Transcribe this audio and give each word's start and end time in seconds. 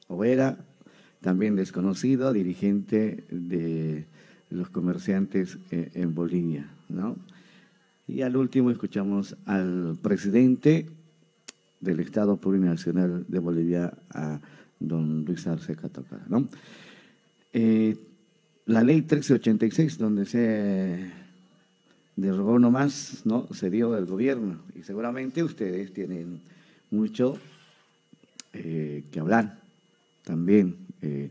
o 0.08 0.24
era 0.24 0.58
también 1.20 1.54
desconocido 1.54 2.32
dirigente 2.32 3.24
de 3.30 4.06
los 4.50 4.70
comerciantes 4.70 5.58
en 5.70 6.14
Bolivia, 6.14 6.66
¿no? 6.88 7.16
Y 8.08 8.22
al 8.22 8.36
último 8.38 8.70
escuchamos 8.70 9.36
al 9.44 9.98
presidente 10.00 10.86
del 11.78 12.00
Estado 12.00 12.38
Plurinacional 12.38 13.26
de 13.28 13.38
Bolivia, 13.38 13.92
a 14.10 14.40
don 14.80 15.26
Luis 15.26 15.46
Arce 15.46 15.76
Catocara, 15.76 16.24
¿no? 16.26 16.48
Eh, 17.52 17.96
la 18.64 18.82
ley 18.82 18.96
1386, 18.96 19.98
donde 19.98 20.24
se 20.24 21.10
derogó 22.16 22.58
nomás, 22.58 23.26
¿no? 23.26 23.46
Se 23.52 23.68
dio 23.68 23.94
el 23.96 24.06
gobierno. 24.06 24.62
Y 24.74 24.84
seguramente 24.84 25.42
ustedes 25.42 25.92
tienen 25.92 26.40
mucho 26.90 27.38
eh, 28.54 29.04
que 29.12 29.20
hablar 29.20 29.58
también. 30.24 30.76
eh, 31.02 31.30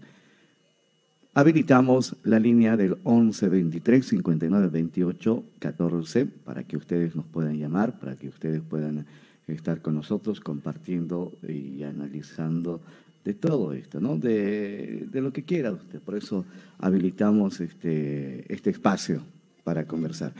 habilitamos 1.37 2.15
la 2.23 2.39
línea 2.39 2.75
del 2.75 2.97
11 3.03 3.49
23 3.49 4.03
59 4.07 4.69
28 4.69 5.43
14 5.59 6.25
para 6.25 6.63
que 6.63 6.77
ustedes 6.77 7.15
nos 7.15 7.25
puedan 7.25 7.59
llamar, 7.59 7.99
para 7.99 8.15
que 8.15 8.27
ustedes 8.27 8.59
puedan 8.67 9.05
estar 9.47 9.83
con 9.83 9.93
nosotros 9.93 10.39
compartiendo 10.39 11.31
y 11.47 11.83
analizando 11.83 12.81
de 13.23 13.35
todo 13.35 13.73
esto, 13.73 13.99
¿no? 13.99 14.17
De, 14.17 15.07
de 15.11 15.21
lo 15.21 15.31
que 15.31 15.43
quiera 15.43 15.71
usted. 15.71 15.99
Por 15.99 16.15
eso 16.15 16.43
habilitamos 16.79 17.61
este, 17.61 18.51
este 18.51 18.71
espacio 18.71 19.21
para 19.63 19.85
conversar. 19.85 20.31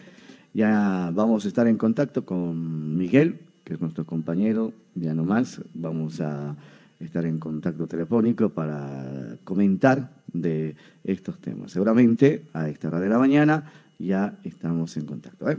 Ya 0.51 1.11
vamos 1.13 1.45
a 1.45 1.47
estar 1.47 1.67
en 1.67 1.77
contacto 1.77 2.25
con 2.25 2.97
Miguel, 2.97 3.37
que 3.65 3.75
es 3.75 3.81
nuestro 3.81 4.03
compañero, 4.03 4.73
ya 4.95 5.13
no 5.13 5.25
más. 5.25 5.61
Vamos 5.75 6.21
a 6.21 6.55
estar 6.99 7.25
en 7.25 7.39
contacto 7.39 7.87
telefónico 7.87 8.49
para 8.49 9.37
comentar 9.43 10.11
de 10.31 10.75
estos 11.03 11.39
temas. 11.39 11.71
Seguramente 11.71 12.45
a 12.53 12.69
esta 12.69 12.87
hora 12.87 12.99
de 12.99 13.09
la 13.09 13.19
mañana 13.19 13.71
ya 13.99 14.37
estamos 14.43 14.95
en 14.97 15.05
contacto. 15.05 15.49
¿eh? 15.49 15.57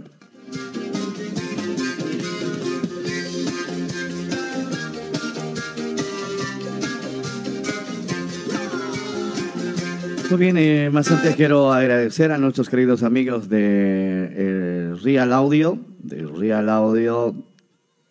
Muy 10.30 10.38
bien, 10.38 10.58
eh, 10.58 10.90
más 10.92 11.10
antes 11.10 11.34
quiero 11.36 11.72
agradecer 11.72 12.32
a 12.32 12.38
nuestros 12.38 12.68
queridos 12.68 13.02
amigos 13.02 13.48
de 13.48 14.28
eh, 14.30 14.94
Real 15.02 15.32
Audio, 15.32 15.78
de 16.00 16.26
Real 16.26 16.68
Audio, 16.68 17.34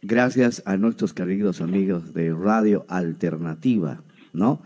gracias 0.01 0.63
a 0.65 0.77
nuestros 0.77 1.13
queridos 1.13 1.61
amigos 1.61 2.13
de 2.13 2.33
Radio 2.33 2.85
Alternativa, 2.87 4.01
¿no? 4.33 4.61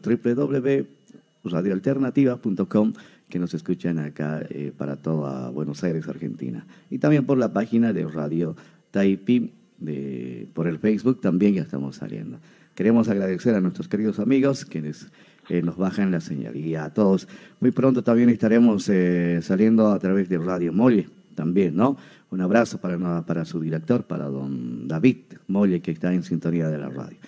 www.radioalternativa.com 1.43 2.93
que 3.29 3.39
nos 3.39 3.55
escuchan 3.55 3.99
acá 3.99 4.45
eh, 4.51 4.73
para 4.77 4.97
toda 4.97 5.51
Buenos 5.51 5.83
Aires, 5.85 6.07
Argentina. 6.09 6.67
Y 6.91 6.99
también 6.99 7.25
por 7.25 7.39
la 7.39 7.53
página 7.53 7.93
de 7.93 8.07
Radio 8.07 8.57
Taipi, 8.91 9.53
de, 9.79 10.49
por 10.53 10.69
el 10.69 10.79
Facebook 10.79 11.21
también 11.21 11.55
ya 11.55 11.63
estamos 11.63 11.97
saliendo. 11.97 12.39
Queremos 12.75 13.09
agradecer 13.09 13.55
a 13.55 13.61
nuestros 13.61 13.89
queridos 13.89 14.19
amigos 14.19 14.65
quienes 14.65 15.09
eh, 15.49 15.63
nos 15.63 15.77
bajan 15.77 16.11
la 16.11 16.21
señal 16.21 16.57
y 16.57 16.75
a 16.75 16.91
todos. 16.91 17.27
Muy 17.61 17.71
pronto 17.71 18.03
también 18.03 18.29
estaremos 18.29 18.89
eh, 18.89 19.41
saliendo 19.43 19.91
a 19.91 19.99
través 19.99 20.29
de 20.29 20.39
Radio 20.39 20.73
Molle 20.73 21.09
también, 21.35 21.75
¿no? 21.75 21.97
Un 22.31 22.41
abrazo 22.41 22.79
para, 22.79 23.23
para 23.27 23.45
su 23.45 23.61
director, 23.61 24.05
para 24.05 24.27
don 24.27 24.89
David 24.89 25.19
Molle, 25.49 25.81
que 25.81 25.91
está 25.91 26.13
en 26.15 26.23
sintonía 26.23 26.69
de 26.69 26.79
la 26.79 26.89
radio. 26.89 27.19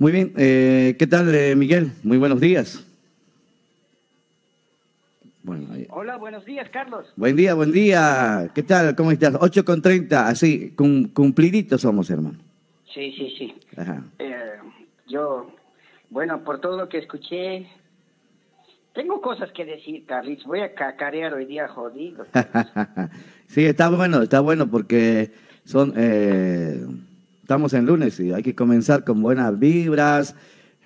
Muy 0.00 0.12
bien, 0.12 0.32
eh, 0.36 0.96
¿qué 0.98 1.06
tal 1.06 1.32
eh, 1.34 1.54
Miguel? 1.54 1.92
Muy 2.02 2.16
buenos 2.16 2.40
días. 2.40 2.82
Bueno, 5.42 5.68
ahí- 5.72 5.86
Hola, 5.90 6.16
buenos 6.18 6.44
días, 6.44 6.68
Carlos. 6.70 7.06
Buen 7.16 7.34
día, 7.36 7.54
buen 7.54 7.72
día. 7.72 8.50
¿Qué 8.54 8.62
tal? 8.62 8.94
¿Cómo 8.94 9.10
estás? 9.10 9.34
8 9.40 9.64
con 9.64 9.80
30, 9.80 10.28
así, 10.28 10.70
cum- 10.76 11.08
cumpliditos 11.08 11.80
somos, 11.80 12.10
hermano. 12.10 12.38
Sí, 12.92 13.12
sí, 13.16 13.34
sí. 13.38 13.54
Ajá. 13.76 14.02
Eh, 14.18 14.34
yo, 15.08 15.50
bueno, 16.10 16.40
por 16.44 16.60
todo 16.60 16.76
lo 16.76 16.88
que 16.88 16.98
escuché, 16.98 17.66
tengo 18.92 19.20
cosas 19.22 19.50
que 19.52 19.64
decir, 19.64 20.04
Carlitos. 20.04 20.44
Voy 20.46 20.60
a 20.60 20.74
cacarear 20.74 21.32
hoy 21.32 21.46
día 21.46 21.68
jodido. 21.68 22.26
sí, 23.46 23.64
está 23.64 23.88
bueno, 23.88 24.22
está 24.22 24.40
bueno 24.40 24.66
porque 24.70 25.30
son, 25.64 25.94
eh, 25.96 26.84
estamos 27.42 27.72
en 27.72 27.86
lunes 27.86 28.20
y 28.20 28.32
hay 28.32 28.42
que 28.42 28.54
comenzar 28.54 29.04
con 29.04 29.22
buenas 29.22 29.58
vibras, 29.58 30.34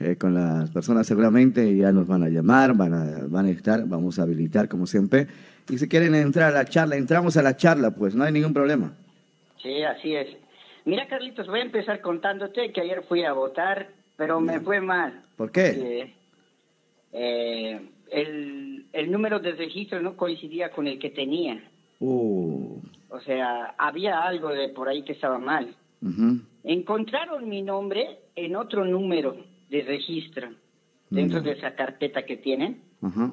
eh, 0.04 0.16
con 0.16 0.34
las 0.34 0.70
personas 0.70 1.06
seguramente 1.06 1.74
ya 1.76 1.92
nos 1.92 2.06
van 2.06 2.22
a 2.22 2.28
llamar, 2.28 2.74
van 2.76 2.94
a, 2.94 3.26
van 3.28 3.46
a 3.46 3.50
estar, 3.50 3.86
vamos 3.86 4.18
a 4.18 4.22
habilitar 4.22 4.68
como 4.68 4.86
siempre. 4.86 5.26
Y 5.68 5.78
si 5.78 5.88
quieren 5.88 6.14
entrar 6.14 6.50
a 6.52 6.54
la 6.54 6.64
charla, 6.66 6.96
entramos 6.96 7.36
a 7.36 7.42
la 7.42 7.56
charla, 7.56 7.90
pues 7.92 8.14
no 8.14 8.24
hay 8.24 8.32
ningún 8.32 8.52
problema. 8.52 8.92
Sí, 9.62 9.82
así 9.82 10.14
es. 10.14 10.28
Mira, 10.84 11.08
Carlitos, 11.08 11.46
voy 11.46 11.60
a 11.60 11.64
empezar 11.64 12.00
contándote 12.02 12.70
que 12.72 12.82
ayer 12.82 13.02
fui 13.08 13.24
a 13.24 13.32
votar, 13.32 13.88
pero 14.16 14.40
me 14.40 14.60
fue 14.60 14.80
mal. 14.80 15.22
¿Por 15.36 15.50
qué? 15.50 15.68
Eh, 15.70 16.14
eh, 17.12 17.80
el, 18.12 18.86
el 18.92 19.10
número 19.10 19.40
de 19.40 19.52
registro 19.52 20.02
no 20.02 20.16
coincidía 20.16 20.70
con 20.70 20.86
el 20.86 20.98
que 20.98 21.10
tenía. 21.10 21.62
Uh, 22.00 22.78
O 23.08 23.20
sea, 23.20 23.74
había 23.78 24.20
algo 24.20 24.50
de 24.50 24.68
por 24.68 24.88
ahí 24.88 25.02
que 25.02 25.12
estaba 25.12 25.38
mal. 25.38 25.74
Encontraron 26.64 27.48
mi 27.48 27.62
nombre 27.62 28.18
en 28.36 28.56
otro 28.56 28.84
número 28.84 29.36
de 29.74 29.82
registro 29.82 30.50
dentro 31.10 31.40
de 31.40 31.52
esa 31.52 31.74
carpeta 31.74 32.22
que 32.24 32.36
tienen 32.36 32.80
Ajá. 33.02 33.32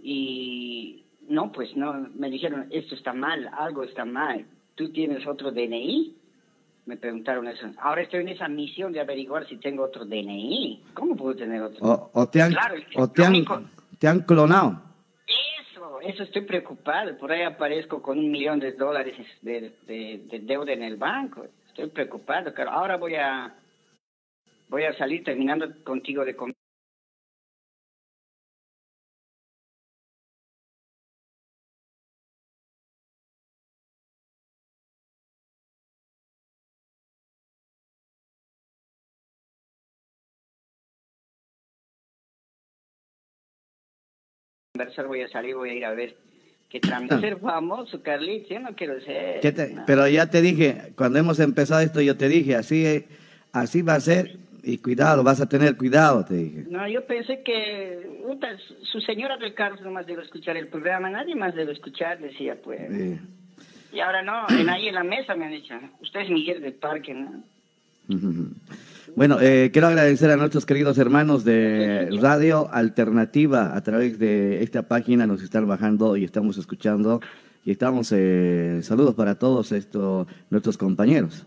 y 0.00 1.02
no, 1.28 1.50
pues 1.50 1.74
no, 1.76 2.08
me 2.14 2.30
dijeron, 2.30 2.66
esto 2.70 2.94
está 2.94 3.12
mal, 3.12 3.48
algo 3.58 3.82
está 3.84 4.04
mal. 4.04 4.44
¿Tú 4.74 4.90
tienes 4.92 5.26
otro 5.26 5.50
DNI? 5.50 6.14
Me 6.86 6.96
preguntaron 6.96 7.46
eso. 7.48 7.66
Ahora 7.78 8.02
estoy 8.02 8.20
en 8.22 8.28
esa 8.28 8.48
misión 8.48 8.92
de 8.92 9.00
averiguar 9.00 9.46
si 9.48 9.56
tengo 9.56 9.84
otro 9.84 10.04
DNI. 10.04 10.82
¿Cómo 10.94 11.16
puedo 11.16 11.34
tener 11.36 11.62
otro? 11.62 11.84
O, 11.84 12.10
o 12.12 12.28
te 12.28 12.42
han, 12.42 12.52
Claro, 12.52 12.74
o 12.96 13.08
te 13.08 13.24
han, 13.24 13.34
te 13.98 14.08
han 14.08 14.20
clonado. 14.20 14.80
Eso, 15.70 16.00
eso 16.00 16.22
estoy 16.24 16.42
preocupado. 16.42 17.16
Por 17.18 17.30
ahí 17.32 17.42
aparezco 17.42 18.02
con 18.02 18.18
un 18.18 18.30
millón 18.30 18.58
de 18.60 18.72
dólares 18.72 19.14
de, 19.42 19.72
de- 19.86 20.26
de 20.30 20.38
deuda 20.40 20.72
en 20.72 20.82
el 20.82 20.96
banco. 20.96 21.44
Estoy 21.68 21.88
preocupado, 21.88 22.52
claro. 22.52 22.70
Ahora 22.72 22.96
voy 22.96 23.14
a 23.14 23.54
voy 24.72 24.84
a 24.84 24.96
salir 24.96 25.22
terminando 25.22 25.66
contigo 25.84 26.24
de 26.24 26.34
comer. 26.34 26.54
conversar, 44.74 45.06
voy 45.06 45.20
a 45.20 45.28
salir, 45.28 45.54
voy 45.54 45.68
a 45.68 45.74
ir 45.74 45.84
a 45.84 45.92
ver 45.92 46.16
qué 46.70 46.80
trámite. 46.80 47.20
Ser 47.20 47.38
famoso, 47.38 48.02
Carlitos, 48.02 48.48
yo 48.48 48.60
no 48.60 48.74
quiero 48.74 48.98
ser. 49.02 49.40
¿Qué 49.40 49.52
te- 49.52 49.68
no. 49.68 49.84
pero 49.86 50.08
ya 50.08 50.30
te 50.30 50.40
dije, 50.40 50.92
cuando 50.96 51.18
hemos 51.18 51.40
empezado 51.40 51.82
esto, 51.82 52.00
yo 52.00 52.16
te 52.16 52.28
dije, 52.28 52.56
así, 52.56 53.04
así 53.52 53.82
va 53.82 53.96
a 53.96 54.00
ser, 54.00 54.38
y 54.62 54.78
cuidado, 54.78 55.22
vas 55.22 55.40
a 55.40 55.48
tener 55.48 55.76
cuidado, 55.76 56.24
te 56.24 56.34
dije. 56.34 56.64
No, 56.70 56.86
yo 56.88 57.04
pensé 57.06 57.42
que 57.42 58.20
puta, 58.26 58.48
su- 58.82 59.00
señora 59.00 59.36
del 59.36 59.54
carro 59.54 59.76
nomás 59.82 60.06
debe 60.06 60.22
escuchar 60.22 60.56
el 60.56 60.68
programa, 60.68 61.10
nadie 61.10 61.34
más 61.34 61.54
debe 61.54 61.72
escuchar, 61.72 62.18
decía 62.20 62.56
pues. 62.62 62.90
Y 63.92 64.00
ahora 64.00 64.22
no, 64.22 64.46
en 64.58 64.68
ahí 64.70 64.88
en 64.88 64.94
la 64.94 65.04
mesa 65.04 65.34
me 65.34 65.46
han 65.46 65.52
dicho, 65.52 65.74
usted 66.00 66.20
es 66.20 66.30
Miguel 66.30 66.62
del 66.62 66.74
Parque, 66.74 67.12
¿no? 67.14 67.42
Bueno, 69.14 69.38
eh, 69.40 69.70
quiero 69.72 69.88
agradecer 69.88 70.30
a 70.30 70.36
nuestros 70.36 70.64
queridos 70.66 70.98
hermanos 70.98 71.44
de 71.44 72.08
Radio 72.20 72.68
Alternativa 72.72 73.76
a 73.76 73.80
través 73.82 74.18
de 74.18 74.62
esta 74.62 74.82
página, 74.88 75.26
nos 75.26 75.42
están 75.42 75.66
bajando 75.68 76.16
y 76.16 76.24
estamos 76.24 76.56
escuchando 76.58 77.20
y 77.64 77.70
estamos, 77.70 78.12
eh, 78.14 78.80
saludos 78.82 79.14
para 79.14 79.38
todos 79.38 79.72
estos, 79.72 80.26
nuestros 80.50 80.76
compañeros. 80.78 81.46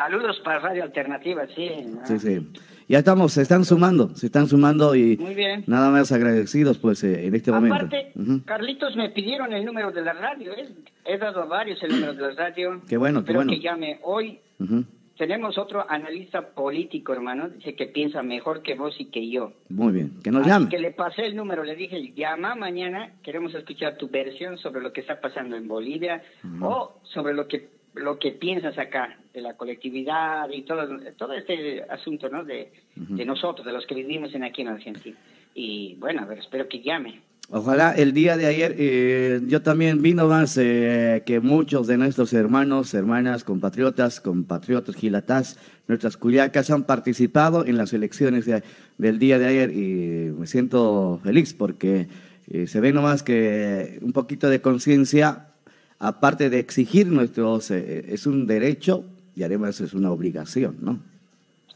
Saludos 0.00 0.40
para 0.42 0.60
Radio 0.60 0.82
Alternativa, 0.84 1.46
sí. 1.54 1.68
¿no? 1.86 2.06
Sí, 2.06 2.18
sí. 2.18 2.48
Ya 2.88 3.00
estamos, 3.00 3.34
se 3.34 3.42
están 3.42 3.66
sumando, 3.66 4.14
se 4.16 4.26
están 4.26 4.46
sumando 4.46 4.94
y 4.94 5.18
Muy 5.18 5.34
bien. 5.34 5.62
nada 5.66 5.90
más 5.90 6.10
agradecidos 6.10 6.78
pues 6.78 7.04
eh, 7.04 7.26
en 7.26 7.34
este 7.34 7.52
momento. 7.52 7.74
Aparte, 7.76 8.10
Ujú. 8.16 8.42
Carlitos 8.46 8.96
me 8.96 9.10
pidieron 9.10 9.52
el 9.52 9.62
número 9.62 9.92
de 9.92 10.00
la 10.00 10.14
radio, 10.14 10.52
¿eh? 10.56 10.70
he 11.04 11.18
dado 11.18 11.42
a 11.42 11.44
varios 11.44 11.82
el 11.82 11.90
número 11.90 12.14
de 12.14 12.22
la 12.22 12.30
radio. 12.32 12.80
Qué 12.88 12.96
bueno, 12.96 13.22
qué 13.26 13.34
bueno. 13.34 13.50
que 13.52 13.60
llame 13.60 13.98
hoy. 14.02 14.38
Ujú. 14.58 14.84
Tenemos 15.18 15.58
otro 15.58 15.84
analista 15.86 16.40
político, 16.40 17.12
hermano, 17.12 17.50
dice 17.50 17.74
que 17.74 17.84
piensa 17.84 18.22
mejor 18.22 18.62
que 18.62 18.74
vos 18.76 18.94
y 18.98 19.10
que 19.10 19.28
yo. 19.30 19.52
Muy 19.68 19.92
bien, 19.92 20.12
que 20.24 20.30
nos 20.30 20.40
Así 20.40 20.50
llame. 20.50 20.68
que 20.70 20.78
le 20.78 20.92
pasé 20.92 21.26
el 21.26 21.36
número, 21.36 21.62
le 21.62 21.76
dije, 21.76 22.14
llama 22.16 22.54
mañana, 22.54 23.12
queremos 23.22 23.54
escuchar 23.54 23.98
tu 23.98 24.08
versión 24.08 24.56
sobre 24.56 24.80
lo 24.80 24.94
que 24.94 25.02
está 25.02 25.20
pasando 25.20 25.56
en 25.56 25.68
Bolivia 25.68 26.22
o 26.62 27.00
sobre 27.02 27.34
lo 27.34 27.46
que 27.46 27.68
lo 27.94 28.18
que 28.18 28.30
piensas 28.32 28.78
acá 28.78 29.18
de 29.34 29.40
la 29.40 29.54
colectividad 29.56 30.48
y 30.50 30.62
todo 30.62 30.86
todo 31.16 31.32
este 31.34 31.82
asunto, 31.84 32.28
¿no? 32.28 32.44
De, 32.44 32.72
de 32.96 33.24
nosotros, 33.24 33.66
de 33.66 33.72
los 33.72 33.86
que 33.86 33.94
vivimos 33.94 34.34
en 34.34 34.44
aquí 34.44 34.62
en 34.62 34.68
Argentina. 34.68 35.16
Y 35.54 35.96
bueno, 35.98 36.22
a 36.22 36.26
ver, 36.26 36.38
espero 36.38 36.68
que 36.68 36.80
llame. 36.80 37.20
Ojalá 37.52 37.90
el 37.96 38.12
día 38.12 38.36
de 38.36 38.46
ayer 38.46 38.76
eh, 38.78 39.40
yo 39.48 39.60
también 39.62 40.02
vino 40.02 40.28
más 40.28 40.56
eh, 40.56 41.24
que 41.26 41.40
muchos 41.40 41.88
de 41.88 41.96
nuestros 41.98 42.32
hermanos, 42.32 42.94
hermanas, 42.94 43.42
compatriotas, 43.42 44.20
compatriotas, 44.20 44.94
gilatás, 44.94 45.58
nuestras 45.88 46.16
cuyacas 46.16 46.70
han 46.70 46.84
participado 46.84 47.66
en 47.66 47.76
las 47.76 47.92
elecciones 47.92 48.46
de- 48.46 48.62
del 48.98 49.18
día 49.18 49.40
de 49.40 49.46
ayer 49.48 49.70
y 49.72 50.30
me 50.30 50.46
siento 50.46 51.18
feliz 51.24 51.52
porque 51.52 52.06
eh, 52.48 52.68
se 52.68 52.78
ve 52.80 52.92
nomás 52.92 53.24
que 53.24 53.98
un 54.00 54.12
poquito 54.12 54.48
de 54.48 54.60
conciencia, 54.60 55.48
aparte 56.00 56.50
de 56.50 56.58
exigir 56.58 57.06
nuestros, 57.06 57.70
eh, 57.70 58.06
es 58.08 58.26
un 58.26 58.46
derecho 58.46 59.04
y 59.36 59.44
además 59.44 59.80
es 59.80 59.94
una 59.94 60.10
obligación, 60.10 60.76
¿no? 60.80 60.98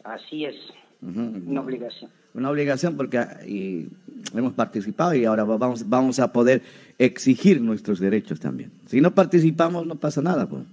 Así 0.02 0.44
es, 0.44 0.56
una 1.00 1.60
obligación. 1.60 2.10
Una 2.34 2.50
obligación 2.50 2.96
porque 2.96 3.18
ah, 3.18 3.38
y 3.46 3.86
hemos 4.34 4.54
participado 4.54 5.14
y 5.14 5.24
ahora 5.24 5.44
vamos, 5.44 5.88
vamos 5.88 6.18
a 6.18 6.32
poder 6.32 6.62
exigir 6.98 7.60
nuestros 7.60 8.00
derechos 8.00 8.40
también. 8.40 8.72
Si 8.86 9.00
no 9.00 9.14
participamos 9.14 9.86
no 9.86 9.94
pasa 9.94 10.20
nada, 10.20 10.46
pues. 10.48 10.64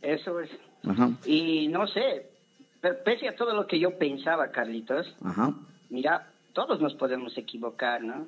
Eso 0.00 0.40
es. 0.40 0.48
Ajá, 0.88 1.10
Y 1.26 1.68
no 1.68 1.86
sé, 1.86 2.26
pe- 2.80 2.94
pese 2.94 3.28
a 3.28 3.36
todo 3.36 3.52
lo 3.54 3.66
que 3.66 3.78
yo 3.78 3.98
pensaba, 3.98 4.50
Carlitos, 4.50 5.14
ajá. 5.22 5.52
Mira, 5.90 6.26
todos 6.54 6.80
nos 6.80 6.94
podemos 6.94 7.36
equivocar, 7.36 8.02
¿no? 8.02 8.26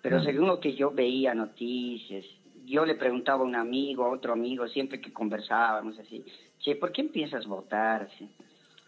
Pero 0.00 0.22
según 0.22 0.46
lo 0.46 0.60
que 0.60 0.74
yo 0.74 0.90
veía 0.92 1.34
noticias, 1.34 2.24
yo 2.66 2.84
le 2.84 2.94
preguntaba 2.94 3.42
a 3.42 3.46
un 3.46 3.54
amigo, 3.56 4.04
a 4.04 4.10
otro 4.10 4.32
amigo, 4.32 4.66
siempre 4.68 5.00
que 5.00 5.12
conversábamos 5.12 5.98
así, 5.98 6.24
che, 6.60 6.76
¿por 6.76 6.92
qué 6.92 7.00
empiezas 7.02 7.44
a 7.46 7.48
votar? 7.48 8.02
Así. 8.02 8.28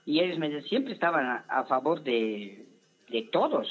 Y 0.04 0.20
ellos 0.20 0.38
me 0.38 0.48
decían, 0.48 0.68
siempre 0.68 0.94
estaban 0.94 1.24
a, 1.26 1.44
a 1.48 1.64
favor 1.64 2.02
de, 2.02 2.66
de 3.08 3.22
todos. 3.30 3.66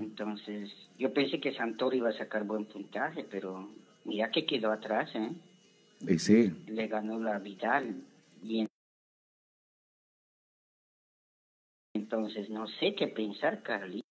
Entonces, 0.00 0.70
yo 0.98 1.12
pensé 1.12 1.40
que 1.40 1.52
Santoro 1.54 1.96
iba 1.96 2.08
a 2.10 2.12
sacar 2.18 2.44
buen 2.44 2.64
puntaje, 2.66 3.24
pero 3.30 3.68
mira 4.04 4.30
que 4.30 4.44
quedó 4.46 4.70
atrás, 4.72 5.10
¿eh? 5.14 5.30
Sí, 6.18 6.52
Le 6.68 6.86
ganó 6.88 7.18
la 7.18 7.38
Vidal. 7.38 7.96
Y 8.42 8.60
en- 8.60 8.68
entonces, 11.94 12.48
no 12.50 12.68
sé 12.68 12.94
qué 12.94 13.08
pensar, 13.08 13.62
Carly. 13.62 14.02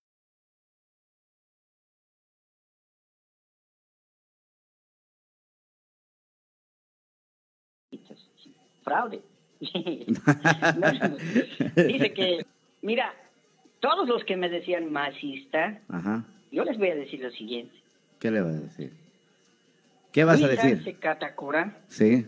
Fraude. 8.85 9.19
Dice 11.75 12.13
que, 12.13 12.45
mira, 12.81 13.13
todos 13.79 14.07
los 14.07 14.23
que 14.23 14.37
me 14.37 14.47
decían 14.49 14.91
masista, 14.91 15.79
ajá. 15.89 16.23
yo 16.51 16.63
les 16.63 16.77
voy 16.77 16.89
a 16.89 16.95
decir 16.95 17.19
lo 17.21 17.31
siguiente. 17.31 17.75
¿Qué 18.19 18.31
le 18.31 18.41
vas 18.41 18.55
a 18.55 18.59
decir? 18.59 18.93
¿Qué 20.13 20.23
vas 20.23 20.41
a 20.41 20.47
decir? 20.47 20.97
Catacora 20.99 21.77
Sí. 21.89 22.25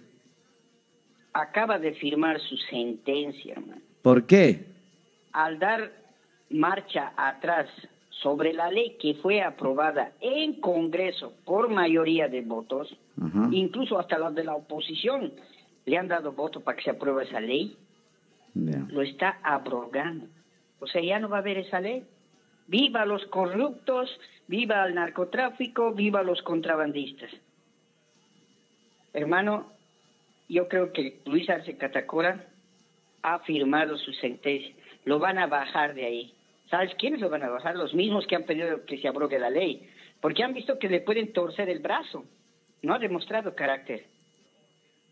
acaba 1.34 1.80
de 1.80 1.94
firmar 1.94 2.40
su 2.42 2.58
sentencia, 2.70 3.54
hermano. 3.54 3.82
¿Por 4.02 4.26
qué? 4.26 4.66
al 5.34 5.60
dar 5.60 5.92
marcha 6.50 7.14
atrás 7.16 7.70
sobre 8.10 8.52
la 8.52 8.72
ley 8.72 8.98
que 9.00 9.14
fue 9.22 9.44
aprobada 9.44 10.14
en 10.20 10.60
Congreso 10.60 11.32
por 11.46 11.70
mayoría 11.70 12.28
de 12.28 12.42
votos, 12.42 12.90
Ajá. 13.22 13.48
incluso 13.52 14.00
hasta 14.00 14.18
los 14.18 14.34
de 14.34 14.44
la 14.44 14.56
oposición 14.56 15.32
le 15.88 15.98
han 15.98 16.10
dado 16.10 16.34
voto 16.34 16.60
para 16.60 16.75
que 16.75 16.84
se 16.84 16.89
apruebe 16.89 17.24
esa 17.24 17.39
ley, 17.39 17.77
lo 18.53 19.01
está 19.01 19.39
abrogando. 19.41 20.27
O 20.79 20.88
sea, 20.88 21.01
ya 21.01 21.17
no 21.17 21.29
va 21.29 21.38
a 21.38 21.39
haber 21.39 21.58
esa 21.60 21.79
ley. 21.79 22.03
Viva 22.67 23.06
los 23.06 23.25
corruptos, 23.27 24.10
viva 24.48 24.86
el 24.86 24.96
narcotráfico, 24.96 25.94
viva 25.94 26.24
los 26.24 26.41
contrabandistas. 26.41 27.32
Hermano, 29.13 29.72
yo 30.50 30.67
creo 30.67 30.91
que 30.91 31.22
Luis 31.25 31.50
Arce 31.50 31.77
Catacora 31.77 32.44
ha 33.22 33.39
firmado 33.39 33.98
su 33.98 34.12
sentencia. 34.12 34.75
Lo 35.06 35.20
van 35.20 35.38
a 35.38 35.48
bajar 35.48 35.94
de 35.94 36.06
ahí. 36.06 36.34
¿Sabes 36.70 36.94
quiénes 36.96 37.22
lo 37.22 37.29
van 37.29 37.44
a 37.44 37.50
bajar? 37.50 37.77
Los 37.77 37.94
mismos 37.94 38.27
que 38.27 38.36
han 38.36 38.44
pedido 38.44 38.84
que 38.86 38.98
se 38.98 39.08
abrogue 39.08 39.39
la 39.39 39.50
ley. 39.50 39.89
Porque 40.20 40.44
han 40.44 40.53
visto 40.53 40.79
que 40.79 40.89
le 40.89 41.00
pueden 41.00 41.32
torcer 41.32 41.70
el 41.70 41.79
brazo. 41.79 42.25
No 42.82 42.94
ha 42.94 43.00
demostrado 43.00 43.56
carácter. 43.56 44.17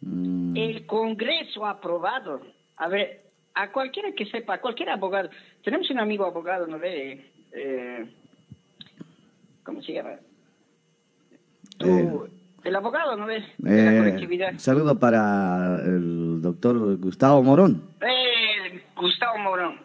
Mm, 0.01 0.55
El 0.57 0.85
Congreso 0.85 1.65
ha 1.65 1.71
aprobado. 1.71 2.41
A 2.77 2.87
ver, 2.87 3.21
a 3.53 3.71
cualquiera 3.71 4.11
que 4.13 4.25
sepa, 4.25 4.55
a 4.55 4.61
cualquier 4.61 4.89
abogado. 4.89 5.29
Tenemos 5.63 5.89
un 5.89 5.99
amigo 5.99 6.25
abogado, 6.25 6.67
¿no 6.67 6.77
ve? 6.79 7.25
Eh, 7.53 8.05
¿Cómo 9.63 9.81
se 9.81 9.93
llama? 9.93 10.11
Tú- 11.77 12.29
el 12.63 12.75
abogado, 12.75 13.15
¿no 13.15 13.27
ves? 13.27 13.43
De 13.59 13.83
la 13.85 13.93
eh, 13.93 13.97
colectividad. 13.99 14.53
saludo 14.57 14.97
para 14.97 15.79
el 15.85 16.41
doctor 16.41 16.97
Gustavo 16.97 17.43
Morón. 17.43 17.83
Eh, 18.01 18.81
Gustavo 18.95 19.37
Morón. 19.37 19.79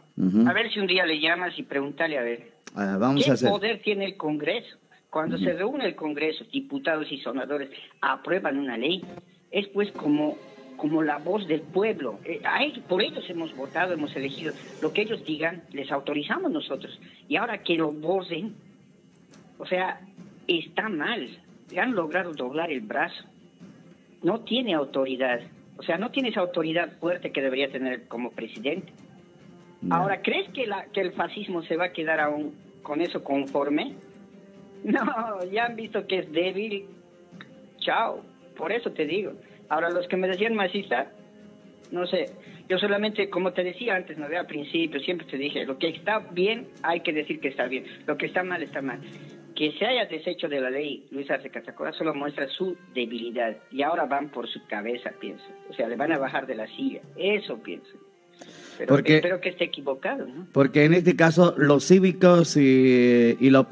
A 0.48 0.52
ver 0.52 0.70
si 0.72 0.80
un 0.80 0.86
día 0.86 1.04
le 1.06 1.18
llamas 1.20 1.58
y 1.58 1.62
pregúntale 1.62 2.18
a 2.18 2.22
ver. 2.22 2.52
Ah, 2.74 2.96
vamos 2.98 3.24
¿Qué 3.24 3.30
a 3.30 3.34
hacer. 3.34 3.50
poder 3.50 3.80
tiene 3.82 4.04
el 4.06 4.16
Congreso? 4.16 4.76
Cuando 5.10 5.36
se 5.38 5.52
reúne 5.54 5.86
el 5.86 5.94
Congreso, 5.96 6.44
diputados 6.52 7.10
y 7.10 7.18
senadores 7.20 7.68
aprueban 8.00 8.58
una 8.58 8.76
ley, 8.76 9.02
es 9.50 9.66
pues 9.68 9.90
como, 9.92 10.36
como 10.76 11.02
la 11.02 11.18
voz 11.18 11.46
del 11.46 11.60
pueblo. 11.62 12.18
Eh, 12.24 12.40
a 12.44 12.62
ellos- 12.64 12.84
por 12.88 13.02
ellos 13.02 13.24
hemos 13.28 13.54
votado, 13.56 13.92
hemos 13.92 14.14
elegido. 14.16 14.52
Lo 14.82 14.92
que 14.92 15.02
ellos 15.02 15.24
digan, 15.24 15.62
les 15.72 15.90
autorizamos 15.92 16.50
nosotros. 16.50 16.98
Y 17.28 17.36
ahora 17.36 17.62
que 17.62 17.74
lo 17.76 17.92
vocen, 17.92 18.54
o 19.58 19.66
sea, 19.66 20.00
está 20.46 20.88
mal. 20.88 21.28
Han 21.76 21.94
logrado 21.94 22.32
doblar 22.32 22.70
el 22.72 22.80
brazo. 22.80 23.24
No 24.22 24.40
tiene 24.40 24.74
autoridad. 24.74 25.40
O 25.78 25.82
sea, 25.82 25.96
no 25.98 26.10
tiene 26.10 26.28
esa 26.30 26.40
autoridad 26.40 26.92
fuerte 26.98 27.32
que 27.32 27.40
debería 27.40 27.70
tener 27.70 28.06
como 28.08 28.30
presidente. 28.32 28.92
Ahora, 29.90 30.20
¿crees 30.20 30.50
que, 30.50 30.66
la, 30.66 30.84
que 30.92 31.00
el 31.00 31.12
fascismo 31.12 31.62
se 31.62 31.76
va 31.76 31.86
a 31.86 31.92
quedar 31.92 32.20
aún 32.20 32.54
con 32.82 33.00
eso 33.00 33.22
conforme? 33.24 33.94
No, 34.84 35.44
ya 35.52 35.66
han 35.66 35.76
visto 35.76 36.06
que 36.06 36.20
es 36.20 36.32
débil. 36.32 36.86
Chao. 37.80 38.22
Por 38.60 38.72
eso 38.72 38.92
te 38.92 39.06
digo. 39.06 39.32
Ahora, 39.68 39.90
los 39.90 40.06
que 40.06 40.16
me 40.16 40.28
decían 40.28 40.54
masista, 40.54 41.10
no 41.90 42.06
sé. 42.06 42.26
Yo 42.68 42.78
solamente, 42.78 43.28
como 43.30 43.52
te 43.52 43.64
decía 43.64 43.96
antes, 43.96 44.16
no 44.16 44.26
al 44.26 44.46
principio, 44.46 45.00
siempre 45.00 45.26
te 45.26 45.36
dije, 45.36 45.64
lo 45.64 45.76
que 45.78 45.88
está 45.88 46.18
bien, 46.30 46.68
hay 46.82 47.00
que 47.00 47.12
decir 47.12 47.40
que 47.40 47.48
está 47.48 47.66
bien. 47.66 47.84
Lo 48.06 48.16
que 48.16 48.26
está 48.26 48.44
mal, 48.44 48.62
está 48.62 48.80
mal. 48.80 49.00
Que 49.56 49.72
se 49.72 49.84
haya 49.84 50.06
deshecho 50.06 50.48
de 50.48 50.60
la 50.60 50.70
ley 50.70 51.04
Luis 51.10 51.28
Arce 51.30 51.50
Catacora 51.50 51.92
solo 51.92 52.14
muestra 52.14 52.46
su 52.48 52.76
debilidad. 52.94 53.56
Y 53.72 53.82
ahora 53.82 54.04
van 54.06 54.28
por 54.28 54.48
su 54.48 54.64
cabeza, 54.68 55.10
pienso. 55.20 55.44
O 55.68 55.72
sea, 55.74 55.88
le 55.88 55.96
van 55.96 56.12
a 56.12 56.18
bajar 56.18 56.46
de 56.46 56.54
la 56.54 56.66
silla. 56.68 57.00
Eso 57.16 57.58
pienso. 57.58 57.90
Pero 58.78 58.88
Porque- 58.94 59.16
espero 59.16 59.40
que 59.40 59.48
esté 59.50 59.64
equivocado, 59.64 60.26
¿no? 60.26 60.46
Porque 60.52 60.84
en 60.84 60.94
este 60.94 61.16
caso 61.16 61.54
los 61.58 61.86
cívicos 61.86 62.56
y, 62.56 63.36
y 63.40 63.50
la, 63.50 63.66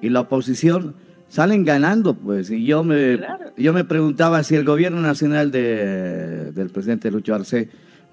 y 0.00 0.08
la 0.10 0.20
oposición 0.20 0.94
salen 1.34 1.64
ganando, 1.64 2.14
pues. 2.14 2.48
Y 2.50 2.64
yo 2.64 2.84
me, 2.84 3.16
Claro. 3.18 3.52
yo 3.56 3.72
me 3.72 3.82
preguntaba 3.84 4.42
si 4.44 4.54
el 4.54 4.64
gobierno 4.64 5.00
nacional 5.00 5.50
de, 5.50 6.52
del 6.52 6.70
presidente 6.70 7.10
Lucho 7.10 7.34
Arce 7.34 7.68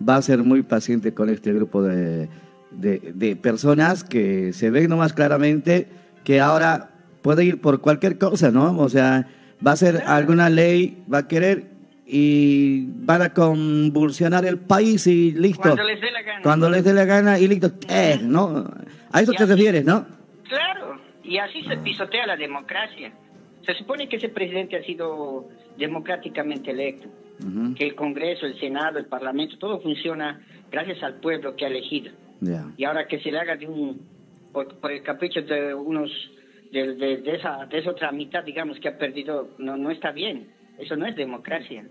va 0.07 0.15
a 0.15 0.21
ser 0.23 0.39
muy 0.39 0.63
paciente 0.63 1.13
con 1.13 1.29
este 1.29 1.53
grupo 1.53 1.83
de, 1.83 2.27
de, 2.71 3.11
de 3.13 3.35
personas 3.35 4.03
que 4.03 4.53
se 4.53 4.71
ven 4.71 4.89
nomás 4.89 5.13
claramente 5.13 5.87
que 6.23 6.39
ahora 6.39 6.89
puede 7.21 7.45
ir 7.45 7.61
por 7.61 7.79
cualquier 7.81 8.17
cosa, 8.17 8.49
¿no? 8.49 8.75
O 8.79 8.89
sea, 8.89 9.27
va 9.65 9.73
a 9.73 9.75
ser 9.75 10.01
alguna 10.07 10.49
ley, 10.49 11.03
va 11.11 11.19
a 11.19 11.27
querer 11.27 11.69
y 12.07 12.87
van 13.05 13.21
a 13.21 13.33
convulsionar 13.33 14.45
el 14.45 14.57
país 14.57 15.05
y 15.05 15.31
listo. 15.33 15.61
Cuando 15.61 15.83
les 15.83 16.01
dé 16.01 16.11
la 16.11 16.21
gana. 16.23 16.41
Cuando 16.41 16.69
les 16.71 16.83
dé 16.83 16.93
la 16.93 17.05
gana 17.05 17.37
y 17.39 17.47
listo. 17.47 17.71
¿Qué? 17.79 18.19
¿No? 18.23 18.65
A 19.11 19.21
eso 19.21 19.31
te 19.33 19.45
refieres, 19.45 19.85
¿no? 19.85 20.05
Claro, 20.49 20.95
y 21.31 21.37
así 21.37 21.63
se 21.63 21.77
pisotea 21.77 22.27
la 22.27 22.35
democracia. 22.35 23.13
Se 23.65 23.73
supone 23.75 24.09
que 24.09 24.17
ese 24.17 24.29
presidente 24.29 24.75
ha 24.75 24.83
sido 24.83 25.47
democráticamente 25.77 26.71
electo, 26.71 27.07
que 27.75 27.85
el 27.85 27.95
Congreso, 27.95 28.45
el 28.45 28.59
Senado, 28.59 28.99
el 28.99 29.05
Parlamento, 29.05 29.57
todo 29.57 29.79
funciona 29.79 30.41
gracias 30.69 31.01
al 31.03 31.15
pueblo 31.15 31.55
que 31.55 31.65
ha 31.65 31.69
elegido. 31.69 32.11
Y 32.77 32.83
ahora 32.83 33.07
que 33.07 33.19
se 33.19 33.31
le 33.31 33.39
haga 33.39 33.55
de 33.55 33.67
un, 33.67 34.01
por, 34.51 34.75
por 34.79 34.91
el 34.91 35.01
capricho 35.03 35.41
de 35.41 35.73
unos, 35.73 36.11
de, 36.71 36.95
de- 36.95 37.17
de 37.17 37.35
esa, 37.35 37.65
de 37.65 37.77
esa 37.79 37.91
otra 37.91 38.11
mitad, 38.11 38.43
digamos, 38.43 38.79
que 38.79 38.89
ha 38.89 38.97
perdido, 38.97 39.51
no, 39.57 39.77
no 39.77 39.89
está 39.89 40.11
bien. 40.11 40.47
Eso 40.77 40.95
no 40.95 41.05
es 41.05 41.15
democracia, 41.15 41.83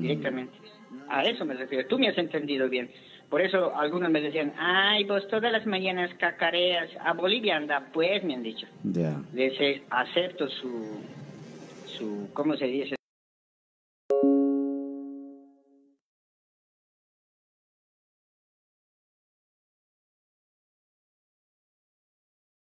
directamente. 0.00 0.56
A 1.08 1.22
eso 1.24 1.44
me 1.44 1.54
refiero. 1.54 1.86
Tú 1.88 1.98
me 1.98 2.08
has 2.08 2.18
entendido 2.18 2.68
bien. 2.68 2.88
Por 3.30 3.40
eso 3.40 3.74
algunos 3.76 4.10
me 4.10 4.20
decían, 4.20 4.52
ay, 4.56 5.04
vos 5.04 5.26
todas 5.28 5.50
las 5.50 5.66
mañanas 5.66 6.14
cacareas. 6.14 6.88
A 7.00 7.12
Bolivia 7.12 7.56
anda, 7.56 7.88
pues, 7.92 8.22
me 8.22 8.34
han 8.34 8.42
dicho. 8.42 8.66
Ya. 8.84 9.20
Les 9.34 9.60
eh, 9.60 9.82
acepto 9.90 10.48
su, 10.48 11.00
su, 11.86 12.28
¿cómo 12.32 12.56
se 12.56 12.66
dice? 12.66 12.96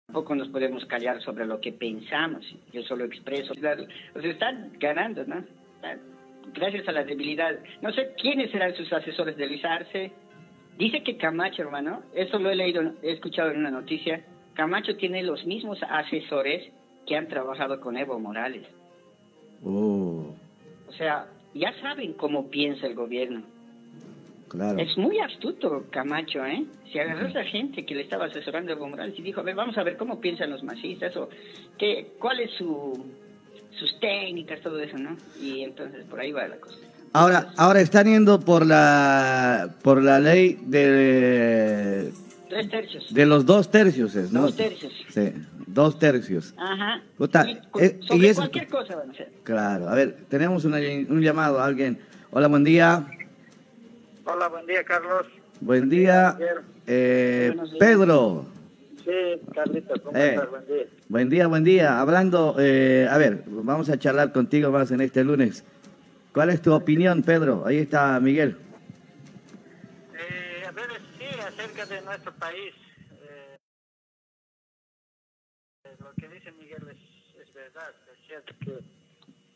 Tampoco 0.07 0.33
nos 0.33 0.49
podemos 0.49 0.83
callar 0.87 1.21
sobre 1.21 1.45
lo 1.45 1.61
que 1.61 1.71
pensamos. 1.71 2.43
Yo 2.73 2.81
solo 2.81 3.05
expreso. 3.05 3.53
Sea, 3.53 3.77
están 4.23 4.73
ganando, 4.79 5.23
¿no? 5.23 5.45
Gracias 6.53 6.87
a 6.87 6.91
la 6.91 7.03
debilidad. 7.03 7.59
No 7.81 7.93
sé 7.93 8.13
quiénes 8.19 8.51
serán 8.51 8.75
sus 8.75 8.91
asesores 8.91 9.37
de 9.37 9.45
Luis 9.45 9.63
Arce. 9.63 10.11
Dice 10.79 11.03
que 11.03 11.17
Camacho, 11.17 11.61
hermano, 11.61 12.01
eso 12.15 12.39
lo 12.39 12.49
he 12.49 12.55
leído, 12.55 12.81
he 13.03 13.11
escuchado 13.11 13.51
en 13.51 13.57
una 13.57 13.69
noticia. 13.69 14.23
Camacho 14.53 14.95
tiene 14.95 15.21
los 15.23 15.45
mismos 15.45 15.77
asesores 15.83 16.71
que 17.05 17.17
han 17.17 17.27
trabajado 17.27 17.79
con 17.81 17.97
Evo 17.97 18.17
Morales. 18.17 18.65
Oh, 19.63 20.33
O 20.87 20.93
sea, 20.93 21.27
ya 21.53 21.73
saben 21.81 22.13
cómo 22.13 22.49
piensa 22.49 22.87
el 22.87 22.95
gobierno. 22.95 23.41
claro. 24.47 24.79
Es 24.79 24.97
muy 24.97 25.19
astuto 25.19 25.85
Camacho, 25.91 26.45
¿eh? 26.45 26.63
Se 26.93 27.01
agarró 27.01 27.25
a 27.25 27.29
esa 27.29 27.43
gente 27.43 27.85
que 27.85 27.93
le 27.95 28.03
estaba 28.03 28.25
asesorando 28.25 28.71
a 28.71 28.75
Evo 28.75 28.87
Morales 28.87 29.19
y 29.19 29.21
dijo, 29.21 29.41
a 29.41 29.43
ver, 29.43 29.55
vamos 29.55 29.77
a 29.77 29.83
ver 29.83 29.97
cómo 29.97 30.21
piensan 30.21 30.49
los 30.49 30.63
masistas 30.63 31.15
o 31.17 31.29
qué, 31.77 32.13
cuál 32.17 32.39
es 32.39 32.51
su, 32.51 33.05
sus 33.77 33.99
técnicas, 33.99 34.61
todo 34.61 34.79
eso, 34.79 34.97
¿no? 34.97 35.17
Y 35.41 35.61
entonces 35.61 36.05
por 36.05 36.21
ahí 36.21 36.31
va 36.31 36.47
la 36.47 36.57
cosa. 36.57 36.77
Ahora, 37.13 37.51
ahora 37.57 37.81
están 37.81 38.05
yendo 38.05 38.39
por 38.39 38.65
la 38.65 39.75
por 39.81 40.01
la 40.03 40.19
ley 40.19 40.59
de 40.67 42.11
Tres 42.47 42.69
tercios. 42.69 43.13
de 43.13 43.25
los 43.25 43.45
dos 43.45 43.71
tercios, 43.71 44.15
¿es, 44.15 44.31
¿no? 44.31 44.41
Dos 44.43 44.55
tercios. 44.55 44.93
Sí, 45.09 45.33
dos 45.65 45.97
tercios. 45.97 46.53
Ajá. 46.57 47.01
Puta, 47.17 47.45
eh, 47.79 47.99
sobre 48.07 48.19
y 48.19 48.25
eso- 48.27 48.41
cualquier 48.41 48.67
cosa 48.67 48.95
van 48.95 49.09
a 49.09 49.11
hacer. 49.13 49.31
Claro. 49.43 49.89
A 49.89 49.95
ver, 49.95 50.17
tenemos 50.29 50.65
una- 50.65 50.77
un 50.77 51.21
llamado 51.21 51.59
a 51.59 51.65
alguien. 51.65 51.97
Hola, 52.31 52.47
buen 52.47 52.63
día. 52.63 53.05
Hola, 54.25 54.47
buen 54.47 54.65
día, 54.67 54.83
Carlos. 54.83 55.25
Buen 55.61 55.89
día, 55.89 56.37
eh, 56.85 57.47
Buenos 57.55 57.71
días. 57.71 57.79
Pedro. 57.79 58.45
Sí, 59.03 59.41
Carlitos, 59.55 59.99
¿cómo 60.01 60.15
Eh. 60.17 60.35
estás? 60.35 60.49
Buen 60.49 60.65
día. 60.67 60.85
Buen 61.09 61.29
día, 61.29 61.47
buen 61.47 61.63
día. 61.63 61.99
Hablando, 61.99 62.55
eh, 62.59 63.07
a 63.09 63.17
ver, 63.17 63.43
vamos 63.47 63.89
a 63.89 63.97
charlar 63.97 64.31
contigo 64.31 64.69
más 64.71 64.91
en 64.91 65.01
este 65.01 65.23
lunes. 65.23 65.63
¿Cuál 66.33 66.51
es 66.51 66.61
tu 66.61 66.73
opinión, 66.73 67.23
Pedro? 67.23 67.65
Ahí 67.65 67.79
está 67.79 68.19
Miguel. 68.19 68.57
Eh, 70.13 70.63
a 70.67 70.71
ver, 70.71 70.89
sí, 71.17 71.25
acerca 71.39 71.85
de 71.85 72.01
nuestro 72.01 72.31
país. 72.33 72.73
eh, 73.23 73.57
lo 75.99 76.11
que 76.13 76.27
dice 76.29 76.51
Miguel 76.51 76.83
es, 76.89 77.47
es 77.47 77.53
verdad, 77.53 77.89
es 78.13 78.27
cierto 78.27 78.53
que 78.63 78.79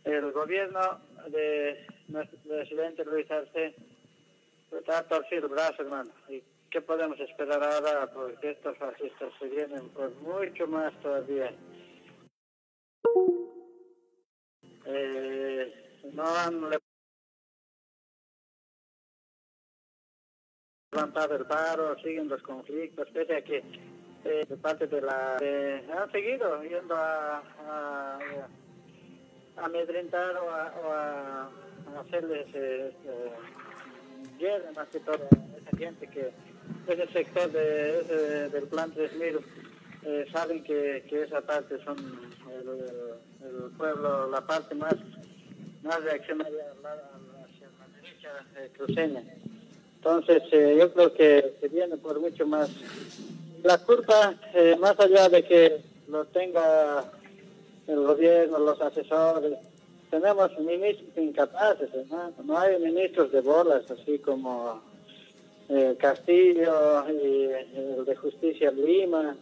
el 0.04 0.32
gobierno 0.32 1.00
de 1.30 1.86
nuestro 2.08 2.38
presidente 2.40 3.06
Luis 3.06 3.30
Arce 3.30 3.76
está 4.78 5.00
a 5.00 5.04
torcer 5.04 5.44
el 5.44 5.48
brazo, 5.48 5.84
hermano. 5.84 6.10
¿Y 6.28 6.42
qué 6.70 6.82
podemos 6.82 7.20
esperar 7.20 7.64
ahora? 7.64 8.08
Porque 8.08 8.52
estos 8.52 8.78
fascistas 8.78 9.32
se 9.40 9.48
vienen 9.48 9.88
por 9.90 10.12
mucho 10.22 10.68
más 10.68 10.94
todavía. 11.02 11.54
No 16.14 16.24
han 16.26 16.62
levantado 20.94 21.36
el 21.36 21.46
paro, 21.46 21.96
siguen 22.00 22.28
los 22.30 22.42
conflictos, 22.44 23.08
pese 23.12 23.36
a 23.38 23.44
que 23.44 23.58
eh, 24.26 24.46
de 24.48 24.58
parte 24.58 24.88
de 24.88 25.02
la... 25.02 25.38
eh, 25.42 25.86
han 25.98 26.12
seguido 26.12 26.62
yendo 26.64 26.96
a, 26.96 27.40
a, 27.68 28.20
a 29.58 29.66
amedrentar 29.66 30.38
o 30.38 30.50
a, 30.52 30.74
o 30.84 30.92
a- 30.94 31.52
hacerles 32.00 32.48
eh, 32.56 32.92
eh, 33.06 34.72
más 34.76 34.88
que 34.90 35.00
todo 35.02 35.16
esa 35.58 35.78
gente 35.78 36.08
que 36.08 36.32
ese 36.88 37.08
sector 37.14 37.52
de, 37.52 38.50
del 38.50 38.68
plan 38.68 38.92
3000 38.92 39.40
eh, 40.04 40.26
saben 40.32 40.64
que, 40.64 41.06
que 41.10 41.24
esa 41.24 41.42
parte 41.42 41.82
son 41.84 41.98
el 42.50 43.72
pueblo, 43.78 44.30
la 44.30 44.42
parte 44.42 44.76
más, 44.76 44.96
más 45.84 46.04
reaccionaria 46.04 46.66
la- 46.82 46.94
hacia 47.44 47.68
la 47.80 48.02
derecha 48.02 48.30
eh, 48.58 48.70
cruceña. 48.78 49.24
Entonces, 49.98 50.44
eh, 50.52 50.76
yo 50.80 50.92
creo 50.94 51.14
que 51.14 51.54
se 51.62 51.68
viene 51.70 51.98
por 51.98 52.20
mucho 52.20 52.46
más. 52.46 52.70
La 53.64 53.78
culpa, 53.78 54.36
eh, 54.54 54.76
más 54.80 55.00
allá 55.00 55.30
de 55.30 55.44
que 55.44 55.82
lo 56.10 56.26
tenga 56.26 57.06
el 57.88 57.96
gobierno, 58.00 58.60
los 58.60 58.82
asesores, 58.82 59.58
tenemos 60.10 60.58
ministros 60.60 61.10
incapaces, 61.18 61.90
¿no? 62.12 62.32
No 62.44 62.58
hay 62.60 62.78
ministros 62.80 63.32
de 63.32 63.42
bolas, 63.42 63.90
así 63.90 64.20
como 64.20 64.82
eh, 65.70 65.96
Castillo 65.98 67.10
y 67.10 67.46
el 67.76 68.06
de 68.06 68.16
Justicia 68.16 68.72
Lima. 68.72 69.36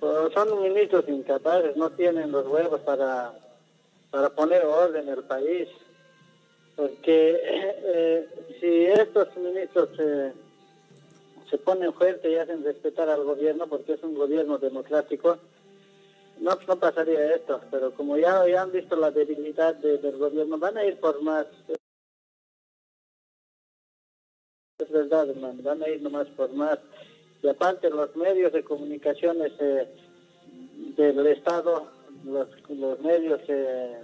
Pues 0.00 0.32
son 0.34 0.60
ministros 0.62 1.08
incapaces, 1.08 1.76
no 1.76 1.88
tienen 1.90 2.30
los 2.30 2.46
huevos 2.46 2.80
para, 2.82 3.32
para 4.10 4.30
poner 4.30 4.64
orden 4.64 5.08
en 5.08 5.14
el 5.14 5.24
país 5.24 5.68
porque 6.76 7.40
eh, 7.42 8.28
si 8.60 8.84
estos 8.86 9.34
ministros 9.36 9.88
eh, 9.98 10.32
se 11.48 11.58
ponen 11.58 11.92
fuerte 11.94 12.30
y 12.30 12.36
hacen 12.36 12.62
respetar 12.62 13.08
al 13.08 13.24
gobierno 13.24 13.66
porque 13.66 13.94
es 13.94 14.02
un 14.02 14.14
gobierno 14.14 14.58
democrático, 14.58 15.38
no, 16.38 16.58
no 16.68 16.76
pasaría 16.76 17.34
esto. 17.34 17.62
Pero 17.70 17.92
como 17.94 18.18
ya, 18.18 18.46
ya 18.46 18.62
han 18.62 18.72
visto 18.72 18.94
la 18.94 19.10
debilidad 19.10 19.74
de- 19.76 19.96
del 19.98 20.18
gobierno, 20.18 20.58
van 20.58 20.76
a 20.76 20.84
ir 20.84 21.00
por 21.00 21.22
más. 21.22 21.46
Es 24.78 24.90
verdad, 24.90 25.30
hermano, 25.30 25.62
van 25.62 25.82
a 25.82 25.88
ir 25.88 26.02
nomás 26.02 26.26
por 26.36 26.52
más. 26.52 26.78
Y 27.42 27.48
aparte 27.48 27.88
los 27.88 28.14
medios 28.16 28.52
de 28.52 28.62
comunicaciones 28.64 29.52
eh, 29.60 29.88
del 30.96 31.26
Estado, 31.28 31.88
los, 32.24 32.48
los 32.68 33.00
medios 33.00 33.40
eh, 33.48 33.98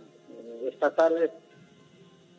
estatales, 0.66 1.30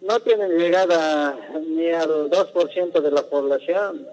no 0.01 0.19
tienen 0.19 0.57
llegada 0.57 1.37
ni 1.67 1.89
al 1.89 2.29
2% 2.29 3.01
de 3.01 3.11
la 3.11 3.23
población. 3.23 4.05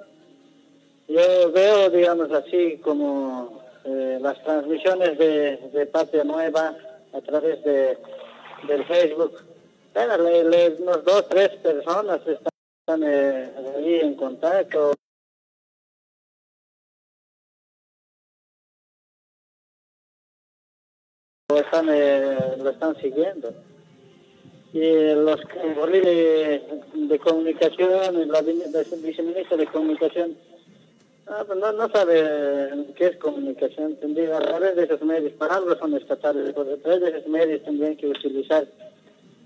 Yo 1.08 1.50
veo, 1.52 1.90
digamos 1.90 2.30
así, 2.32 2.76
como 2.78 3.60
eh, 3.84 4.18
las 4.20 4.40
transmisiones 4.44 5.18
de, 5.18 5.56
de 5.72 5.86
Patria 5.86 6.22
Nueva 6.24 6.76
a 7.12 7.20
través 7.20 7.62
de 7.64 7.98
del 8.68 8.84
Facebook. 8.84 9.32
Bueno, 9.94 10.16
le- 10.18 10.76
unos 10.78 11.04
dos, 11.04 11.26
tres 11.28 11.48
personas 11.56 12.20
están 12.26 13.02
eh, 13.02 13.50
ahí 13.76 13.94
en 14.02 14.14
contacto. 14.14 14.92
O 21.50 21.56
están, 21.56 21.88
eh, 21.90 22.38
lo 22.62 22.70
están 22.70 22.94
siguiendo. 23.00 23.52
Y 24.72 25.14
los 25.14 25.40
de, 25.90 26.62
de 26.94 27.18
comunicación, 27.18 28.28
la 28.30 28.40
viceministra 28.42 29.56
de 29.56 29.66
comunicación, 29.66 30.36
ah, 31.26 31.42
pues 31.44 31.58
no, 31.58 31.72
no 31.72 31.88
sabe 31.88 32.70
qué 32.94 33.06
es 33.06 33.16
comunicación, 33.16 33.96
tendría 33.96 34.36
a 34.36 34.40
través 34.40 34.76
de 34.76 34.84
esos 34.84 35.02
medios, 35.02 35.32
para 35.32 35.56
algo 35.56 35.76
son 35.76 35.96
estatales, 35.96 36.52
pues 36.54 36.68
a 36.68 36.76
través 36.76 37.00
de 37.00 37.08
esos 37.10 37.26
medios 37.26 37.64
tendrían 37.64 37.96
que 37.96 38.06
utilizar 38.06 38.64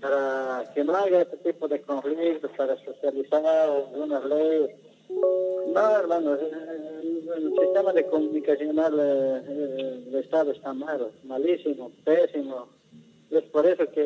para 0.05 0.71
que 0.73 0.83
no 0.83 0.95
haya 0.95 1.21
este 1.21 1.37
tipo 1.37 1.67
de 1.67 1.81
conflictos, 1.81 2.51
para 2.55 2.77
socializar 2.83 3.43
algunas 3.43 4.23
leyes. 4.25 4.69
No, 5.09 5.97
hermano, 5.97 6.35
el, 6.35 7.53
sistema 7.59 7.91
de 7.91 8.05
comunicacional 8.05 8.99
eh, 8.99 9.41
eh, 9.47 10.03
del 10.05 10.23
Estado 10.23 10.51
está 10.51 10.73
malo, 10.73 11.09
malísimo, 11.23 11.91
pésimo. 12.03 12.67
Es 13.31 13.43
por 13.45 13.65
eso 13.65 13.89
que 13.91 14.05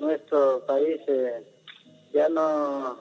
nuestro 0.00 0.66
país 0.66 1.00
eh, 1.06 1.44
ya 2.12 2.28
no, 2.28 2.96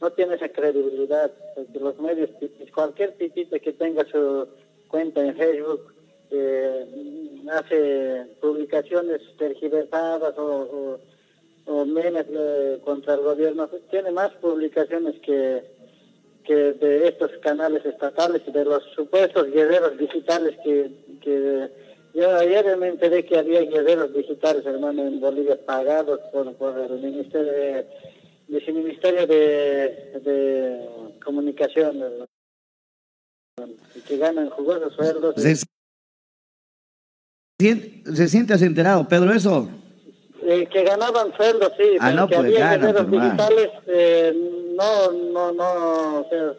no 0.00 0.10
tiene 0.12 0.36
esa 0.36 0.48
credibilidad, 0.48 1.30
los 1.74 1.98
medios, 1.98 2.30
cualquier 2.72 3.12
tipito 3.12 3.58
que 3.58 3.72
tenga 3.72 4.04
su 4.04 4.46
cuenta 4.88 5.24
en 5.24 5.36
Facebook, 5.36 5.92
eh, 6.30 6.86
hace 7.52 8.26
publicaciones 8.40 9.20
tergiversadas 9.36 10.38
o, 10.38 10.98
o 11.66 11.84
memes 11.86 12.26
eh, 12.30 12.80
contra 12.84 13.14
el 13.14 13.20
gobierno, 13.20 13.68
tiene 13.90 14.10
más 14.10 14.30
publicaciones 14.34 15.14
que, 15.20 15.64
que 16.44 16.54
de 16.54 17.08
estos 17.08 17.30
canales 17.42 17.84
estatales 17.86 18.42
y 18.46 18.52
de 18.52 18.64
los 18.64 18.82
supuestos 18.94 19.50
guerreros 19.50 19.96
digitales 19.98 20.56
que, 20.62 20.90
que 21.22 21.70
yo 22.14 22.36
ayer 22.36 22.76
me 22.76 22.88
enteré 22.88 23.24
que 23.24 23.38
había 23.38 23.62
guerreros 23.62 24.12
digitales, 24.14 24.64
hermano, 24.66 25.06
en 25.06 25.20
Bolivia 25.20 25.58
pagados 25.64 26.20
por, 26.32 26.54
por 26.54 26.78
el 26.78 27.00
ministerio 27.00 27.50
de, 27.50 27.86
viceministerio 28.46 29.26
de, 29.26 30.20
de 30.22 30.88
comunicación, 31.24 32.26
que 34.06 34.16
ganan 34.18 34.50
jugosos 34.50 34.92
sueldos. 34.94 35.34
¿Se, 35.40 35.56
sien- 37.60 38.02
se 38.14 38.28
sientes 38.28 38.60
enterado, 38.62 39.08
Pedro, 39.08 39.32
eso? 39.32 39.68
Eh, 40.46 40.66
que 40.70 40.82
ganaban 40.84 41.34
sueldos, 41.36 41.72
sí, 41.78 41.84
Ah, 41.98 42.06
pero 42.10 42.16
no, 42.16 42.28
que 42.28 42.34
pues, 42.36 42.46
había 42.48 42.58
ganan, 42.60 42.80
guerreros 42.80 43.06
pues, 43.08 43.22
digitales, 43.22 43.68
eh, 43.86 44.34
no, 44.76 45.12
no, 45.32 45.52
no, 45.52 46.20
o 46.20 46.26
sea, 46.28 46.52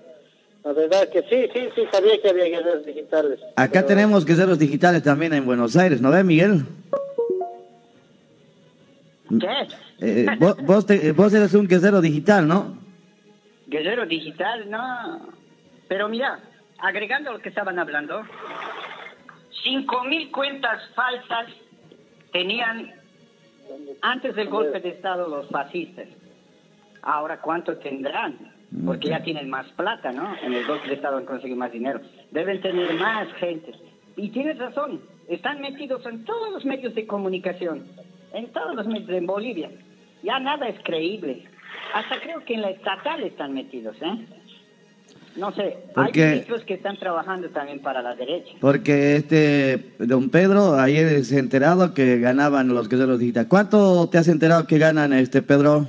la 0.64 0.74
verdad 0.74 1.10
que 1.10 1.22
sí, 1.24 1.48
sí, 1.54 1.70
sí, 1.76 1.84
sabía 1.92 2.20
que 2.22 2.30
había 2.30 2.46
guerreros 2.46 2.86
digitales. 2.86 3.40
Acá 3.56 3.72
pero- 3.74 3.86
tenemos 3.86 4.26
guerreros 4.26 4.58
digitales 4.58 5.04
también 5.04 5.34
en 5.34 5.46
Buenos 5.46 5.76
Aires, 5.78 6.02
¿no 6.02 6.10
ve, 6.10 6.24
Miguel? 6.24 6.64
¿Qué? 9.40 9.68
Eh, 10.02 10.26
vos, 10.40 10.58
vos, 10.64 10.86
te- 10.86 11.12
vos 11.12 11.34
eres 11.34 11.54
un 11.54 11.68
guerrero 11.68 12.02
digital, 12.02 12.48
¿no? 12.48 12.78
Guerrero 13.68 14.06
digital, 14.06 14.70
no. 14.70 15.30
Pero 15.88 16.08
mira, 16.10 16.40
agregando 16.80 17.32
lo 17.34 17.40
que 17.40 17.50
estaban 17.50 17.78
hablando, 17.80 18.22
5.000 19.64 20.32
cuentas 20.32 20.82
falsas 20.96 21.48
tenían 22.32 22.92
antes 24.02 24.36
del 24.36 24.50
golpe 24.50 24.80
de 24.80 24.90
Estado 24.90 25.28
los 25.28 25.48
fascistas. 25.50 26.08
Ahora, 27.02 27.40
¿cuánto 27.42 27.78
tendrán? 27.78 28.54
Porque 28.86 29.10
ya 29.10 29.24
tienen 29.24 29.50
más 29.50 29.68
plata, 29.74 30.12
¿no? 30.12 30.36
En 30.42 30.54
el 30.54 30.66
golpe 30.66 30.88
de 30.88 30.96
Estado 30.96 31.18
han 31.18 31.26
conseguido 31.26 31.58
más 31.58 31.72
dinero. 31.72 32.02
Deben 32.32 32.62
tener 32.62 32.94
más 32.96 33.32
gente. 33.34 33.72
Y 34.18 34.30
tienes 34.30 34.58
razón, 34.58 35.02
están 35.28 35.62
metidos 35.62 36.06
en 36.06 36.24
todos 36.26 36.52
los 36.52 36.66
medios 36.66 36.96
de 36.96 37.06
comunicación, 37.06 37.86
en 38.34 38.52
todos 38.52 38.76
los 38.76 38.88
medios 38.88 39.10
en 39.10 39.26
Bolivia. 39.26 39.70
Ya 40.24 40.40
nada 40.40 40.68
es 40.68 40.82
creíble. 40.84 41.44
Hasta 41.94 42.20
creo 42.20 42.44
que 42.44 42.56
en 42.56 42.62
la 42.62 42.70
estatal 42.70 43.24
están 43.24 43.54
metidos, 43.54 43.96
¿eh? 44.02 44.26
No 45.36 45.54
sé, 45.54 45.78
Porque- 45.94 46.24
hay 46.24 46.30
ministros 46.32 46.64
que 46.64 46.76
están 46.76 46.98
trabajando 46.98 47.50
también 47.50 47.80
para 47.82 48.02
la 48.02 48.16
derecha. 48.16 48.54
Porque 48.62 49.18
este 49.18 49.92
don 50.00 50.30
Pedro 50.30 50.76
ayer 50.76 51.26
se 51.26 51.36
ha 51.36 51.40
enterado 51.40 51.94
que 51.94 52.20
ganaban 52.20 52.70
los 52.70 52.88
guerreros 52.88 53.20
digitales. 53.20 53.50
¿Cuánto 53.50 54.08
te 54.10 54.18
has 54.18 54.28
enterado 54.30 54.66
que 54.66 54.78
ganan, 54.78 55.12
este 55.14 55.42
Pedro? 55.42 55.88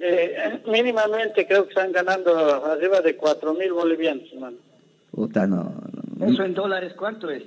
Eh, 0.00 0.60
mínimamente 0.66 1.46
creo 1.46 1.64
que 1.64 1.68
están 1.70 1.92
ganando 1.92 2.34
arriba 2.66 3.00
de 3.02 3.16
cuatro 3.16 3.54
mil 3.54 3.72
bolivianos, 3.72 4.24
hermano. 4.32 4.56
Puta, 5.10 5.46
no. 5.46 5.74
no. 6.16 6.26
¿Eso 6.26 6.42
en 6.44 6.54
dólares 6.54 6.94
cuánto 6.96 7.30
es? 7.30 7.42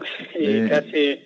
Y 0.38 0.44
Eh. 0.46 0.66
casi, 0.68 1.20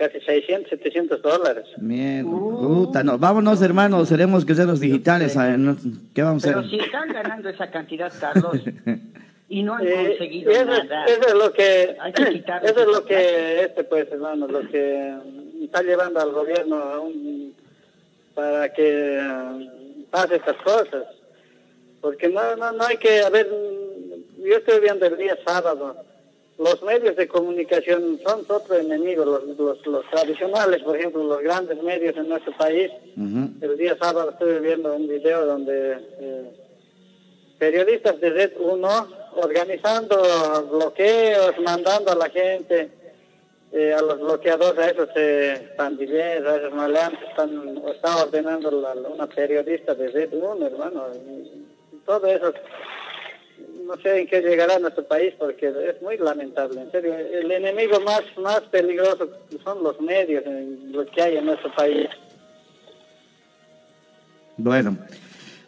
casi 0.00 0.18
600, 0.24 0.70
700 0.70 1.20
dólares. 1.20 1.66
Mierda. 1.78 2.30
Puta, 2.30 3.02
no. 3.04 3.18
Vámonos, 3.18 3.60
hermanos, 3.60 4.08
seremos 4.08 4.46
guerreros 4.46 4.80
digitales. 4.80 5.36
a 5.36 5.48
ver, 5.48 5.58
no- 5.58 5.76
¿Qué 6.14 6.22
vamos 6.22 6.42
a 6.44 6.48
Pero 6.48 6.60
hacer? 6.60 6.70
si 6.70 6.78
están 6.78 7.08
ganando 7.12 7.50
esa 7.50 7.70
cantidad, 7.70 8.10
Carlos, 8.18 8.56
y 9.50 9.62
no 9.62 9.74
han 9.74 9.86
Eh, 9.86 10.06
conseguido 10.08 10.50
eso, 10.52 10.64
nada. 10.64 11.04
eso 11.04 11.28
es 11.28 11.34
lo 11.34 11.52
que, 11.52 11.96
Hay 12.00 12.12
que 12.14 12.22
eso 12.64 12.80
es 12.80 12.86
lo 12.86 13.04
que, 13.04 13.60
este 13.64 13.84
pues, 13.84 14.10
hermano, 14.10 14.48
lo 14.48 14.60
que 14.70 15.14
está 15.62 15.82
llevando 15.82 16.18
al 16.20 16.32
gobierno 16.32 16.76
a 16.76 17.00
un- 17.00 17.54
para 18.34 18.72
que 18.72 19.18
eh, 19.20 19.70
pase 20.10 20.36
estas 20.36 20.56
cosas. 20.62 21.04
Porque 22.00 22.28
no, 22.30 22.56
no, 22.56 22.72
no 22.72 22.84
hay 22.86 22.96
que, 22.96 23.20
a 23.20 23.28
ver, 23.28 23.46
yo 24.42 24.56
estoy 24.56 24.80
viendo 24.80 25.04
el 25.04 25.18
día 25.18 25.36
sábado, 25.44 25.94
los 26.62 26.82
medios 26.82 27.16
de 27.16 27.26
comunicación 27.26 28.20
son 28.22 28.44
otro 28.48 28.76
enemigo, 28.76 29.24
los, 29.24 29.44
los, 29.58 29.86
los 29.86 30.10
tradicionales, 30.10 30.82
por 30.82 30.94
ejemplo, 30.96 31.24
los 31.24 31.40
grandes 31.42 31.82
medios 31.82 32.14
en 32.16 32.28
nuestro 32.28 32.52
país. 32.56 32.90
El 33.62 33.76
día 33.78 33.96
sábado 33.98 34.30
estuve 34.30 34.60
viendo 34.60 34.94
un 34.94 35.08
video 35.08 35.46
donde 35.46 35.96
eh, 36.20 36.50
periodistas 37.58 38.20
de 38.20 38.30
Red 38.30 38.52
1 38.58 39.08
organizando 39.36 40.16
bloqueos, 40.70 41.58
mandando 41.60 42.12
a 42.12 42.16
la 42.16 42.28
gente, 42.28 42.90
eh, 43.72 43.92
a 43.92 44.00
los 44.02 44.18
bloqueadores, 44.20 44.78
a 44.80 44.90
esos 44.90 45.08
eh, 45.16 45.72
pandilleros, 45.76 46.52
a 46.52 46.56
esos 46.58 46.72
maleantes, 46.74 47.28
están, 47.28 47.82
está 47.94 48.22
ordenando 48.22 48.70
la- 48.70 48.92
una 49.08 49.26
periodista 49.28 49.94
de 49.94 50.08
Red 50.08 50.34
1, 50.34 50.66
hermano. 50.66 51.04
Y 51.92 51.96
todo 52.04 52.26
eso, 52.26 52.52
no 53.90 54.00
sé 54.02 54.20
en 54.20 54.26
qué 54.28 54.40
llegará 54.40 54.76
a 54.76 54.78
nuestro 54.78 55.04
país 55.04 55.34
porque 55.38 55.66
es 55.68 56.00
muy 56.00 56.16
lamentable, 56.16 56.80
en 56.80 56.90
serio. 56.92 57.14
El 57.16 57.50
enemigo 57.50 58.00
más, 58.00 58.22
más 58.38 58.60
peligroso 58.70 59.28
son 59.64 59.82
los 59.82 60.00
medios, 60.00 60.44
eh, 60.46 60.78
los 60.92 61.06
que 61.10 61.22
hay 61.22 61.36
en 61.36 61.46
nuestro 61.46 61.74
país. 61.74 62.08
Bueno, 64.56 64.96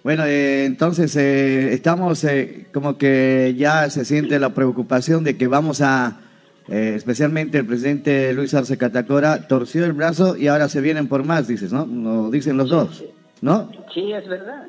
bueno, 0.04 0.24
eh, 0.24 0.64
entonces 0.64 1.16
eh, 1.16 1.72
estamos 1.72 2.22
eh, 2.24 2.66
como 2.72 2.96
que 2.96 3.54
ya 3.56 3.90
se 3.90 4.04
siente 4.04 4.38
la 4.38 4.50
preocupación 4.50 5.24
de 5.24 5.36
que 5.36 5.48
vamos 5.48 5.80
a, 5.80 6.20
eh, 6.68 6.92
especialmente 6.94 7.58
el 7.58 7.66
presidente 7.66 8.32
Luis 8.34 8.54
Arce 8.54 8.78
Catacora 8.78 9.48
torció 9.48 9.84
el 9.84 9.94
brazo 9.94 10.36
y 10.36 10.46
ahora 10.46 10.68
se 10.68 10.80
vienen 10.80 11.08
por 11.08 11.24
más, 11.24 11.48
dices, 11.48 11.72
¿no? 11.72 11.86
Lo 11.86 12.30
dicen 12.30 12.56
los 12.56 12.68
dos, 12.68 13.02
¿no? 13.40 13.70
Sí, 13.92 14.12
es 14.12 14.28
verdad. 14.28 14.66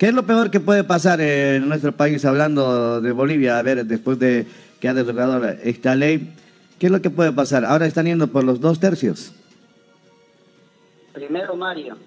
¿Qué 0.00 0.06
es 0.06 0.14
lo 0.14 0.22
peor 0.22 0.50
que 0.50 0.60
puede 0.60 0.82
pasar 0.82 1.20
en 1.20 1.68
nuestro 1.68 1.92
país 1.92 2.24
hablando 2.24 3.02
de 3.02 3.12
Bolivia? 3.12 3.58
A 3.58 3.62
ver, 3.62 3.84
después 3.84 4.18
de 4.18 4.46
que 4.80 4.88
ha 4.88 4.94
derogado 4.94 5.46
esta 5.62 5.94
ley, 5.94 6.32
¿qué 6.78 6.86
es 6.86 6.90
lo 6.92 7.02
que 7.02 7.10
puede 7.10 7.32
pasar? 7.32 7.66
Ahora 7.66 7.84
están 7.84 8.06
yendo 8.06 8.28
por 8.28 8.42
los 8.42 8.62
dos 8.62 8.80
tercios. 8.80 9.34
Primero 11.12 11.54
Mario, 11.54 11.98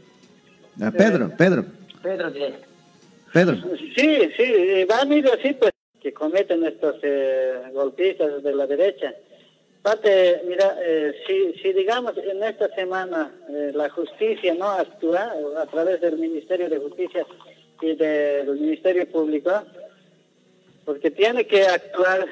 Ah, 0.81 0.89
Pedro, 0.89 1.29
Pedro. 1.37 1.65
Pedro 2.01 2.31
diré. 2.31 2.55
Pedro. 3.31 3.57
Sí, 3.95 4.17
sí, 4.35 4.85
van 4.89 5.11
a 5.11 5.15
ir 5.15 5.27
así, 5.27 5.53
pues, 5.53 5.71
que 6.01 6.11
cometen 6.11 6.65
estos 6.65 6.95
eh, 7.03 7.59
golpistas 7.75 8.41
de 8.41 8.55
la 8.55 8.65
derecha. 8.65 9.13
Pate, 9.83 10.41
mira, 10.47 10.77
eh, 10.83 11.13
si, 11.27 11.61
si 11.61 11.73
digamos 11.73 12.13
en 12.17 12.41
esta 12.41 12.73
semana 12.73 13.29
eh, 13.49 13.71
la 13.75 13.87
justicia 13.91 14.55
no 14.55 14.67
actúa 14.71 15.31
a 15.61 15.65
través 15.67 16.01
del 16.01 16.17
Ministerio 16.17 16.67
de 16.67 16.79
Justicia 16.79 17.23
y 17.83 17.95
del 17.95 18.59
Ministerio 18.59 19.05
Público, 19.09 19.51
porque 20.85 21.11
tiene 21.11 21.45
que 21.45 21.63
actuar 21.63 22.25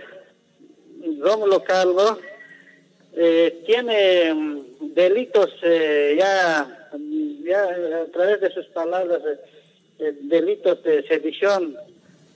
Rómulo 1.20 1.62
Calvo, 1.64 2.18
eh, 3.14 3.62
tiene 3.66 4.34
mm, 4.34 4.94
delitos 4.94 5.50
eh, 5.64 6.16
ya, 6.18 6.90
ya 7.44 7.64
a 7.64 8.06
través 8.14 8.40
de 8.40 8.52
sus 8.52 8.66
palabras, 8.68 9.22
eh, 10.00 10.14
delitos 10.22 10.82
de 10.84 11.04
sedición, 11.04 11.76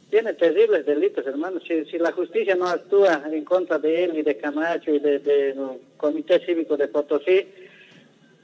tiene 0.09 0.33
terribles 0.33 0.85
delitos, 0.85 1.25
hermano. 1.25 1.61
Si, 1.65 1.85
si 1.85 1.97
la 1.97 2.11
justicia 2.11 2.55
no 2.55 2.67
actúa 2.67 3.23
en 3.31 3.45
contra 3.45 3.79
de 3.79 4.03
él 4.03 4.17
y 4.17 4.23
de 4.23 4.37
Camacho 4.37 4.91
y 4.91 4.99
del 4.99 5.23
de, 5.23 5.55
Comité 5.95 6.45
Cívico 6.45 6.75
de 6.75 6.89
Potosí, 6.89 7.47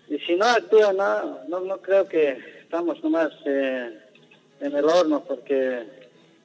y 0.10 0.18
si 0.20 0.36
no 0.36 0.46
actúa, 0.46 0.94
no, 0.94 1.40
no, 1.50 1.60
no 1.60 1.78
creo 1.82 2.08
que 2.08 2.38
estamos 2.64 3.04
nomás 3.04 3.32
en 4.62 4.76
el 4.76 4.86
horno, 4.86 5.24
porque 5.28 5.84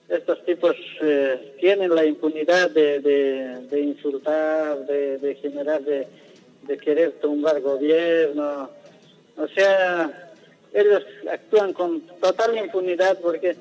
estos 0.08 0.44
tipos 0.44 0.74
eh, 1.02 1.54
tienen 1.60 1.94
la 1.94 2.04
impunidad 2.04 2.70
de, 2.70 3.00
de, 3.00 3.80
insultar, 3.80 4.86
de, 4.86 5.18
de 5.18 5.34
generar, 5.36 5.82
de, 5.82 6.06
querer 6.78 7.12
tumbar 7.20 7.60
gobierno. 7.60 8.70
O 9.36 9.48
sea, 9.48 10.32
ellos 10.72 11.04
actúan 11.30 11.72
con 11.72 12.00
total 12.20 12.56
impunidad 12.56 13.18
porque 13.20 13.56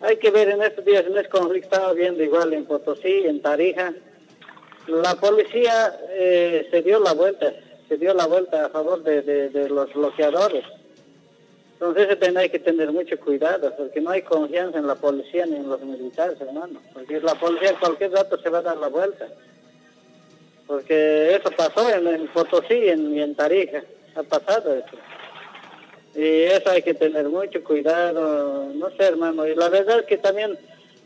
hay 0.00 0.16
que 0.16 0.30
ver 0.30 0.48
en 0.48 0.62
estos 0.62 0.84
días, 0.84 1.04
en 1.06 1.16
este 1.16 1.28
conflicto 1.28 1.74
estaba 1.74 1.92
viendo 1.92 2.22
igual 2.22 2.52
en 2.52 2.64
Potosí, 2.64 3.22
en 3.24 3.40
Tarija, 3.40 3.92
la 4.86 5.14
policía 5.16 5.94
eh, 6.10 6.66
se 6.70 6.82
dio 6.82 6.98
la 6.98 7.12
vuelta, 7.12 7.52
se 7.88 7.96
dio 7.96 8.14
la 8.14 8.26
vuelta 8.26 8.66
a 8.66 8.70
favor 8.70 9.02
de 9.02 9.68
los 9.68 9.92
bloqueadores. 9.92 10.64
Entonces 11.80 12.36
hay 12.36 12.50
que 12.50 12.58
tener 12.58 12.92
mucho 12.92 13.18
cuidado, 13.18 13.74
porque 13.74 14.02
no 14.02 14.10
hay 14.10 14.20
confianza 14.20 14.78
en 14.78 14.86
la 14.86 14.96
policía 14.96 15.46
ni 15.46 15.56
en 15.56 15.68
los 15.68 15.80
militares, 15.80 16.38
hermano. 16.38 16.78
Porque 16.92 17.18
la 17.20 17.34
policía 17.34 17.74
cualquier 17.80 18.12
rato 18.12 18.38
se 18.38 18.50
va 18.50 18.58
a 18.58 18.62
dar 18.62 18.76
la 18.76 18.88
vuelta. 18.88 19.26
Porque 20.66 21.34
eso 21.36 21.50
pasó 21.56 21.88
en, 21.88 22.28
Potosí 22.28 22.74
y 22.74 22.88
en, 22.90 23.34
Tarija. 23.34 23.82
Ha 24.14 24.22
pasado 24.22 24.74
eso. 24.74 24.98
Y 26.14 26.42
eso 26.42 26.68
hay 26.68 26.82
que 26.82 26.92
tener 26.92 27.26
mucho 27.30 27.64
cuidado, 27.64 28.70
no 28.74 28.90
sé, 28.90 29.04
hermano. 29.04 29.46
Y 29.46 29.54
la 29.54 29.70
verdad 29.70 30.00
es 30.00 30.04
que 30.04 30.18
también 30.18 30.58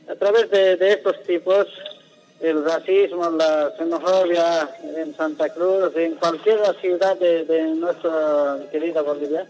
a 0.08 0.16
través 0.16 0.50
de, 0.50 0.76
estos 0.90 1.22
tipos, 1.22 1.68
el 2.40 2.64
racismo, 2.64 3.30
la 3.30 3.72
xenofobia 3.78 4.68
en 4.96 5.14
Santa 5.14 5.50
Cruz, 5.50 5.94
en 5.94 6.16
cualquier 6.16 6.58
ciudad 6.80 7.16
de, 7.16 7.44
de 7.44 7.62
nuestra 7.76 8.58
querida 8.72 9.02
Bolivia, 9.02 9.46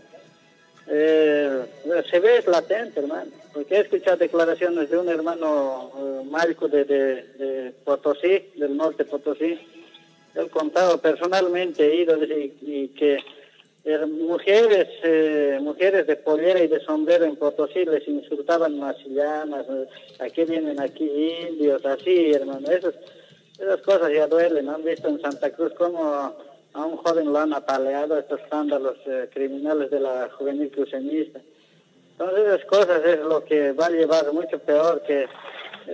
eh, 0.87 1.65
se 2.11 2.21
ve 2.21 2.39
es 2.39 2.47
latente, 2.47 3.01
hermano, 3.01 3.31
porque 3.53 3.77
he 3.77 3.81
escuchado 3.81 4.17
declaraciones 4.17 4.91
de 4.91 4.99
un 4.99 5.09
hermano 5.09 5.91
eh, 5.99 6.69
de, 6.69 6.85
de, 6.85 7.73
Potosí, 7.85 8.51
del 8.57 8.77
norte 8.77 9.05
de 9.05 9.11
Potosí. 9.11 9.59
Él 10.35 10.51
contado 10.51 11.01
personalmente, 11.01 11.95
ido 11.95 12.19
y, 12.25 12.89
que 12.89 13.19
er, 13.85 14.07
mujeres 14.07 14.89
eh, 15.05 15.59
mujeres 15.63 16.07
de 16.07 16.17
pollera 16.17 16.61
y 16.61 16.67
de 16.67 16.81
sombrero 16.81 17.25
en 17.25 17.37
Potosí 17.37 17.85
les 17.85 18.07
insultaban 18.09 18.79
masillanas, 18.79 19.65
eh, 19.71 19.87
aquí 20.19 20.45
vienen 20.45 20.81
aquí 20.81 21.09
indios, 21.49 21.85
así, 21.87 22.33
hermano. 22.33 22.69
Esas, 22.71 22.95
esas 23.59 23.81
cosas 23.83 24.13
ya 24.13 24.27
duelen. 24.27 24.69
Han 24.69 24.85
visto 24.85 25.09
en 25.09 25.21
Santa 25.21 25.51
Cruz 25.51 25.73
cómo 25.75 26.35
a 26.75 26.85
un 26.85 26.97
joven 26.97 27.33
lo 27.33 27.39
han 27.39 27.53
apaleado 27.53 28.19
estos 28.19 28.41
escándalos 28.41 28.97
eh, 29.07 29.29
criminales 29.33 29.91
de 29.91 30.01
la 30.01 30.29
juvenil 30.37 30.71
cruceñista. 30.71 31.41
Entonces 32.13 32.47
esas 32.47 32.65
cosas 32.67 33.05
es 33.07 33.21
lo 33.21 33.45
que 33.45 33.73
va 33.73 33.87
a 33.87 33.91
llevar 33.91 34.33
mucho 34.33 34.59
peor 34.59 35.03
que... 35.03 35.27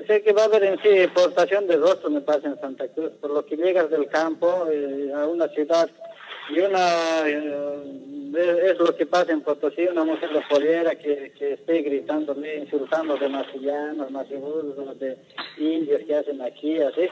Sé 0.07 0.23
que 0.23 0.33
va 0.33 0.43
a 0.43 0.45
haber 0.45 0.63
en 0.63 0.81
sí 0.81 0.89
importación 0.89 1.67
de 1.67 1.77
rostro, 1.77 2.11
me 2.11 2.21
pasa 2.21 2.47
en 2.47 2.61
Santa 2.61 2.87
Cruz, 2.89 3.11
por 3.21 3.31
lo 3.31 3.45
que 3.45 3.57
llegas 3.57 3.91
del 3.91 4.07
campo 4.07 4.69
eh, 4.71 5.13
a 5.15 5.27
una 5.27 5.49
ciudad 5.49 5.91
y 6.49 6.61
una... 6.61 7.29
Eh, 7.29 8.01
es 8.33 8.79
lo 8.79 8.95
que 8.97 9.07
pasa 9.07 9.33
en 9.33 9.41
Potosí, 9.41 9.87
una 9.87 10.05
mujer 10.05 10.31
de 10.33 10.41
poliera 10.49 10.95
que, 10.95 11.33
que 11.37 11.55
esté 11.55 11.83
gritando, 11.83 12.37
insultando 12.47 13.17
de 13.17 13.29
masillanos, 13.29 14.11
masiburros, 14.13 14.99
de 15.01 15.19
indios 15.59 16.03
que 16.07 16.15
hacen 16.15 16.41
aquí, 16.41 16.81
así. 16.81 17.09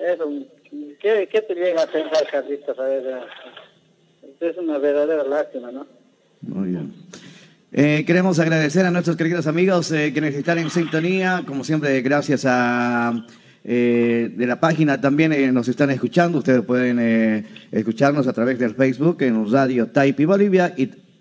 Es 0.00 0.18
un 0.18 0.48
¿Qué, 0.70 1.28
¿Qué, 1.30 1.42
te 1.42 1.54
llega 1.54 1.82
a 1.82 1.86
pensar, 1.86 2.26
Carlitos? 2.30 2.78
A 2.78 2.82
ver, 2.82 3.04
eh, 3.06 4.36
es 4.40 4.56
una 4.58 4.78
verdadera 4.78 5.24
lástima, 5.24 5.70
¿no? 5.70 5.86
Muy 6.42 6.70
bien. 6.70 6.92
Eh, 7.72 8.04
queremos 8.06 8.38
agradecer 8.38 8.84
a 8.86 8.90
nuestros 8.90 9.16
queridos 9.16 9.46
amigos 9.46 9.90
eh, 9.92 10.12
que 10.12 10.20
nos 10.20 10.34
están 10.34 10.58
en 10.58 10.70
sintonía. 10.70 11.42
Como 11.46 11.64
siempre, 11.64 12.00
gracias 12.02 12.44
a 12.46 13.26
de 13.64 14.46
la 14.46 14.58
página 14.60 14.98
también 14.98 15.52
nos 15.52 15.68
están 15.68 15.90
escuchando. 15.90 16.38
Ustedes 16.38 16.62
pueden 16.62 17.44
escucharnos 17.70 18.26
a 18.26 18.32
través 18.32 18.58
del 18.58 18.74
Facebook 18.74 19.20
en 19.20 19.52
Radio 19.52 19.88
Taipi 19.88 20.24
Bolivia 20.24 20.72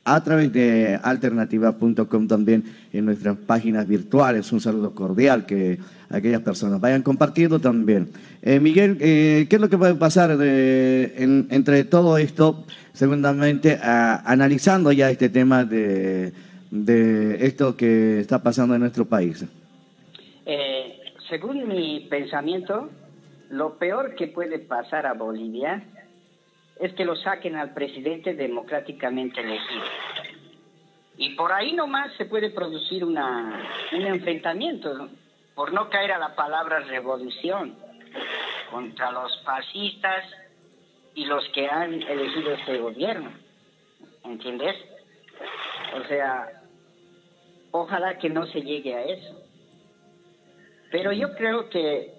a 0.08 0.24
través 0.24 0.54
de 0.54 0.98
alternativa.com 1.04 2.28
también 2.28 2.63
en 2.93 3.06
nuestras 3.06 3.36
páginas 3.36 3.86
virtuales. 3.86 4.50
Un 4.54 4.62
saludo 4.62 4.96
cordial 4.96 5.46
que 5.46 5.80
aquellas 6.10 6.41
personas 6.41 6.80
vayan 6.80 7.04
compartiendo 7.04 7.60
también. 7.60 8.10
Eh, 8.41 8.62
Miguel, 8.62 8.98
eh, 9.02 9.48
¿qué 9.50 9.58
es 9.58 9.62
lo 9.62 9.70
que 9.70 9.78
puede 9.78 9.96
pasar 9.96 10.32
entre 10.32 11.84
todo 11.84 12.17
esto, 12.17 12.63
segundamente, 12.93 13.78
analizando 13.84 14.93
ya 14.93 15.12
este 15.12 15.28
tema 15.28 15.65
de, 15.65 16.32
esto 17.41 17.76
que 17.76 18.22
está 18.22 18.41
pasando 18.41 18.76
en 18.76 18.80
nuestro 18.80 19.04
país? 19.04 19.43
Eh, 20.46 21.00
según 21.30 21.67
mi 21.67 22.08
pensamiento, 22.10 22.89
lo 23.50 23.78
peor 23.78 24.15
que 24.15 24.28
puede 24.28 24.60
pasar 24.60 25.06
a 25.06 25.13
Bolivia 25.13 25.84
es 26.80 26.94
que 26.94 27.06
lo 27.06 27.16
saquen 27.16 27.56
al 27.56 27.74
presidente 27.74 28.34
democráticamente 28.34 29.42
elegido. 29.42 29.84
Y 31.18 31.36
por 31.36 31.52
ahí 31.52 31.74
nomás 31.74 32.13
se 32.13 32.26
puede 32.26 32.52
producir 32.52 33.04
una, 33.04 33.68
un 33.92 34.02
enfrentamiento, 34.02 35.10
por 35.56 35.74
no 35.74 35.90
caer 35.90 36.12
a 36.12 36.20
la 36.20 36.36
palabra 36.36 36.80
revolución, 36.82 37.76
contra 38.70 39.12
los 39.12 39.42
fascistas 39.44 40.26
y 41.16 41.26
los 41.26 41.48
que 41.50 41.68
han 41.68 41.94
elegido 42.04 42.54
este 42.54 42.78
gobierno. 42.78 43.32
¿Entiendes? 44.24 44.76
O 45.96 46.08
sea, 46.08 46.48
ojalá 47.72 48.20
que 48.20 48.30
no 48.30 48.46
se 48.46 48.62
llegue 48.62 48.94
a 48.94 49.04
eso. 49.04 49.42
Pero 50.92 51.12
yo 51.12 51.34
creo 51.34 51.70
que 51.70 52.16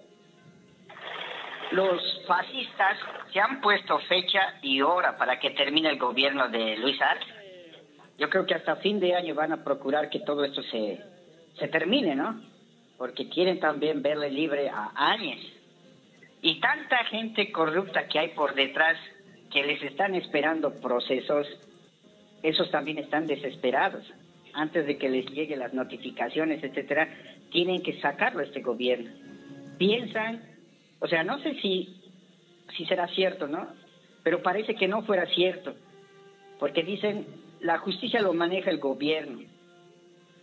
los 1.73 2.25
fascistas 2.27 2.99
se 3.33 3.41
han 3.41 3.61
puesto 3.61 3.99
fecha 4.01 4.55
y 4.63 4.81
hora 4.81 5.17
para 5.17 5.39
que 5.39 5.51
termine 5.51 5.91
el 5.91 5.99
gobierno 5.99 6.49
de 6.49 6.77
Luis 6.77 7.01
Arce. 7.01 7.27
Yo 8.19 8.29
creo 8.29 8.47
que 8.47 8.55
hasta 8.55 8.77
fin 8.77 8.99
de 8.99 9.15
año 9.15 9.35
van 9.35 9.53
a 9.53 9.63
procurar 9.63 10.11
que 10.11 10.21
todo 10.21 10.45
esto 10.45 10.63
se, 10.63 11.01
se 11.59 11.69
termine, 11.69 12.15
¿no? 12.15 12.41
Porque 12.97 13.29
quieren 13.29 13.61
también 13.61 14.03
verle 14.03 14.31
libre 14.31 14.69
a 14.69 14.93
Áñez. 14.95 15.41
Y 16.41 16.61
tanta 16.61 17.05
gente 17.05 17.53
corrupta 17.53 18.09
que 18.09 18.19
hay 18.19 18.29
por 18.29 18.55
detrás 18.55 18.97
que 19.51 19.65
les 19.65 19.83
están 19.83 20.15
esperando 20.15 20.81
procesos, 20.81 21.47
esos 22.43 22.71
también 22.71 22.99
están 22.99 23.27
desesperados. 23.27 24.05
Antes 24.53 24.87
de 24.87 24.99
que 24.99 25.09
les 25.09 25.27
lleguen 25.31 25.61
las 25.61 25.75
notificaciones, 25.75 26.63
etcétera, 26.63 27.09
tienen 27.51 27.83
que 27.83 28.01
sacarlo 28.01 28.43
este 28.43 28.61
gobierno. 28.61 29.11
Piensan, 29.79 30.43
o 31.01 31.07
sea, 31.07 31.25
no 31.25 31.39
sé 31.41 31.55
si 31.61 31.99
si 32.77 32.85
será 32.87 33.09
cierto, 33.09 33.47
¿no? 33.47 33.67
Pero 34.23 34.43
parece 34.43 34.75
que 34.75 34.89
no 34.89 35.03
fuera 35.03 35.27
cierto, 35.27 35.75
porque 36.59 36.83
dicen, 36.83 37.27
la 37.61 37.79
justicia 37.79 38.21
lo 38.21 38.33
maneja 38.35 38.71
el 38.71 38.79
gobierno. 38.79 39.41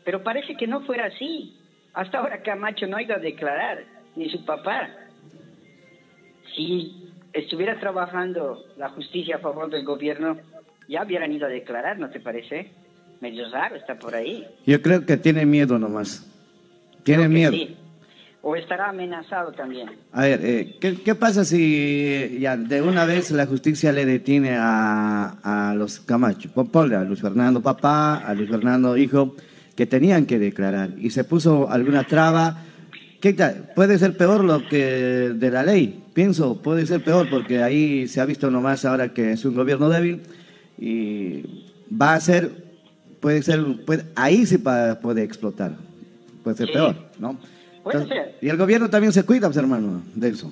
Pero 0.03 0.23
parece 0.23 0.55
que 0.55 0.67
no 0.67 0.81
fuera 0.81 1.05
así. 1.05 1.57
Hasta 1.93 2.19
ahora 2.19 2.41
Camacho 2.41 2.87
no 2.87 2.97
ha 2.97 3.03
ido 3.03 3.15
a 3.15 3.19
declarar, 3.19 3.83
ni 4.15 4.29
su 4.29 4.43
papá. 4.45 4.89
Si 6.55 7.09
estuviera 7.33 7.79
trabajando 7.79 8.65
la 8.77 8.89
justicia 8.89 9.37
a 9.37 9.39
favor 9.39 9.69
del 9.69 9.83
gobierno, 9.83 10.37
ya 10.87 11.03
hubieran 11.03 11.31
ido 11.31 11.47
a 11.47 11.49
declarar, 11.49 11.99
¿no 11.99 12.09
te 12.09 12.19
parece? 12.19 12.71
Medio 13.21 13.49
raro 13.49 13.75
está 13.75 13.97
por 13.97 14.13
ahí. 14.13 14.45
Yo 14.65 14.81
creo 14.81 15.05
que 15.05 15.17
tiene 15.17 15.45
miedo 15.45 15.79
nomás. 15.79 16.31
Tiene 17.03 17.27
miedo 17.27 17.55
o 18.47 18.55
estará 18.55 18.89
amenazado 18.89 19.51
también. 19.53 19.89
A 20.11 20.21
ver, 20.21 20.39
eh, 20.43 20.75
¿qué, 20.79 21.15
pasa 21.15 21.43
si 21.43 22.37
ya 22.39 22.55
de 22.55 22.79
una 22.79 23.03
vez 23.03 23.31
la 23.31 23.47
justicia 23.47 23.91
le 23.91 24.05
detiene 24.05 24.55
a, 24.55 25.71
a 25.71 25.73
los 25.73 25.99
Camacho? 25.99 26.51
Ponle 26.51 26.95
a 26.95 27.03
Luis 27.03 27.21
Fernando 27.21 27.59
papá, 27.63 28.17
a 28.17 28.35
Luis 28.35 28.47
Fernando 28.47 28.97
hijo, 28.97 29.35
que 29.75 29.87
tenían 29.87 30.27
que 30.27 30.37
declarar 30.37 30.91
y 30.99 31.09
se 31.09 31.23
puso 31.23 31.71
alguna 31.71 32.03
traba. 32.03 32.61
¿Qué 33.19 33.33
tal? 33.33 33.71
Puede 33.75 33.97
ser 33.97 34.15
peor 34.15 34.43
lo 34.43 34.67
que 34.67 35.31
de 35.33 35.49
la 35.49 35.63
ley, 35.63 36.03
pienso, 36.13 36.61
puede 36.61 36.85
ser 36.85 37.03
peor 37.03 37.27
porque 37.31 37.63
ahí 37.63 38.07
se 38.07 38.21
ha 38.21 38.25
visto 38.25 38.51
nomás 38.51 38.85
ahora 38.85 39.11
que 39.11 39.31
es 39.31 39.43
un 39.43 39.55
gobierno 39.55 39.89
débil 39.89 40.21
y 40.77 41.41
va 41.91 42.13
a 42.13 42.19
ser, 42.19 42.51
puede 43.21 43.41
ser, 43.41 43.65
puede, 43.87 44.05
ahí 44.15 44.45
sí 44.45 44.59
puede 44.59 45.23
explotar, 45.23 45.77
puede 46.43 46.57
ser 46.57 46.67
Sí. 46.67 46.73
peor, 46.73 46.95
¿no? 47.17 47.39
Puede 47.85 47.99
Entonces, 48.01 48.25
ser. 48.25 48.37
y 48.41 48.49
el 48.49 48.57
gobierno 48.57 48.89
también 48.89 49.13
se 49.13 49.23
cuida, 49.27 49.47
pues, 49.47 49.57
hermano, 49.57 50.01
de 50.15 50.29
eso. 50.29 50.51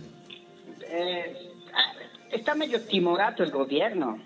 Eh, 0.87 1.35
ah, 1.73 1.93
está 2.31 2.53
medio 2.53 2.79
timorato 2.81 3.41
el 3.41 3.49
gobierno. 3.49 4.19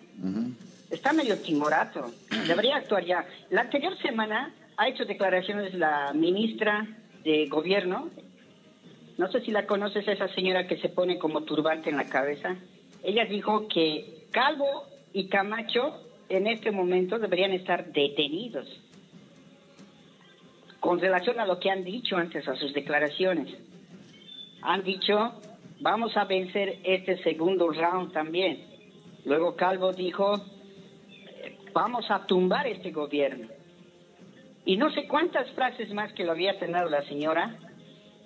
Está 0.90 1.14
medio 1.14 1.38
timorato. 1.38 2.12
Debería 2.46 2.76
actuar 2.76 3.06
ya. 3.06 3.26
La 3.50 3.62
anterior 3.62 3.98
semana 4.00 4.54
ha 4.76 4.90
hecho 4.90 5.06
declaraciones 5.06 5.74
la 5.74 6.12
ministra 6.14 6.86
de 7.24 7.48
gobierno. 7.48 8.10
No 9.18 9.32
sé 9.32 9.40
si 9.40 9.52
la 9.52 9.66
conoces, 9.66 10.06
esa 10.06 10.28
señora 10.36 10.68
que 10.68 10.76
se 10.76 10.90
pone 10.90 11.18
como 11.18 11.44
turbante 11.44 11.90
en 11.90 11.96
la 11.96 12.10
cabeza. 12.10 12.58
Ella 13.04 13.24
dijo 13.24 13.70
que 13.70 14.26
Calvo 14.32 14.84
y 15.14 15.30
Camacho 15.30 16.04
en 16.28 16.48
este 16.48 16.72
momento 16.72 17.20
deberían 17.20 17.54
estar 17.54 17.94
detenidos 17.94 18.68
con 20.80 21.00
relación 21.00 21.40
a 21.40 21.46
lo 21.46 21.60
que 21.60 21.70
han 21.70 21.84
dicho 21.84 22.18
antes, 22.18 22.48
a 22.48 22.56
sus 22.56 22.74
declaraciones. 22.74 23.56
Han 24.62 24.84
dicho, 24.84 25.34
vamos 25.80 26.16
a 26.18 26.26
vencer 26.26 26.80
este 26.84 27.22
segundo 27.24 27.70
round 27.70 28.12
también. 28.14 28.66
Luego 29.26 29.56
Calvo 29.56 29.92
dijo, 29.94 30.36
eh, 30.36 31.58
vamos 31.74 32.10
a 32.10 32.26
tumbar 32.26 32.68
este 32.68 32.92
gobierno. 32.92 33.48
Y 34.66 34.78
no 34.78 34.92
sé 34.92 35.08
cuántas 35.08 35.50
frases 35.52 35.94
más 35.94 36.12
que 36.14 36.26
lo 36.26 36.32
había 36.32 36.60
tenido 36.60 36.90
la 36.90 37.02
señora, 37.04 37.56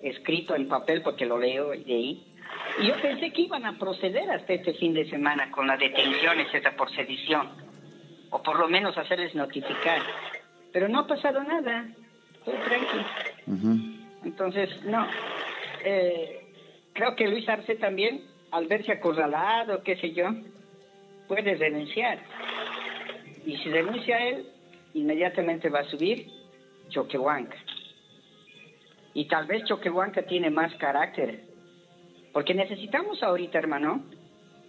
escrito 0.01 0.55
en 0.55 0.67
papel 0.67 1.01
porque 1.01 1.25
lo 1.25 1.37
leo 1.37 1.69
de 1.69 1.93
ahí. 1.93 2.27
Y 2.79 2.87
yo 2.87 2.95
pensé 3.01 3.31
que 3.31 3.43
iban 3.43 3.65
a 3.65 3.77
proceder 3.77 4.29
hasta 4.29 4.53
este 4.53 4.73
fin 4.73 4.93
de 4.93 5.09
semana 5.09 5.51
con 5.51 5.67
la 5.67 5.77
detención, 5.77 6.39
etcétera, 6.39 6.75
por 6.75 6.93
sedición. 6.93 7.49
O 8.31 8.41
por 8.41 8.59
lo 8.59 8.67
menos 8.67 8.97
hacerles 8.97 9.35
notificar. 9.35 10.01
Pero 10.71 10.87
no 10.87 10.99
ha 10.99 11.07
pasado 11.07 11.43
nada. 11.43 11.85
Estoy 12.45 12.59
tranquilo. 12.65 14.01
Entonces, 14.23 14.83
no. 14.83 15.07
Eh, 15.83 16.41
creo 16.93 17.15
que 17.15 17.27
Luis 17.27 17.47
Arce 17.47 17.75
también, 17.75 18.21
al 18.51 18.67
verse 18.67 18.91
acorralado, 18.91 19.83
qué 19.83 19.95
sé 19.97 20.13
yo, 20.13 20.29
puede 21.27 21.55
renunciar. 21.55 22.19
Y 23.45 23.57
si 23.57 23.69
renuncia 23.69 24.17
él, 24.27 24.47
inmediatamente 24.93 25.69
va 25.69 25.79
a 25.79 25.89
subir 25.89 26.27
Choquehuanca. 26.89 27.57
Y 29.13 29.25
tal 29.25 29.45
vez 29.45 29.63
Choquehuanca 29.65 30.23
tiene 30.23 30.49
más 30.49 30.73
carácter. 30.75 31.43
Porque 32.33 32.53
necesitamos 32.53 33.21
ahorita, 33.23 33.57
hermano, 33.57 34.03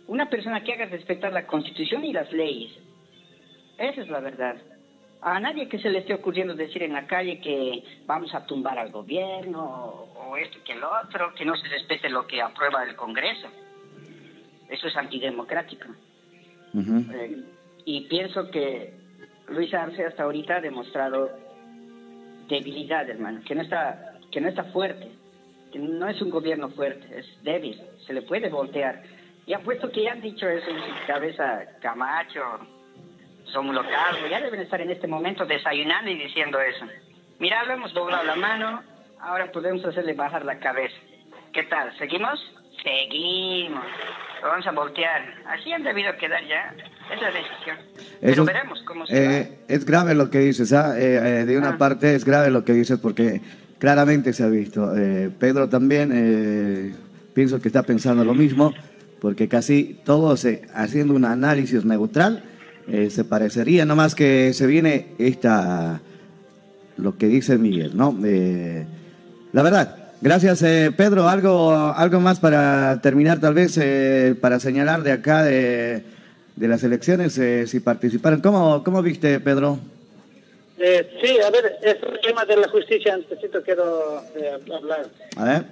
una 0.09 0.29
persona 0.29 0.63
que 0.65 0.73
haga 0.73 0.87
respetar 0.87 1.33
la 1.33 1.47
constitución 1.47 2.05
y 2.05 2.13
las 2.13 2.33
leyes. 2.33 2.73
Esa 3.79 4.03
es 4.03 4.09
la 4.09 4.21
verdad. 4.21 4.57
A 5.25 5.39
nadie 5.39 5.69
que 5.69 5.79
se 5.79 5.89
le 5.89 6.01
esté 6.01 6.15
ocurriendo 6.15 6.55
decir 6.55 6.83
en 6.83 6.95
la 6.95 7.07
calle 7.07 7.41
que 7.41 7.85
vamos 8.07 8.35
a 8.35 8.45
tumbar 8.45 8.77
al 8.77 8.91
gobierno 8.91 10.09
o, 10.17 10.37
esto 10.37 10.59
que 10.65 10.73
el 10.73 10.83
otro, 10.83 11.33
que 11.35 11.45
no 11.45 11.57
se 11.57 11.69
respete 11.69 12.09
lo 12.09 12.27
que 12.27 12.43
aprueba 12.43 12.83
el 12.83 12.97
Congreso. 12.97 13.47
Eso 14.69 14.89
es 14.89 14.97
antidemocrático. 14.97 15.87
Eh, 16.75 17.45
y 17.85 18.01
pienso 18.09 18.51
que 18.51 18.95
Luis 19.49 19.73
Arce 19.73 20.07
hasta 20.07 20.25
ahorita 20.25 20.57
ha 20.57 20.61
demostrado 20.61 21.31
debilidad, 22.49 23.09
hermano, 23.09 23.43
que 23.47 23.55
no 23.55 23.63
está, 23.63 24.19
que 24.33 24.41
no 24.41 24.49
está 24.49 24.65
fuerte, 24.65 25.09
que 25.71 25.79
no 25.79 26.09
es 26.09 26.21
un 26.21 26.31
gobierno 26.31 26.69
fuerte, 26.71 27.21
es 27.21 27.27
débil, 27.45 27.81
se 28.07 28.13
le 28.13 28.23
puede 28.23 28.49
voltear. 28.49 29.05
Y 29.47 29.53
apuesto 29.53 29.91
que 29.91 30.03
ya 30.03 30.13
han 30.13 30.21
dicho 30.21 30.49
eso 30.49 30.69
en 30.69 30.79
su 30.79 31.07
cabeza 31.07 31.65
Camacho, 31.81 32.43
Rómulo 33.55 33.83
Calvo, 33.83 34.27
ya 34.31 34.41
deben 34.41 34.61
estar 34.61 34.81
en 34.81 34.91
este 34.91 35.07
momento 35.07 35.45
desayunando 35.45 36.11
y 36.11 36.17
diciendo 36.19 36.59
eso. 36.61 36.87
Mira, 37.38 37.65
lo 37.65 37.73
hemos 37.75 37.93
doblado 37.93 38.25
la 38.25 38.37
mano, 38.37 38.83
ahora 39.21 39.51
podemos 39.53 39.85
hacerle 39.85 40.15
bajar 40.15 40.45
la 40.45 40.59
cabeza. 40.59 40.95
¿Qué 41.53 41.65
tal? 41.65 41.97
¿Seguimos? 41.99 42.41
Seguimos. 42.83 43.85
Lo 44.43 44.49
vamos 44.49 44.67
a 44.67 44.73
voltear. 44.73 45.23
Así 45.47 45.73
han 45.73 45.83
debido 45.85 46.17
quedar 46.17 46.43
ya. 46.49 46.75
Es 47.15 47.21
la 47.21 47.29
decisión. 47.31 47.77
Pero 48.21 48.33
Eso- 48.33 48.45
veremos 48.45 48.83
cómo 48.87 49.07
se 49.07 49.15
va. 49.27 49.33
eh, 49.35 49.59
es 49.69 49.85
grave 49.85 50.15
lo 50.15 50.31
que 50.31 50.38
dices, 50.38 50.73
¿ah? 50.73 50.99
Eh, 50.99 51.15
eh, 51.41 51.45
de 51.45 51.59
una 51.59 51.71
Ah. 51.71 51.79
parte 51.79 52.15
es 52.15 52.25
grave 52.25 52.51
lo 52.51 52.65
que 52.65 52.73
dices 52.73 52.99
porque 52.99 53.41
claramente 53.79 54.33
se 54.33 54.45
ha 54.45 54.49
visto. 54.49 54.97
Eh, 54.97 55.31
Pedro 55.38 55.69
también 55.69 56.11
eh, 56.15 56.95
pienso 57.35 57.61
que 57.61 57.69
está 57.69 57.83
pensando 57.83 58.25
lo 58.25 58.35
mismo 58.35 58.73
porque 59.21 59.47
casi 59.49 60.01
todos 60.05 60.45
eh, 60.45 60.62
haciendo 60.75 61.15
un 61.15 61.25
análisis 61.25 61.85
neutral 61.85 62.43
eh, 62.88 63.11
se 63.11 63.25
parecería, 63.25 63.85
nomás 63.85 64.14
que 64.14 64.53
se 64.53 64.66
viene 64.66 65.09
esta 65.18 66.01
lo 66.97 67.16
que 67.16 67.27
dice 67.27 67.59
Miguel, 67.59 67.97
¿no? 67.97 68.16
Eh, 68.25 68.85
la 69.53 69.62
verdad. 69.62 69.97
Gracias, 70.21 70.62
eh, 70.62 70.92
Pedro. 70.97 71.29
¿Algo, 71.29 71.73
¿Algo 71.73 72.21
más 72.21 72.38
para 72.38 73.01
terminar, 73.03 73.40
tal 73.40 73.55
vez, 73.55 73.77
eh, 73.83 74.37
para 74.40 74.61
señalar 74.61 75.03
de 75.03 75.11
acá 75.11 75.42
de, 75.42 76.05
de 76.55 76.68
las 76.68 76.85
elecciones, 76.85 77.37
eh, 77.38 77.66
si 77.66 77.81
participaron? 77.81 78.40
¿Cómo, 78.40 78.85
¿Cómo 78.85 79.03
viste, 79.03 79.40
Pedro? 79.40 79.81
Eh, 80.79 81.11
sí, 81.21 81.40
a 81.40 81.51
ver, 81.51 81.77
es 81.83 81.97
el 82.01 82.21
tema 82.21 82.45
de 82.45 82.57
la 82.57 82.68
justicia, 82.68 83.14
antesito 83.14 83.62
quiero 83.62 84.23
hablar. 84.73 85.09
A 85.37 85.45
ver. 85.45 85.64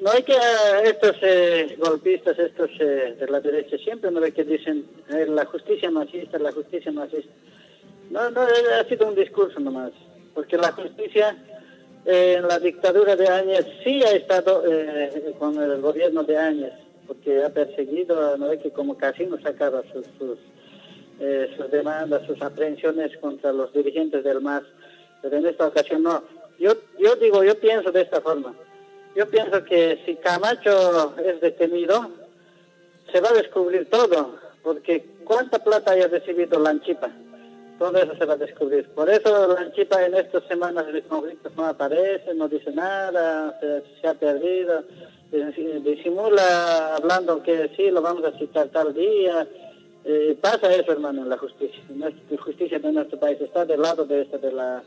No 0.00 0.10
hay 0.10 0.22
que 0.22 0.32
eh, 0.32 0.82
estos 0.84 1.16
eh, 1.22 1.76
golpistas, 1.78 2.38
estos 2.38 2.70
eh, 2.80 3.16
de 3.18 3.26
la 3.26 3.40
derecha, 3.40 3.76
siempre 3.78 4.10
no 4.10 4.20
ve 4.20 4.32
que 4.32 4.44
dicen 4.44 4.86
eh, 5.10 5.26
la 5.28 5.44
justicia 5.44 5.90
machista, 5.90 6.38
la 6.38 6.52
justicia 6.52 6.90
machista. 6.92 7.32
No, 8.10 8.30
no, 8.30 8.42
eh, 8.48 8.74
ha 8.80 8.84
sido 8.88 9.08
un 9.08 9.14
discurso 9.14 9.60
nomás, 9.60 9.92
porque 10.34 10.56
la 10.56 10.72
justicia 10.72 11.36
en 12.06 12.46
la 12.46 12.58
dictadura 12.58 13.16
de 13.16 13.26
Áñez 13.26 13.66
sí 13.82 14.02
ha 14.02 14.10
estado 14.10 14.62
eh, 14.70 15.34
con 15.38 15.60
el 15.62 15.80
gobierno 15.80 16.22
de 16.22 16.36
Áñez, 16.36 16.72
porque 17.06 17.42
ha 17.42 17.48
perseguido, 17.48 18.36
no 18.36 18.48
ve 18.48 18.58
que 18.58 18.70
como 18.70 18.98
casino 18.98 19.38
sacaba 19.42 19.82
sus, 19.90 20.06
sus, 20.18 20.38
sus 21.56 21.70
demandas, 21.70 22.26
sus 22.26 22.40
aprehensiones 22.42 23.16
contra 23.18 23.52
los 23.54 23.72
dirigentes 23.72 24.22
del 24.22 24.42
MAS, 24.42 24.64
pero 25.22 25.38
en 25.38 25.46
esta 25.46 25.66
ocasión 25.66 26.02
no. 26.02 26.22
Yo, 26.58 26.72
yo 26.98 27.16
digo, 27.16 27.42
yo 27.42 27.58
pienso 27.58 27.90
de 27.90 28.02
esta 28.02 28.20
forma. 28.20 28.54
Yo 29.14 29.28
pienso 29.28 29.64
que 29.64 30.02
si 30.04 30.16
Camacho 30.16 31.16
es 31.18 31.40
detenido, 31.40 32.10
se 33.12 33.20
va 33.20 33.28
a 33.28 33.34
descubrir 33.34 33.88
todo, 33.88 34.36
porque 34.62 35.04
cuánta 35.24 35.60
plata 35.60 35.92
haya 35.92 36.08
recibido 36.08 36.58
Lanchipa, 36.58 37.10
todo 37.78 37.96
eso 37.96 38.16
se 38.16 38.24
va 38.24 38.34
a 38.34 38.38
descubrir. 38.38 38.88
Por 38.88 39.08
eso 39.08 39.54
Lanchipa 39.54 40.04
en 40.04 40.14
estas 40.14 40.42
semanas 40.48 40.92
de 40.92 41.02
conflictos 41.02 41.52
no 41.56 41.64
aparece, 41.66 42.34
no 42.34 42.48
dice 42.48 42.72
nada, 42.72 43.56
se, 44.00 44.08
ha 44.08 44.14
perdido, 44.14 44.82
eh, 45.30 45.80
disimula 45.84 46.96
hablando 46.96 47.40
que 47.40 47.70
sí, 47.76 47.90
lo 47.90 48.02
vamos 48.02 48.24
a 48.24 48.36
citar 48.36 48.68
tal 48.68 48.92
día. 48.94 49.46
Eh, 50.04 50.36
pasa 50.40 50.74
eso, 50.74 50.90
hermano, 50.90 51.22
en 51.22 51.28
la 51.28 51.38
justicia. 51.38 51.82
La 51.96 52.10
justicia 52.38 52.80
de 52.80 52.92
nuestro 52.92 53.18
país 53.18 53.40
está 53.40 53.64
del 53.64 53.80
lado 53.80 54.04
de, 54.04 54.22
esta, 54.22 54.38
de, 54.38 54.52
la, 54.52 54.82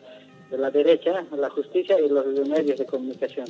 de 0.52 0.58
la 0.58 0.70
derecha, 0.70 1.26
la 1.32 1.50
justicia 1.50 2.00
y 2.00 2.10
los 2.10 2.26
medios 2.48 2.78
de 2.78 2.86
comunicación. 2.86 3.48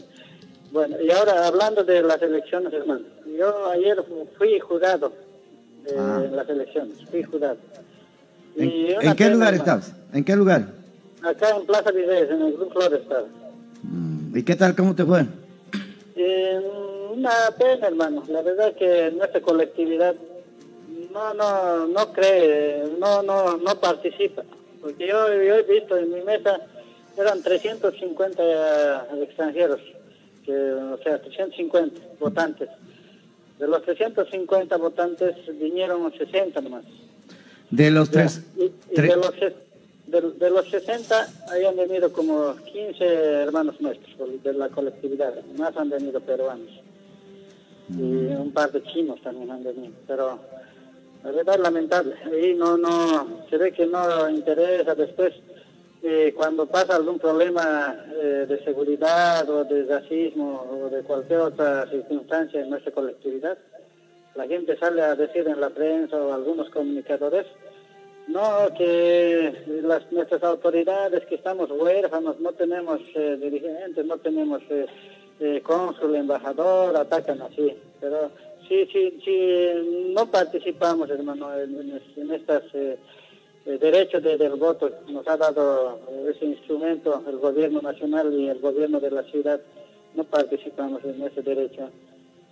Bueno, 0.72 0.98
y 1.02 1.10
ahora 1.12 1.48
hablando 1.48 1.84
de 1.84 2.02
las 2.04 2.22
elecciones, 2.22 2.74
hermano. 2.74 3.06
Yo 3.38 3.70
ayer 3.72 3.98
fui 4.38 4.60
jurado 4.60 5.12
eh, 5.86 5.96
Ah. 5.98 6.22
en 6.26 6.36
las 6.36 6.50
elecciones, 6.50 6.98
fui 7.10 7.24
jurado. 7.24 7.58
¿En, 8.58 8.70
Y 8.70 8.92
en 9.00 9.16
qué 9.16 9.30
lugar 9.30 9.54
estás? 9.54 9.94
¿En 10.14 10.24
qué 10.24 10.36
lugar? 10.36 10.68
Acá 11.24 11.50
en 11.56 11.66
Plaza 11.66 11.92
Virreyes, 11.92 12.30
en 12.32 12.42
el 12.42 12.54
Grupo 12.54 12.72
Flores 12.74 13.02
estaba. 13.02 13.26
Mm, 13.84 14.38
¿Y 14.38 14.44
qué 14.44 14.56
tal? 14.56 14.76
¿Cómo 14.76 14.94
te 14.96 15.06
fue? 15.06 15.26
Eh, 16.16 16.60
una 17.14 17.32
pena, 17.58 17.88
hermano. 17.88 18.24
La 18.28 18.42
verdad 18.42 18.74
que 18.76 19.12
nuestra 19.16 19.42
colectividad 19.42 20.16
no, 21.14 21.34
no, 21.34 21.88
no 21.88 22.12
cree, 22.14 22.84
no, 23.00 23.24
no, 23.24 23.58
no 23.58 23.80
participa. 23.80 24.44
Porque 24.82 25.08
yo, 25.08 25.28
yo 25.28 25.56
he 25.56 25.64
visto 25.64 25.96
en 25.98 26.12
mi 26.12 26.22
mesa, 26.22 26.60
eran 27.18 27.42
350 27.42 29.08
extranjeros, 29.24 29.80
que, 30.48 30.54
o 30.54 30.98
sea, 31.04 31.22
350 31.22 32.02
votantes. 32.22 32.70
De 33.60 33.68
los 33.68 33.84
350 33.84 34.78
votantes 34.78 35.36
vinieron 35.60 36.12
60 36.12 36.62
nomás. 36.62 36.86
De 37.70 37.92
los 37.92 38.10
tres... 38.10 38.42
Y, 38.56 38.64
y 38.64 39.02
de, 39.02 39.16
los, 39.18 39.34
de, 40.08 40.22
de 40.22 40.50
los 40.50 40.70
60 40.70 41.28
hayan 41.52 41.76
venido 41.76 42.14
como 42.14 42.56
15 42.56 43.04
hermanos 43.04 43.82
nuestros 43.82 44.42
de 44.42 44.54
la 44.54 44.70
colectividad, 44.70 45.34
más 45.58 45.76
han 45.76 45.90
venido 45.90 46.22
peruanos. 46.22 46.72
Y 47.90 48.02
un 48.02 48.52
par 48.54 48.72
de 48.72 48.84
chinos 48.84 49.22
también 49.22 49.52
han 49.52 49.64
venido, 49.64 49.94
pero 50.08 50.40
la 51.24 51.32
verdad 51.32 51.56
es 51.56 51.62
lamentable. 51.62 52.16
Ahí 52.26 52.54
no, 52.56 52.78
no, 52.78 53.44
se 53.50 53.58
ve 53.58 53.74
que 53.74 53.86
no 53.86 54.30
interesa 54.30 54.96
después. 54.96 55.34
Eh, 56.04 56.34
cuando 56.36 56.66
pasa 56.68 56.96
algún 56.96 57.20
problema 57.20 57.96
eh, 58.22 58.46
de 58.48 58.64
seguridad 58.64 59.50
o 59.50 59.64
de 59.64 59.86
racismo 59.86 60.66
o 60.70 60.90
de 60.90 61.02
cualquier 61.04 61.40
otra 61.40 61.90
circunstancia 61.90 62.62
en 62.62 62.70
nuestra 62.70 62.92
colectividad, 62.92 63.58
la 64.36 64.46
gente 64.48 64.78
sale 64.78 65.02
a 65.02 65.16
decir 65.16 65.48
en 65.48 65.60
la 65.60 65.70
prensa 65.70 66.16
o 66.18 66.32
algunos 66.32 66.70
comunicadores, 66.70 67.48
no, 68.28 68.68
que 68.78 69.54
las, 69.84 70.12
nuestras 70.12 70.44
autoridades, 70.44 71.26
que 71.26 71.36
estamos 71.36 71.72
huérfanos, 71.72 72.40
no 72.40 72.52
tenemos 72.54 73.00
eh, 73.16 73.38
dirigentes, 73.42 74.06
no 74.06 74.18
tenemos 74.18 74.62
eh, 74.70 74.86
eh, 75.40 75.62
cónsul, 75.64 76.16
embajador, 76.16 76.96
atacan 76.96 77.42
así. 77.42 77.74
Pero 78.00 78.30
sí, 78.68 78.86
sí, 78.92 79.20
sí, 79.24 80.12
no 80.14 80.30
participamos, 80.30 81.10
hermano, 81.10 81.58
en, 81.58 82.00
en 82.18 82.32
estas 82.32 82.64
eh, 83.68 83.74
eh, 83.74 83.78
derechos 83.78 84.24
de- 84.24 84.38
del 84.38 84.56
voto. 84.56 84.90
Nos 85.10 85.28
ha 85.28 85.38
dado 85.38 86.00
ese 86.30 86.46
instrumento 86.46 87.22
el 87.28 87.38
gobierno 87.38 87.82
nacional 87.82 88.34
y 88.34 88.48
el 88.50 88.60
gobierno 88.60 89.00
de 89.00 89.12
la 89.12 89.24
ciudad. 89.24 89.60
No 90.16 90.24
participamos 90.24 91.04
en 91.06 91.22
ese 91.24 91.42
derecho. 91.42 91.90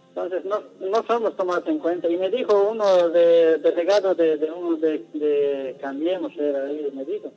Entonces 0.09 0.45
no, 0.45 0.61
no 0.79 1.03
somos 1.07 1.35
tomados 1.35 1.67
en 1.67 1.79
cuenta. 1.79 2.09
Y 2.09 2.17
me 2.17 2.29
dijo 2.29 2.69
uno 2.71 3.09
de 3.09 3.57
delegado 3.57 4.15
de, 4.15 4.37
de 4.37 4.51
uno 4.51 4.77
de, 4.77 5.03
de 5.13 5.75
Cambiemos, 5.81 6.31
era 6.37 6.65
ahí, 6.65 6.89
me 6.93 7.03
dijo, 7.03 7.31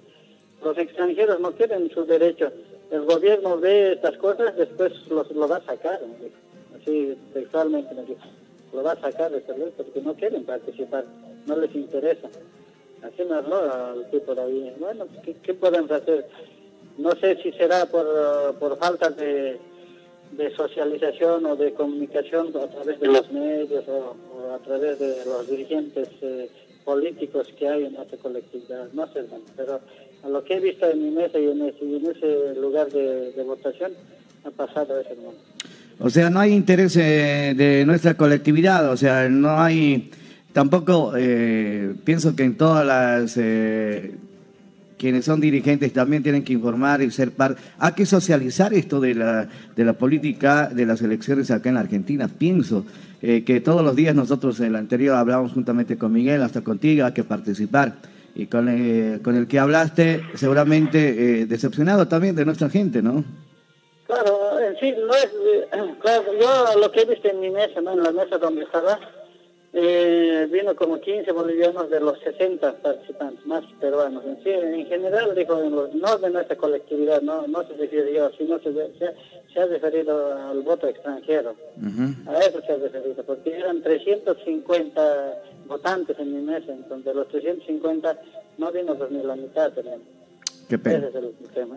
los 0.63 0.77
extranjeros 0.79 1.41
no 1.41 1.53
quieren 1.53 1.91
sus 1.91 2.07
derechos. 2.07 2.53
El 2.91 3.05
gobierno 3.05 3.59
ve 3.59 3.93
estas 3.93 4.17
cosas, 4.19 4.57
después 4.57 4.93
los, 5.09 5.31
lo 5.33 5.49
va 5.49 5.57
a 5.57 5.65
sacar. 5.65 6.01
Así 6.81 7.17
textualmente 7.35 7.95
me 7.95 8.03
dijo. 8.03 8.21
Lo 8.73 8.83
va 8.83 8.93
a 8.93 9.01
sacar 9.01 9.31
de 9.31 9.43
ley 9.59 9.73
porque 9.77 10.01
no 10.03 10.15
quieren 10.15 10.45
participar, 10.45 11.05
no 11.47 11.57
les 11.57 11.75
interesa. 11.75 12.29
Habló 13.03 13.95
el 13.95 14.11
tipo 14.11 14.33
ahí. 14.41 14.75
Bueno, 14.79 15.07
¿qué, 15.25 15.35
qué 15.43 15.55
podemos 15.55 15.91
hacer? 15.91 16.27
No 16.97 17.13
sé 17.17 17.37
si 17.43 17.53
será 17.53 17.87
por, 17.87 18.07
por 18.59 18.79
falta 18.79 19.11
de, 19.11 19.59
de 20.33 20.57
socialización 20.57 21.47
o 21.47 21.57
de 21.57 21.73
comunicación 21.73 22.49
a 22.57 22.67
través 22.69 23.01
de 23.01 23.07
los 23.07 23.31
medios 23.33 23.85
o, 23.89 24.17
o 24.35 24.55
a 24.55 24.59
través 24.59 24.99
de 24.99 25.25
los 25.25 25.49
dirigentes 25.49 26.09
eh, 26.23 26.51
políticos 26.85 27.49
que 27.59 27.69
hay 27.69 27.85
en 27.85 27.95
nuestra 27.95 28.19
colectividad. 28.19 28.89
No 28.93 29.07
sé, 29.13 29.25
pero 29.57 29.81
a 30.25 30.29
lo 30.29 30.43
que 30.43 30.55
he 30.55 30.61
visto 30.61 30.89
en 30.91 31.03
mi 31.03 31.11
mesa 31.11 31.39
y 31.39 31.47
en 31.47 31.63
ese, 31.63 32.55
lugar 32.61 32.89
de, 32.91 33.33
de 33.33 33.43
votación 33.45 33.93
ha 34.45 34.51
pasado 34.51 34.99
eso, 34.99 35.11
hermano. 35.11 35.39
O 36.01 36.11
sea, 36.11 36.31
no 36.31 36.39
hay 36.41 36.53
interés 36.53 36.97
eh, 36.97 37.55
de 37.57 37.85
nuestra 37.85 38.15
colectividad, 38.15 38.91
o 38.91 38.97
sea, 38.97 39.29
no 39.29 39.61
hay, 39.61 40.11
tampoco 40.59 41.13
eh, 41.17 41.95
pienso 42.03 42.35
que 42.35 42.43
en 42.43 42.57
todas 42.57 42.85
las, 42.85 43.37
eh, 43.37 44.17
quienes 44.99 45.25
son 45.25 45.41
dirigentes 45.41 45.93
también 45.93 46.25
tienen 46.25 46.43
que 46.43 46.53
informar 46.53 47.01
y 47.01 47.13
ser 47.13 47.31
parte, 47.31 47.63
hay 47.79 47.93
que 47.93 48.05
socializar 48.05 48.75
esto 48.75 48.99
de 48.99 49.15
la, 49.15 49.49
de 49.77 49.85
la 49.85 49.93
política 49.93 50.67
de 50.67 50.85
las 50.85 51.01
elecciones 51.01 51.53
acá 51.53 51.69
en 51.69 51.77
la 51.77 51.83
Argentina, 51.83 52.27
pienso 52.27 52.85
eh, 53.23 53.45
que 53.45 53.61
todos 53.61 53.85
los 53.85 53.95
días 53.95 54.17
nosotros 54.17 54.59
en 54.59 54.67
el 54.67 54.75
anterior 54.75 55.15
hablábamos 55.15 55.53
juntamente 55.53 55.97
con 55.97 56.13
Miguel, 56.13 56.43
hasta 56.43 56.63
contigo, 56.63 57.07
hay 57.07 57.13
que 57.13 57.23
participar. 57.23 57.95
Y 58.35 58.47
con, 58.47 58.69
eh, 58.69 59.21
con 59.23 59.37
el 59.37 59.47
que 59.47 59.61
hablaste, 59.61 60.25
seguramente 60.35 61.47
decepcionado 61.47 62.09
también 62.09 62.35
de 62.35 62.45
nuestra 62.45 62.69
gente, 62.69 63.01
¿no? 63.01 63.25
Claro, 64.09 64.59
en 64.59 64.77
sí, 64.81 64.93
no 65.07 65.15
es, 65.15 65.29
claro, 66.01 66.25
yo 66.41 66.81
lo 66.81 66.91
que 66.91 67.03
he 67.03 67.05
visto 67.05 67.29
en 67.29 67.39
mi 67.39 67.51
mesa, 67.51 67.81
¿no? 67.81 67.93
en 67.93 68.03
la 68.03 68.11
mesa 68.11 68.39
donde 68.39 68.63
estaba, 68.63 68.99
eh, 69.73 70.49
vino 70.51 70.75
como 70.75 70.99
15 71.01 71.31
bolivianos 71.33 71.91
de 71.91 72.01
los 72.01 72.19
60 72.21 72.73
participantes, 72.83 73.45
más 73.47 73.65
peruanos. 73.81 74.25
En 74.25 74.43
sí, 74.43 74.49
en 74.51 74.87
general, 74.87 75.35
dijo, 75.35 75.63
en 75.63 75.75
los- 75.77 75.95
no 75.95 76.17
de 76.19 76.31
nuestra 76.31 76.57
colectividad, 76.57 77.21
no, 77.23 77.47
no 77.47 77.63
se 77.67 77.75
refirió, 77.75 78.31
sino 78.39 78.59
se, 78.61 78.73
se, 78.73 79.15
se 79.53 79.61
ha 79.61 79.67
referido 79.67 80.35
al 80.51 80.63
voto 80.63 80.89
extranjero. 80.89 81.55
A 82.27 82.39
eso 82.39 82.61
se 82.67 82.73
ha 82.73 82.77
referido, 82.77 83.23
porque 83.25 83.57
eran 83.57 83.83
350 83.83 85.35
votantes 85.67 86.19
en 86.19 86.35
mi 86.35 86.41
mesa, 86.43 86.73
entonces 86.73 87.05
de 87.05 87.15
los 87.15 87.29
350 87.29 88.19
no 88.57 88.73
vino 88.73 88.95
pues 88.95 89.11
ni 89.11 89.23
la 89.23 89.37
mitad, 89.37 89.71
hermano. 89.77 90.03
Qué 90.69 90.75
Ese 90.77 90.79
pena. 90.85 91.09
es 91.09 91.15
el 91.15 91.33
tema. 91.55 91.77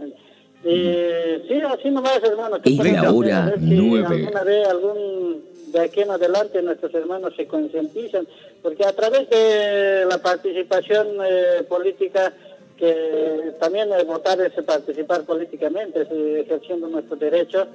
Y 0.64 1.48
sí, 1.48 1.60
así 1.62 1.90
nomás, 1.90 2.22
hermano. 2.24 2.62
que 2.62 2.70
Es 2.70 2.78
podemos 2.78 3.02
la 3.04 3.12
hora 3.14 3.46
hacer, 3.48 3.60
si 3.60 3.66
nueve. 3.76 4.16
Alguna 4.16 4.44
vez, 4.44 4.68
algún, 4.68 5.44
de 5.72 5.80
aquí 5.80 6.02
en 6.02 6.12
adelante, 6.12 6.62
nuestros 6.62 6.94
hermanos 6.94 7.34
se 7.36 7.48
concientizan, 7.48 8.28
porque 8.62 8.86
a 8.86 8.94
través 8.94 9.30
de 9.30 10.06
la 10.06 10.18
participación 10.18 11.08
eh, 11.24 11.64
política, 11.68 12.34
que 12.78 13.54
también 13.60 13.90
votar 14.08 14.42
es 14.42 14.54
participar 14.64 15.24
políticamente, 15.24 16.08
eh, 16.10 16.42
ejerciendo 16.46 16.88
nuestros 16.88 17.20
derechos, 17.20 17.68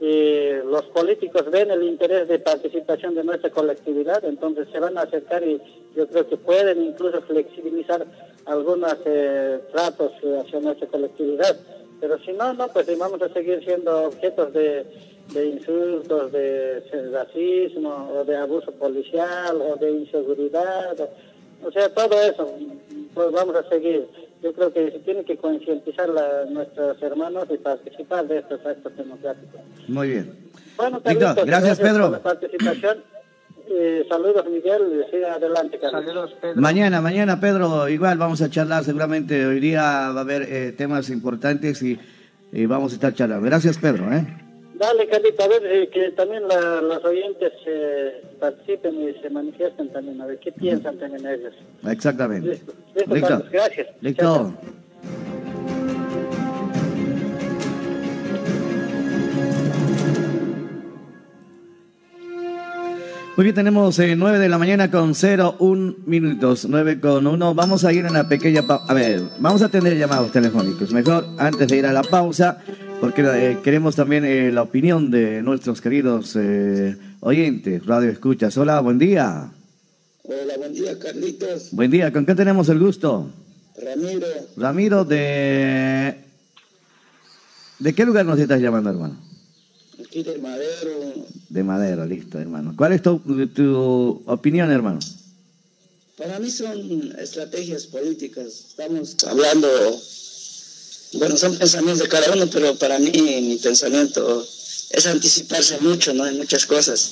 y 0.00 0.50
los 0.64 0.84
políticos 0.86 1.50
ven 1.50 1.70
el 1.70 1.82
interés 1.82 2.28
de 2.28 2.38
participación 2.38 3.14
de 3.14 3.24
nuestra 3.24 3.50
colectividad, 3.50 4.24
entonces 4.24 4.68
se 4.70 4.78
van 4.78 4.98
a 4.98 5.02
acercar 5.02 5.42
y 5.42 5.60
yo 5.94 6.06
creo 6.06 6.28
que 6.28 6.36
pueden 6.36 6.82
incluso 6.82 7.22
flexibilizar 7.22 8.06
algunos 8.44 8.94
eh, 9.06 9.58
tratos 9.72 10.12
eh, 10.22 10.38
hacia 10.44 10.60
nuestra 10.60 10.86
colectividad. 10.88 11.56
Pero 11.98 12.18
si 12.18 12.32
no, 12.32 12.52
no, 12.52 12.68
pues 12.68 12.86
vamos 12.98 13.22
a 13.22 13.32
seguir 13.32 13.64
siendo 13.64 14.08
objetos 14.08 14.52
de, 14.52 14.84
de 15.32 15.46
insultos, 15.46 16.32
de 16.32 16.82
racismo, 17.12 18.10
o 18.14 18.24
de 18.24 18.36
abuso 18.36 18.70
policial, 18.72 19.60
o 19.60 19.76
de 19.76 19.90
inseguridad, 19.90 20.98
o, 21.00 21.68
o 21.68 21.72
sea, 21.72 21.88
todo 21.92 22.20
eso, 22.20 22.52
pues 23.14 23.32
vamos 23.32 23.56
a 23.56 23.68
seguir. 23.68 24.06
Yo 24.42 24.52
creo 24.52 24.72
que 24.72 24.92
se 24.92 24.98
tiene 25.00 25.24
que 25.24 25.36
concientizar 25.36 26.08
a 26.10 26.44
nuestros 26.50 27.02
hermanos 27.02 27.46
y 27.50 27.56
participar 27.56 28.28
de 28.28 28.38
estos 28.38 28.64
actos 28.64 28.96
democráticos. 28.96 29.60
Muy 29.88 30.08
bien. 30.08 30.32
Bueno, 30.76 31.00
Carlitos, 31.02 31.46
gracias, 31.46 31.80
Pedro. 31.80 32.02
por 32.04 32.12
la 32.12 32.22
participación. 32.22 32.98
Eh, 33.68 34.06
saludos, 34.08 34.44
Miguel, 34.48 35.02
y 35.06 35.10
siga 35.10 35.34
adelante, 35.34 35.78
Carlos. 35.78 36.04
Saludos, 36.04 36.36
Pedro. 36.40 36.60
Mañana, 36.60 37.00
mañana, 37.00 37.40
Pedro, 37.40 37.88
igual 37.88 38.18
vamos 38.18 38.40
a 38.42 38.50
charlar. 38.50 38.84
Seguramente 38.84 39.44
hoy 39.46 39.58
día 39.58 39.82
va 39.82 40.18
a 40.18 40.20
haber 40.20 40.42
eh, 40.42 40.72
temas 40.72 41.10
importantes 41.10 41.82
y, 41.82 41.98
y 42.52 42.66
vamos 42.66 42.92
a 42.92 42.94
estar 42.94 43.14
charlando. 43.14 43.44
Gracias, 43.46 43.78
Pedro. 43.78 44.12
¿eh? 44.12 44.45
Dale, 44.78 45.06
Carlito, 45.08 45.42
a 45.42 45.48
ver 45.48 45.62
eh, 45.64 45.88
que 45.88 46.10
también 46.12 46.46
la- 46.46 46.82
los 46.82 47.02
oyentes 47.04 47.52
eh, 47.66 48.22
participen 48.38 49.08
y 49.08 49.14
se 49.22 49.30
manifiesten 49.30 49.90
también, 49.90 50.20
a 50.20 50.26
ver 50.26 50.38
qué 50.38 50.52
piensan 50.52 50.98
también 50.98 51.26
ellos. 51.26 51.54
Exactamente. 51.88 52.48
Listo, 52.50 52.72
listo, 52.94 53.28
Carlos, 53.28 53.50
gracias. 53.50 53.86
Listo. 54.02 54.22
chao. 54.22 54.54
Muy 63.36 63.44
bien, 63.44 63.54
tenemos 63.54 63.98
eh, 63.98 64.16
9 64.16 64.38
de 64.38 64.48
la 64.48 64.56
mañana 64.56 64.90
con 64.90 65.12
01 65.14 65.96
minutos, 66.06 66.66
9 66.70 67.00
con 67.00 67.26
1. 67.26 67.54
Vamos 67.54 67.84
a 67.84 67.92
ir 67.92 68.06
a 68.06 68.10
una 68.10 68.26
pequeña 68.26 68.62
pausa. 68.62 68.86
A 68.90 68.94
ver, 68.94 69.20
vamos 69.40 69.60
a 69.60 69.68
tener 69.68 69.94
llamados 69.98 70.32
telefónicos. 70.32 70.90
Mejor 70.92 71.26
antes 71.36 71.68
de 71.68 71.76
ir 71.76 71.84
a 71.84 71.92
la 71.92 72.02
pausa, 72.02 72.62
porque 73.00 73.22
eh, 73.22 73.58
queremos 73.62 73.96
también 73.96 74.24
eh, 74.24 74.50
la 74.52 74.62
opinión 74.62 75.10
de 75.10 75.42
nuestros 75.42 75.80
queridos 75.80 76.36
eh, 76.36 76.96
oyentes, 77.20 77.84
radio 77.86 78.10
escuchas. 78.10 78.56
Hola, 78.56 78.80
buen 78.80 78.98
día. 78.98 79.52
Hola, 80.22 80.56
buen 80.56 80.72
día, 80.72 80.98
Carlitos. 80.98 81.70
Buen 81.72 81.90
día, 81.90 82.12
¿con 82.12 82.26
qué 82.26 82.34
tenemos 82.34 82.68
el 82.68 82.78
gusto? 82.78 83.30
Ramiro, 83.82 84.26
Ramiro 84.56 85.04
de... 85.04 86.16
¿De 87.78 87.94
qué 87.94 88.04
lugar 88.06 88.24
nos 88.24 88.38
estás 88.38 88.60
llamando, 88.60 88.90
hermano? 88.90 89.26
aquí 90.16 90.22
de 90.22 90.38
Madero. 90.38 91.14
De 91.48 91.62
Madera, 91.62 92.06
listo, 92.06 92.38
hermano. 92.38 92.74
¿Cuál 92.76 92.92
es 92.92 93.02
tu, 93.02 93.18
tu 93.48 94.22
opinión, 94.26 94.70
hermano? 94.70 94.98
Para 96.16 96.38
mí 96.38 96.50
son 96.50 97.14
estrategias 97.18 97.86
políticas. 97.86 98.46
Estamos 98.70 99.16
hablando, 99.24 99.68
bueno, 101.18 101.36
son 101.36 101.56
pensamientos 101.56 102.00
de 102.00 102.08
cada 102.08 102.32
uno, 102.32 102.48
pero 102.48 102.76
para 102.76 102.98
mí 102.98 103.10
mi 103.10 103.56
pensamiento 103.56 104.46
es 104.90 105.06
anticiparse 105.06 105.78
mucho, 105.80 106.14
¿no? 106.14 106.26
En 106.26 106.36
muchas 106.36 106.66
cosas. 106.66 107.10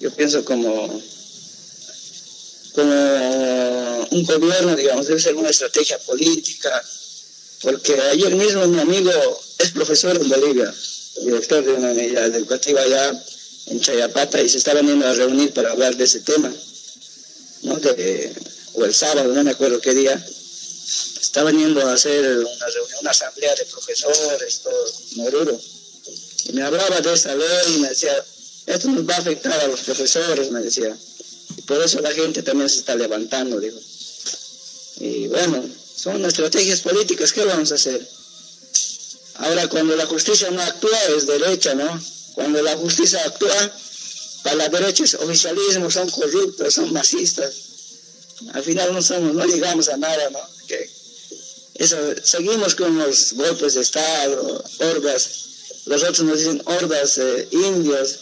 Yo 0.00 0.10
pienso 0.10 0.44
como, 0.44 1.02
como 2.74 4.08
un 4.10 4.24
gobierno, 4.24 4.76
digamos, 4.76 5.06
debe 5.06 5.20
ser 5.20 5.34
una 5.36 5.50
estrategia 5.50 5.98
política, 5.98 6.84
porque 7.62 8.00
ayer 8.12 8.34
mismo 8.34 8.66
mi 8.66 8.80
amigo 8.80 9.10
es 9.58 9.70
profesor 9.70 10.16
en 10.16 10.28
Bolivia, 10.28 10.74
director 11.22 11.64
de 11.64 11.72
una 11.72 11.92
unidad 11.92 12.34
educativa 12.34 12.82
allá 12.82 13.24
en 13.66 13.80
Chayapata, 13.80 14.42
y 14.42 14.48
se 14.48 14.58
estaban 14.58 14.86
yendo 14.86 15.06
a 15.06 15.14
reunir 15.14 15.52
para 15.52 15.70
hablar 15.70 15.96
de 15.96 16.04
ese 16.04 16.20
tema. 16.20 16.52
¿no? 17.62 17.76
De, 17.76 18.34
o 18.74 18.84
el 18.84 18.94
sábado, 18.94 19.32
no 19.32 19.44
me 19.44 19.52
acuerdo 19.52 19.80
qué 19.80 19.94
día, 19.94 20.22
estaban 21.24 21.56
yendo 21.58 21.80
a 21.86 21.94
hacer 21.94 22.38
una 22.38 22.66
reunión, 22.66 22.98
una 23.00 23.10
asamblea 23.10 23.54
de 23.54 23.64
profesores, 23.64 24.60
todo, 24.62 24.92
Moruro. 25.16 25.60
Y 26.44 26.52
me 26.52 26.62
hablaba 26.62 27.00
de 27.00 27.12
esa 27.12 27.34
ley 27.34 27.74
y 27.76 27.78
me 27.78 27.88
decía, 27.88 28.24
esto 28.66 28.88
nos 28.88 29.08
va 29.08 29.14
a 29.14 29.18
afectar 29.18 29.58
a 29.60 29.66
los 29.68 29.80
profesores, 29.80 30.50
me 30.50 30.60
decía. 30.60 30.96
Y 31.56 31.62
por 31.62 31.82
eso 31.82 32.00
la 32.00 32.12
gente 32.12 32.42
también 32.42 32.68
se 32.68 32.80
está 32.80 32.94
levantando, 32.94 33.58
digo. 33.58 33.78
Y 35.00 35.28
bueno, 35.28 35.64
son 35.96 36.24
estrategias 36.24 36.80
políticas, 36.80 37.32
¿qué 37.32 37.44
vamos 37.44 37.72
a 37.72 37.76
hacer? 37.76 38.06
Ahora, 39.36 39.66
cuando 39.68 39.96
la 39.96 40.06
justicia 40.06 40.50
no 40.50 40.60
actúa 40.60 40.98
es 41.16 41.26
derecha, 41.26 41.74
¿no? 41.74 42.00
Cuando 42.34 42.62
la 42.62 42.76
justicia 42.76 43.20
actúa, 43.24 43.72
para 44.42 44.56
la 44.56 44.68
derecha 44.68 45.04
es 45.04 45.14
oficialismo, 45.14 45.90
son 45.90 46.08
corruptos, 46.10 46.74
son 46.74 46.92
masistas. 46.92 47.54
Al 48.52 48.62
final 48.62 48.92
no 48.92 49.00
somos, 49.00 49.34
no 49.34 49.44
llegamos 49.46 49.88
a 49.88 49.96
nada, 49.96 50.28
¿no? 50.30 50.40
Eso, 51.74 51.96
seguimos 52.22 52.74
con 52.74 52.96
los 52.96 53.32
golpes 53.34 53.74
de 53.74 53.80
Estado, 53.80 54.64
hordas, 54.78 55.30
los 55.86 56.02
otros 56.02 56.22
nos 56.22 56.38
dicen 56.38 56.62
hordas, 56.64 57.18
eh, 57.18 57.48
indios, 57.50 58.18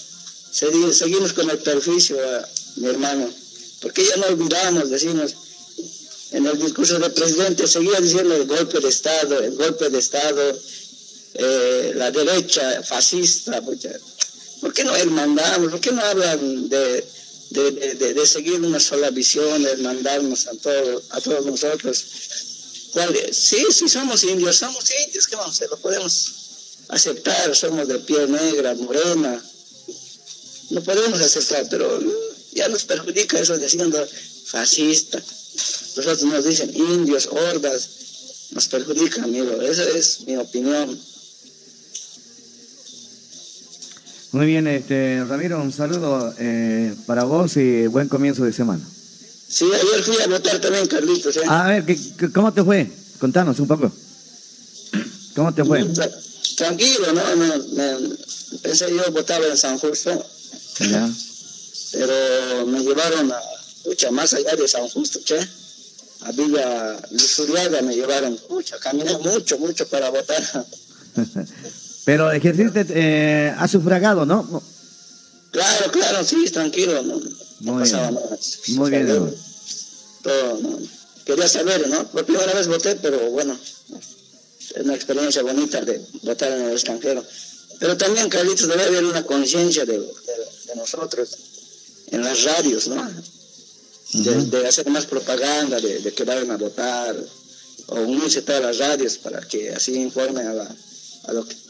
seguimos 0.51 1.33
con 1.33 1.49
el 1.51 1.59
perjuicio, 1.59 2.17
mi 2.77 2.89
hermano, 2.89 3.31
porque 3.81 4.05
ya 4.05 4.17
no 4.17 4.27
olvidamos, 4.27 4.91
decimos, 4.91 5.35
en 6.33 6.47
el 6.47 6.59
discurso 6.59 6.99
del 6.99 7.13
presidente 7.13 7.67
seguía 7.67 8.01
diciendo 8.01 8.35
el 8.35 8.47
golpe 8.47 8.81
de 8.81 8.89
Estado, 8.89 9.39
el 9.39 9.55
golpe 9.55 9.91
de 9.91 9.99
Estado, 9.99 10.59
eh, 11.35 11.93
la 11.95 12.11
derecha 12.11 12.83
fascista, 12.83 13.61
¿por 13.63 13.77
qué 14.73 14.85
no 14.85 14.97
hermandamos? 14.97 15.71
¿Por 15.71 15.81
qué 15.81 15.93
no 15.93 16.03
hablan 16.03 16.69
de, 16.69 17.05
de, 17.51 18.27
seguir 18.27 18.61
una 18.63 18.81
sola 18.81 19.11
visión, 19.11 19.67
hermandarnos 19.67 20.47
a 20.47 20.55
todos, 20.55 21.05
a 21.11 21.21
todos 21.21 21.45
nosotros? 21.45 22.05
Sí, 23.33 23.65
sí, 23.71 23.89
somos 23.89 24.23
indios, 24.25 24.57
somos 24.57 24.85
indios, 25.07 25.27
¿qué 25.27 25.37
vamos 25.37 25.55
a 25.55 25.57
hacer? 25.57 25.71
Lo 25.71 25.79
podemos 25.79 26.33
aceptar, 26.89 27.57
somos 27.57 27.89
de 27.89 27.99
piel 28.01 28.31
negra, 28.31 28.75
morena, 28.75 29.43
no 30.71 30.83
podemos 30.83 31.21
aceptar, 31.21 31.67
pero 31.71 32.01
ya 32.53 32.69
nos 32.69 32.85
perjudica 32.85 33.39
eso 33.39 33.57
de 33.57 33.69
siendo 33.69 34.07
fascista. 34.47 35.19
Nosotros 35.19 36.23
nos 36.25 36.45
dicen 36.45 36.71
indios, 36.75 37.29
hordas, 37.31 37.89
nos 38.51 38.69
perjudica, 38.69 39.23
amigo, 39.23 39.61
esa 39.63 39.85
es 39.89 40.21
mi 40.27 40.37
opinión. 40.37 40.99
Muy 44.33 44.47
bien, 44.47 44.67
este, 44.67 45.25
Ramiro, 45.25 45.61
un 45.61 45.73
saludo 45.73 46.35
eh, 46.39 46.95
para 47.07 47.25
vos 47.25 47.57
y 47.57 47.87
buen 47.87 48.09
comienzo 48.09 48.45
de 48.45 48.53
semana. 48.53 48.87
Sí, 49.53 49.67
ayer 49.67 50.03
fui 50.03 50.19
a 50.23 50.29
votar 50.29 50.59
también, 50.63 50.87
Carlitos. 50.87 51.37
¿eh? 51.37 51.43
A 51.47 51.69
ver, 51.69 51.85
¿cómo 52.33 52.55
te 52.55 52.65
fue? 52.65 52.91
Contanos 53.19 53.61
un 53.61 53.69
poco. 53.69 53.93
¿Cómo 55.37 55.53
te 55.53 55.63
fue? 55.63 55.85
Tranquilo, 56.57 57.13
¿no? 57.13 57.37
Me, 57.37 58.17
pensé 58.63 58.87
yo 58.91 59.13
votaba 59.13 59.47
en 59.47 59.59
San 59.59 59.79
Justo. 59.79 60.11
Ya. 60.81 61.07
Pero 61.93 62.67
me 62.67 62.81
llevaron 62.81 63.31
a, 63.31 63.41
mucha 63.85 64.11
más 64.11 64.33
allá 64.33 64.57
de 64.57 64.67
San 64.67 64.89
Justo, 64.89 65.21
¿che? 65.23 65.39
A 66.23 66.33
Villa 66.33 66.99
Luzuriaga 67.11 67.83
me 67.83 67.95
llevaron, 67.95 68.39
mucho, 68.49 68.77
caminé 68.81 69.19
mucho, 69.19 69.59
mucho 69.59 69.87
para 69.87 70.09
votar. 70.09 70.43
Pero 72.07 72.33
ejerciste, 72.33 72.87
eh, 72.89 73.55
has 73.59 73.71
sufragado, 73.71 74.25
¿no? 74.25 74.63
Claro, 75.51 75.93
claro, 75.93 76.25
sí, 76.25 76.43
tranquilo, 76.51 77.03
no, 77.03 77.21
Muy 77.63 77.85
bien. 77.85 78.19
Muy 78.69 78.91
bien. 78.91 79.35
Todo, 80.23 80.59
¿no? 80.61 80.79
Quería 81.25 81.49
saber, 81.49 81.89
¿no? 81.89 82.07
Por 82.09 82.25
primera 82.25 82.53
vez 82.53 82.67
voté, 82.67 82.97
pero 82.97 83.31
bueno, 83.31 83.57
es 84.75 84.85
una 84.85 84.95
experiencia 84.95 85.43
bonita 85.43 85.81
de 85.81 86.01
votar 86.23 86.53
en 86.53 86.63
el 86.63 86.73
extranjero. 86.73 87.25
Pero 87.79 87.97
también, 87.97 88.29
Carlitos, 88.29 88.69
debe 88.69 88.85
haber 88.85 89.05
una 89.05 89.25
conciencia 89.25 89.85
de, 89.85 90.01
nosotros 90.77 91.29
en 92.11 92.23
las 92.23 92.43
radios, 92.45 92.89
¿no? 92.89 93.09
De, 94.13 94.67
hacer 94.67 94.89
más 94.89 95.07
propaganda, 95.07 95.81
de, 95.81 96.13
que 96.13 96.25
vayan 96.25 96.51
a 96.51 96.57
votar, 96.57 97.17
o 97.87 98.01
unirse 98.01 98.43
todas 98.43 98.63
las 98.63 98.79
radios 98.79 99.19
para 99.19 99.41
que 99.41 99.71
así 99.71 99.95
informen 99.95 100.47
a 100.47 100.55
la, 100.55 100.77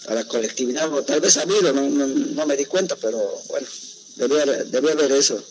a, 0.08 0.14
la 0.14 0.24
colectividad, 0.24 0.92
o 0.92 1.02
tal 1.02 1.20
vez 1.20 1.36
ha 1.36 1.42
habido, 1.42 1.72
no, 1.72 1.82
no, 1.88 2.46
me 2.46 2.56
di 2.56 2.64
cuenta, 2.64 2.96
pero 2.96 3.18
bueno, 3.48 3.66
debía, 4.16 4.92
haber 4.92 5.12
eso. 5.12 5.42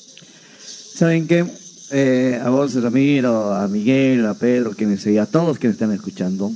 ¿Saben 0.93 1.27
qué? 1.27 1.45
Eh, 1.91 2.39
a 2.41 2.49
vos, 2.49 2.73
Ramiro, 2.75 3.53
a 3.53 3.67
Miguel, 3.67 4.25
a 4.25 4.33
Pedro, 4.33 4.71
quienes, 4.71 5.05
y 5.07 5.17
a 5.17 5.25
todos 5.25 5.57
quienes 5.57 5.75
están 5.75 5.91
escuchando, 5.91 6.51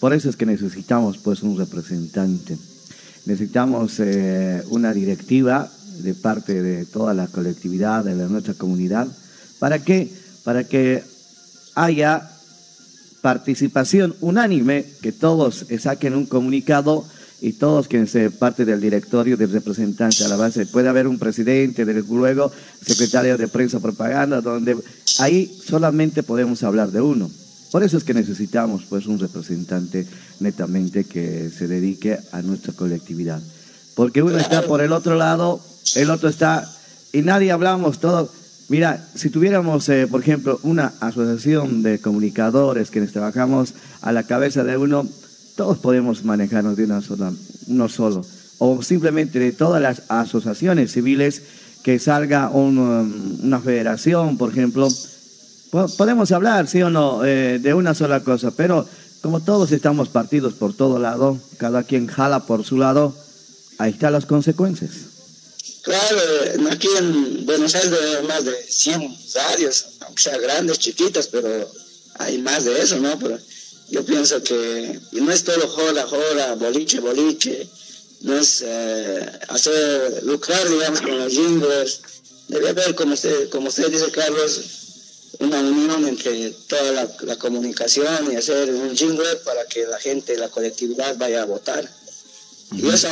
por 0.00 0.12
eso 0.12 0.28
es 0.28 0.36
que 0.36 0.46
necesitamos 0.46 1.18
pues 1.18 1.42
un 1.42 1.56
representante. 1.56 2.56
Necesitamos 3.26 4.00
eh, 4.00 4.62
una 4.70 4.92
directiva 4.92 5.70
de 6.02 6.14
parte 6.14 6.62
de 6.62 6.86
toda 6.86 7.14
la 7.14 7.28
colectividad, 7.28 8.04
de 8.04 8.14
nuestra 8.28 8.54
comunidad. 8.54 9.06
¿Para 9.58 9.78
qué? 9.78 10.10
Para 10.44 10.64
que 10.64 11.02
haya 11.74 12.30
participación 13.22 14.14
unánime, 14.20 14.84
que 15.00 15.12
todos 15.12 15.66
saquen 15.78 16.14
un 16.14 16.26
comunicado 16.26 17.06
y 17.44 17.52
todos 17.52 17.88
quienes 17.88 18.10
sean 18.10 18.32
parte 18.32 18.64
del 18.64 18.80
directorio 18.80 19.36
del 19.36 19.52
representante 19.52 20.24
a 20.24 20.28
la 20.28 20.36
base. 20.36 20.64
Puede 20.64 20.88
haber 20.88 21.06
un 21.06 21.18
presidente, 21.18 21.84
luego 21.84 22.50
secretario 22.80 23.36
de 23.36 23.48
prensa 23.48 23.80
propaganda, 23.80 24.40
donde 24.40 24.74
ahí 25.18 25.54
solamente 25.62 26.22
podemos 26.22 26.62
hablar 26.62 26.90
de 26.90 27.02
uno. 27.02 27.30
Por 27.70 27.82
eso 27.82 27.98
es 27.98 28.04
que 28.04 28.14
necesitamos 28.14 28.84
pues 28.88 29.06
un 29.06 29.18
representante 29.18 30.06
netamente 30.40 31.04
que 31.04 31.50
se 31.50 31.68
dedique 31.68 32.18
a 32.32 32.40
nuestra 32.40 32.72
colectividad. 32.72 33.42
Porque 33.94 34.22
uno 34.22 34.38
está 34.38 34.62
por 34.62 34.80
el 34.80 34.92
otro 34.92 35.14
lado, 35.14 35.60
el 35.96 36.08
otro 36.08 36.30
está, 36.30 36.66
y 37.12 37.20
nadie 37.20 37.52
hablamos 37.52 38.00
todo 38.00 38.30
Mira, 38.68 39.06
si 39.14 39.28
tuviéramos, 39.28 39.86
eh, 39.90 40.06
por 40.10 40.22
ejemplo, 40.22 40.58
una 40.62 40.94
asociación 41.00 41.82
de 41.82 41.98
comunicadores 41.98 42.90
que 42.90 43.02
trabajamos 43.02 43.74
a 44.00 44.10
la 44.10 44.22
cabeza 44.22 44.64
de 44.64 44.78
uno, 44.78 45.06
todos 45.56 45.78
podemos 45.78 46.24
manejarnos 46.24 46.76
de 46.76 46.84
una 46.84 47.00
sola, 47.00 47.32
uno 47.66 47.88
solo. 47.88 48.24
O 48.58 48.82
simplemente 48.82 49.38
de 49.38 49.52
todas 49.52 49.80
las 49.80 50.02
asociaciones 50.08 50.92
civiles 50.92 51.42
que 51.82 51.98
salga 51.98 52.48
um, 52.50 53.42
una 53.44 53.60
federación, 53.60 54.38
por 54.38 54.50
ejemplo. 54.50 54.88
Podemos 55.98 56.30
hablar, 56.32 56.68
sí 56.68 56.82
o 56.82 56.90
no, 56.90 57.24
eh, 57.24 57.58
de 57.58 57.74
una 57.74 57.94
sola 57.94 58.20
cosa, 58.20 58.52
pero 58.52 58.86
como 59.22 59.40
todos 59.40 59.72
estamos 59.72 60.08
partidos 60.08 60.54
por 60.54 60.74
todo 60.74 60.98
lado, 60.98 61.38
cada 61.56 61.82
quien 61.82 62.06
jala 62.06 62.46
por 62.46 62.64
su 62.64 62.78
lado, 62.78 63.14
ahí 63.78 63.90
están 63.90 64.12
las 64.12 64.26
consecuencias. 64.26 64.92
Claro, 65.82 66.18
aquí 66.70 66.88
en 66.98 67.44
Buenos 67.44 67.74
Aires 67.74 67.92
hay 68.18 68.26
más 68.26 68.44
de 68.44 68.52
100 68.68 69.16
radios, 69.34 69.86
aunque 70.00 70.22
sean 70.22 70.40
grandes, 70.40 70.78
chiquitas, 70.78 71.26
pero 71.26 71.48
hay 72.18 72.38
más 72.38 72.64
de 72.64 72.80
eso, 72.80 72.98
¿no? 73.00 73.18
Pero 73.18 73.38
yo 73.88 74.04
pienso 74.04 74.42
que 74.42 75.00
y 75.12 75.20
no 75.20 75.32
es 75.32 75.44
todo 75.44 75.68
joda, 75.68 76.06
joda, 76.06 76.54
boliche, 76.54 77.00
boliche, 77.00 77.68
no 78.22 78.36
es 78.36 78.64
eh, 78.66 79.40
hacer 79.48 80.22
lucrar, 80.24 80.68
digamos, 80.68 81.00
con 81.00 81.18
los 81.18 81.32
jingles. 81.32 82.00
Debe 82.48 82.70
haber, 82.70 82.94
como 82.94 83.14
usted, 83.14 83.48
como 83.50 83.68
usted 83.68 83.90
dice, 83.90 84.10
Carlos, 84.10 84.84
una 85.40 85.60
unión 85.60 86.06
entre 86.06 86.50
toda 86.68 87.08
la, 87.22 87.36
comunicación 87.36 88.32
y 88.32 88.36
hacer 88.36 88.72
un 88.72 88.96
jingle 88.96 89.36
para 89.44 89.64
que 89.66 89.86
la 89.86 89.98
gente, 89.98 90.36
la 90.36 90.48
colectividad 90.48 91.16
vaya 91.16 91.42
a 91.42 91.46
votar. 91.46 91.88
Y 92.72 92.88
eso, 92.88 93.08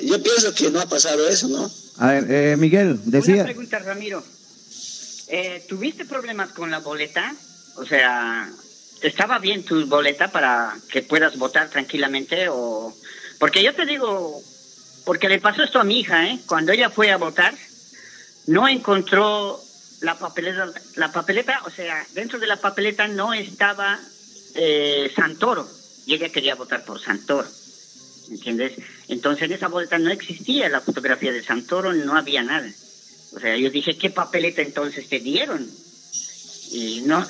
yo 0.00 0.22
pienso 0.22 0.54
que 0.54 0.70
no 0.70 0.80
ha 0.80 0.88
pasado 0.88 1.28
eso, 1.28 1.48
¿no? 1.48 1.70
A 1.98 2.12
ver, 2.12 2.26
eh, 2.30 2.56
Miguel, 2.56 2.98
decía... 3.04 3.34
Una 3.34 3.44
pregunta, 3.44 3.78
Ramiro. 3.78 4.24
Eh, 5.28 5.64
¿Tuviste 5.68 6.04
problemas 6.06 6.50
con 6.52 6.70
la 6.70 6.78
boleta? 6.78 7.34
O 7.76 7.84
sea, 7.84 8.50
¿estaba 9.02 9.38
bien 9.38 9.64
tu 9.64 9.86
boleta 9.86 10.30
para 10.30 10.74
que 10.90 11.02
puedas 11.02 11.36
votar 11.38 11.68
tranquilamente? 11.70 12.48
o 12.48 12.94
Porque 13.38 13.62
yo 13.62 13.74
te 13.74 13.86
digo, 13.86 14.40
porque 15.04 15.28
le 15.28 15.40
pasó 15.40 15.62
esto 15.62 15.80
a 15.80 15.84
mi 15.84 16.00
hija, 16.00 16.28
¿eh? 16.28 16.38
Cuando 16.46 16.72
ella 16.72 16.90
fue 16.90 17.10
a 17.10 17.16
votar, 17.16 17.54
no 18.46 18.68
encontró 18.68 19.60
la 20.00 20.18
papeleta, 20.18 20.72
la 20.96 21.12
papeleta, 21.12 21.62
o 21.64 21.70
sea, 21.70 22.06
dentro 22.14 22.38
de 22.38 22.46
la 22.46 22.56
papeleta 22.56 23.06
no 23.08 23.32
estaba 23.32 23.98
eh, 24.54 25.10
Santoro 25.14 25.68
y 26.06 26.14
ella 26.14 26.30
quería 26.30 26.54
votar 26.54 26.84
por 26.84 27.00
Santoro. 27.00 27.48
¿entiendes? 28.30 28.72
Entonces 29.08 29.44
en 29.44 29.52
esa 29.52 29.68
boleta 29.68 29.98
no 29.98 30.10
existía 30.10 30.68
la 30.68 30.80
fotografía 30.80 31.32
de 31.32 31.42
Santoro, 31.42 31.92
no 31.92 32.16
había 32.16 32.42
nada. 32.42 32.70
O 33.32 33.40
sea, 33.40 33.56
yo 33.56 33.70
dije, 33.70 33.96
¿qué 33.96 34.10
papeleta 34.10 34.62
entonces 34.62 35.08
te 35.08 35.20
dieron? 35.20 35.68
Y 36.70 37.00
no, 37.02 37.26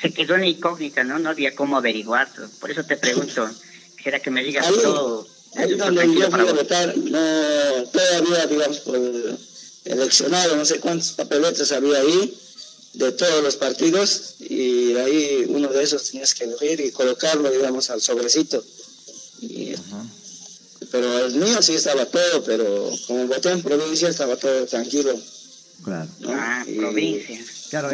se 0.00 0.12
quedó 0.12 0.34
en 0.36 0.44
incógnita, 0.44 1.02
¿no? 1.02 1.18
No 1.18 1.30
había 1.30 1.54
cómo 1.54 1.76
averiguarlo. 1.78 2.48
Por 2.60 2.70
eso 2.70 2.84
te 2.84 2.96
pregunto, 2.96 3.48
quisiera 3.96 4.20
que 4.20 4.30
me 4.30 4.44
digas 4.44 4.66
todo. 4.66 5.26
Ahí 5.54 5.74
donde 5.74 6.14
yo 6.14 6.30
fui 6.30 6.40
a 6.40 6.52
votar, 6.52 6.96
no, 6.96 7.84
todavía, 7.90 8.46
digamos, 8.46 8.80
por 8.80 8.98
eleccionado, 9.84 10.56
no 10.56 10.64
sé 10.64 10.80
cuántos 10.80 11.12
papeletas 11.12 11.72
había 11.72 11.98
ahí, 11.98 12.38
de 12.94 13.12
todos 13.12 13.42
los 13.42 13.56
partidos, 13.56 14.34
y 14.40 14.94
ahí 14.96 15.46
uno 15.48 15.68
de 15.68 15.82
esos 15.82 16.10
tenías 16.10 16.34
que 16.34 16.44
elegir 16.44 16.80
y 16.80 16.90
colocarlo, 16.92 17.50
digamos, 17.50 17.90
al 17.90 18.00
sobrecito. 18.00 18.62
Y, 19.40 19.74
pero 20.90 21.26
el 21.26 21.34
mío 21.34 21.62
sí 21.62 21.74
estaba 21.74 22.04
todo, 22.06 22.44
pero 22.44 22.90
como 23.06 23.26
voté 23.26 23.50
en 23.50 23.62
provincia 23.62 24.08
estaba 24.08 24.36
todo 24.36 24.66
tranquilo. 24.66 25.18
Claro. 25.82 26.08
Ah, 26.28 26.64
provincia. 26.76 27.40
Claro, 27.70 27.90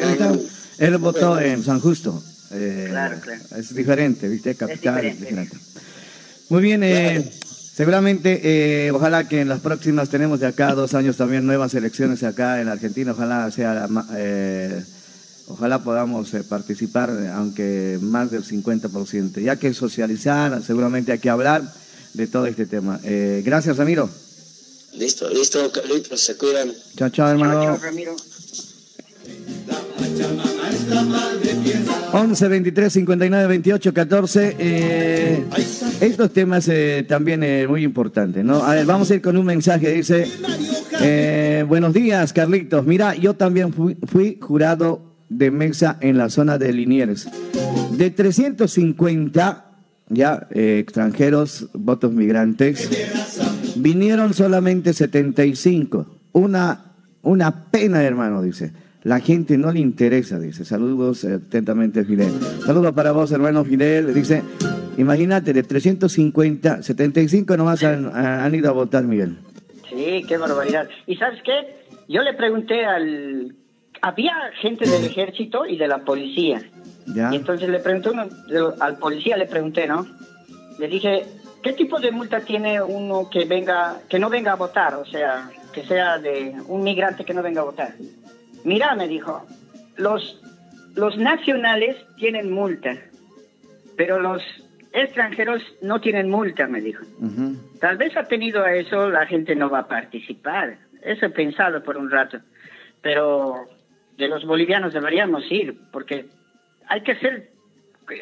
él, 0.78 0.96
votó 0.98 1.38
en 1.40 1.62
San 1.62 1.80
Justo. 1.80 2.22
Eh, 2.50 2.86
Claro, 2.88 3.20
claro. 3.20 3.42
Es 3.56 3.74
diferente, 3.74 4.28
¿viste? 4.28 4.54
Capital 4.54 5.04
es 5.04 5.18
diferente. 5.18 5.54
diferente. 5.54 5.56
Muy 6.48 6.62
bien, 6.62 6.82
eh, 6.82 7.30
seguramente, 7.74 8.40
eh, 8.42 8.90
ojalá 8.90 9.28
que 9.28 9.40
en 9.40 9.48
las 9.48 9.60
próximas 9.60 10.08
tenemos 10.08 10.40
de 10.40 10.46
acá 10.46 10.74
dos 10.74 10.94
años 10.94 11.16
también 11.16 11.44
nuevas 11.46 11.74
elecciones 11.74 12.22
acá 12.22 12.60
en 12.60 12.68
Argentina, 12.68 13.12
ojalá 13.12 13.50
sea, 13.50 13.86
eh, 14.16 14.82
ojalá 15.48 15.82
podamos 15.84 16.32
eh, 16.32 16.42
participar, 16.42 17.10
aunque 17.34 17.98
más 18.00 18.30
del 18.30 18.44
50%, 18.44 19.40
ya 19.40 19.56
que 19.56 19.74
socializar, 19.74 20.62
seguramente 20.62 21.12
hay 21.12 21.18
que 21.18 21.30
hablar 21.30 21.62
de 22.14 22.26
todo 22.26 22.46
este 22.46 22.64
tema. 22.64 22.98
Eh, 23.04 23.42
gracias, 23.44 23.76
Ramiro. 23.76 24.08
Listo, 24.94 25.28
listo, 25.28 25.70
Carlitos, 25.70 26.20
se 26.20 26.36
cuidan. 26.36 26.72
Chao, 26.96 27.10
chao, 27.10 27.28
hermano. 27.28 27.62
Chao, 27.62 27.76
chao, 27.76 27.84
Ramiro. 27.84 28.16
11 32.12 32.48
23 32.48 32.92
59 32.92 33.46
28 33.46 33.94
14. 33.94 34.56
Eh, 34.58 35.44
estos 36.00 36.32
temas 36.32 36.68
eh, 36.68 37.04
también 37.06 37.42
eh, 37.42 37.66
muy 37.68 37.84
importantes, 37.84 38.44
¿no? 38.44 38.62
A 38.64 38.74
ver, 38.74 38.86
vamos 38.86 39.10
a 39.10 39.14
ir 39.14 39.22
con 39.22 39.36
un 39.36 39.46
mensaje. 39.46 39.92
Dice: 39.92 40.26
eh, 41.00 41.64
Buenos 41.68 41.92
días, 41.92 42.32
Carlitos. 42.32 42.86
Mira, 42.86 43.14
yo 43.14 43.34
también 43.34 43.72
fui, 43.72 43.96
fui 44.06 44.38
jurado 44.40 45.02
de 45.28 45.50
mesa 45.50 45.98
en 46.00 46.18
la 46.18 46.30
zona 46.30 46.58
de 46.58 46.72
Liniers. 46.72 47.28
De 47.96 48.10
350 48.10 49.64
ya 50.10 50.46
eh, 50.50 50.78
extranjeros, 50.78 51.68
votos 51.74 52.12
migrantes, 52.12 52.88
vinieron 53.76 54.34
solamente 54.34 54.92
75. 54.92 56.06
Una, 56.32 56.92
una 57.22 57.70
pena, 57.70 58.02
hermano, 58.02 58.42
dice. 58.42 58.72
La 59.04 59.20
gente 59.20 59.56
no 59.56 59.72
le 59.72 59.80
interesa, 59.80 60.38
dice. 60.38 60.64
Saludos 60.64 61.24
eh, 61.24 61.34
atentamente, 61.34 62.04
Fidel. 62.04 62.32
Saludos 62.64 62.92
para 62.92 63.12
vos, 63.12 63.30
hermano 63.30 63.64
Fidel. 63.64 64.12
Dice, 64.12 64.42
imagínate, 64.96 65.52
de 65.52 65.62
350, 65.62 66.82
75 66.82 67.56
nomás 67.56 67.82
han, 67.84 68.14
han 68.14 68.54
ido 68.54 68.68
a 68.68 68.72
votar, 68.72 69.04
Miguel. 69.04 69.38
Sí, 69.88 70.24
qué 70.26 70.36
barbaridad. 70.36 70.88
¿Y 71.06 71.16
sabes 71.16 71.40
qué? 71.42 71.78
Yo 72.08 72.22
le 72.22 72.34
pregunté 72.34 72.84
al... 72.84 73.54
Había 74.00 74.32
gente 74.60 74.88
del 74.88 75.04
ejército 75.04 75.66
y 75.66 75.76
de 75.76 75.88
la 75.88 75.98
policía. 75.98 76.62
¿Ya? 77.06 77.30
Y 77.32 77.36
entonces 77.36 77.68
le 77.68 77.80
pregunté 77.80 78.10
uno, 78.10 78.26
al 78.80 78.96
policía, 78.98 79.36
le 79.36 79.46
pregunté, 79.46 79.86
¿no? 79.86 80.06
Le 80.78 80.86
dije, 80.86 81.24
¿qué 81.62 81.72
tipo 81.72 81.98
de 81.98 82.12
multa 82.12 82.40
tiene 82.40 82.80
uno 82.80 83.28
que 83.28 83.44
venga, 83.44 84.00
que 84.08 84.18
no 84.18 84.30
venga 84.30 84.52
a 84.52 84.56
votar? 84.56 84.94
O 84.94 85.04
sea, 85.04 85.50
que 85.72 85.84
sea 85.84 86.18
de 86.18 86.54
un 86.68 86.82
migrante 86.82 87.24
que 87.24 87.34
no 87.34 87.42
venga 87.42 87.62
a 87.62 87.64
votar. 87.64 87.94
Mira, 88.64 88.94
me 88.94 89.08
dijo, 89.08 89.46
los, 89.96 90.40
los 90.94 91.16
nacionales 91.16 91.96
tienen 92.16 92.50
multa, 92.50 92.96
pero 93.96 94.20
los 94.20 94.42
extranjeros 94.92 95.62
no 95.82 96.00
tienen 96.00 96.30
multa, 96.30 96.66
me 96.66 96.80
dijo. 96.80 97.04
Tal 97.80 97.96
vez 97.96 98.16
ha 98.16 98.24
tenido 98.24 98.64
a 98.64 98.74
eso, 98.74 99.08
la 99.10 99.26
gente 99.26 99.54
no 99.54 99.70
va 99.70 99.80
a 99.80 99.88
participar. 99.88 100.78
Eso 101.02 101.26
he 101.26 101.30
pensado 101.30 101.82
por 101.82 101.96
un 101.96 102.10
rato. 102.10 102.38
Pero 103.02 103.66
de 104.16 104.28
los 104.28 104.44
bolivianos 104.44 104.92
deberíamos 104.92 105.44
ir, 105.50 105.76
porque 105.92 106.26
hay 106.88 107.02
que 107.02 107.12
hacer 107.12 107.50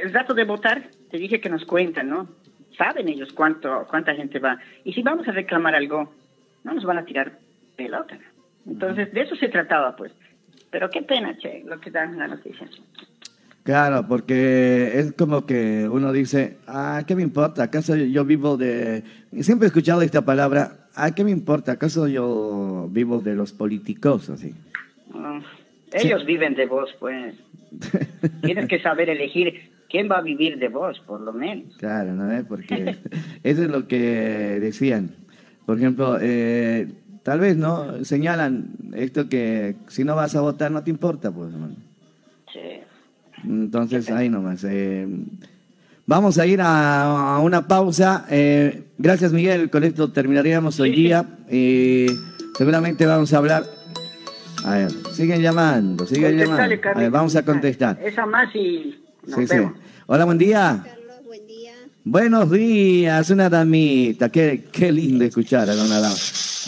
el 0.02 0.12
dato 0.12 0.34
de 0.34 0.44
votar. 0.44 0.82
Te 1.10 1.18
dije 1.18 1.40
que 1.40 1.48
nos 1.48 1.64
cuentan, 1.64 2.10
¿no? 2.10 2.28
Saben 2.76 3.08
ellos 3.08 3.32
cuánto, 3.32 3.86
cuánta 3.88 4.14
gente 4.14 4.38
va. 4.38 4.58
Y 4.84 4.92
si 4.92 5.02
vamos 5.02 5.26
a 5.28 5.32
reclamar 5.32 5.74
algo, 5.74 6.12
no 6.64 6.74
nos 6.74 6.84
van 6.84 6.98
a 6.98 7.04
tirar 7.04 7.38
pelota. 7.76 8.18
Entonces, 8.66 9.12
de 9.12 9.20
eso 9.22 9.36
se 9.36 9.48
trataba, 9.48 9.96
pues. 9.96 10.12
Pero 10.70 10.90
qué 10.90 11.02
pena, 11.02 11.36
che, 11.38 11.62
lo 11.64 11.80
que 11.80 11.90
dan 11.90 12.18
la 12.18 12.28
noticia. 12.28 12.68
Claro, 13.62 14.06
porque 14.06 14.92
es 14.94 15.12
como 15.12 15.44
que 15.44 15.88
uno 15.88 16.12
dice, 16.12 16.56
ah, 16.68 17.02
¿qué 17.04 17.16
me 17.16 17.22
importa? 17.22 17.64
¿Acaso 17.64 17.96
yo 17.96 18.24
vivo 18.24 18.56
de...? 18.56 19.02
Siempre 19.40 19.66
he 19.66 19.68
escuchado 19.68 20.02
esta 20.02 20.24
palabra, 20.24 20.86
ah, 20.94 21.12
¿qué 21.14 21.24
me 21.24 21.32
importa? 21.32 21.72
¿Acaso 21.72 22.06
yo 22.06 22.88
vivo 22.92 23.18
de 23.18 23.34
los 23.34 23.52
políticos? 23.52 24.30
Así. 24.30 24.54
Ah, 25.14 25.40
ellos 25.92 26.24
viven 26.24 26.54
de 26.54 26.66
vos, 26.66 26.94
pues. 27.00 27.34
Tienes 28.42 28.68
que 28.68 28.80
saber 28.80 29.10
elegir 29.10 29.70
quién 29.88 30.08
va 30.10 30.18
a 30.18 30.22
vivir 30.22 30.58
de 30.58 30.68
vos, 30.68 31.00
por 31.00 31.20
lo 31.20 31.32
menos. 31.32 31.76
Claro, 31.78 32.12
¿no? 32.12 32.30
¿Eh? 32.32 32.44
Porque 32.46 32.96
eso 33.42 33.62
es 33.62 33.68
lo 33.68 33.88
que 33.88 34.60
decían. 34.60 35.10
Por 35.64 35.78
ejemplo, 35.78 36.18
eh, 36.20 36.86
tal 37.26 37.40
vez, 37.40 37.56
¿no? 37.56 38.04
Señalan 38.04 38.68
esto 38.94 39.28
que 39.28 39.74
si 39.88 40.04
no 40.04 40.14
vas 40.14 40.36
a 40.36 40.40
votar 40.42 40.70
no 40.70 40.84
te 40.84 40.90
importa, 40.90 41.32
pues. 41.32 41.50
Sí. 42.52 42.60
Entonces, 43.42 44.08
ahí 44.12 44.28
nomás. 44.28 44.62
eh, 44.62 45.08
vamos 46.06 46.38
a 46.38 46.46
ir 46.46 46.60
a, 46.60 47.34
a 47.34 47.40
una 47.40 47.66
pausa. 47.66 48.26
Eh, 48.30 48.84
gracias, 48.96 49.32
Miguel. 49.32 49.70
Con 49.70 49.82
esto 49.82 50.12
terminaríamos 50.12 50.78
hoy 50.78 50.92
día. 50.92 51.26
Y 51.50 52.06
seguramente 52.56 53.04
vamos 53.06 53.32
a 53.32 53.38
hablar. 53.38 53.64
A 54.64 54.76
ver, 54.76 54.92
siguen 55.12 55.42
llamando, 55.42 56.06
siguen 56.06 56.38
llamando. 56.38 56.62
A 56.94 56.98
ver, 56.98 57.10
vamos 57.10 57.34
a 57.34 57.44
contestar. 57.44 57.98
Esa 58.04 58.24
más 58.24 58.54
y 58.54 59.02
nos 59.26 59.36
Sí, 59.40 59.48
sí. 59.48 59.56
Hola, 60.06 60.24
buen 60.26 60.38
día. 60.38 60.80
Carlos, 60.84 61.24
buen 61.24 61.44
día. 61.48 61.72
Buenos 62.04 62.52
días, 62.52 63.30
una 63.30 63.50
damita. 63.50 64.28
Qué, 64.28 64.66
qué 64.70 64.92
lindo 64.92 65.24
escuchar 65.24 65.68
a 65.68 65.72
una 65.74 65.98
dama. 65.98 66.14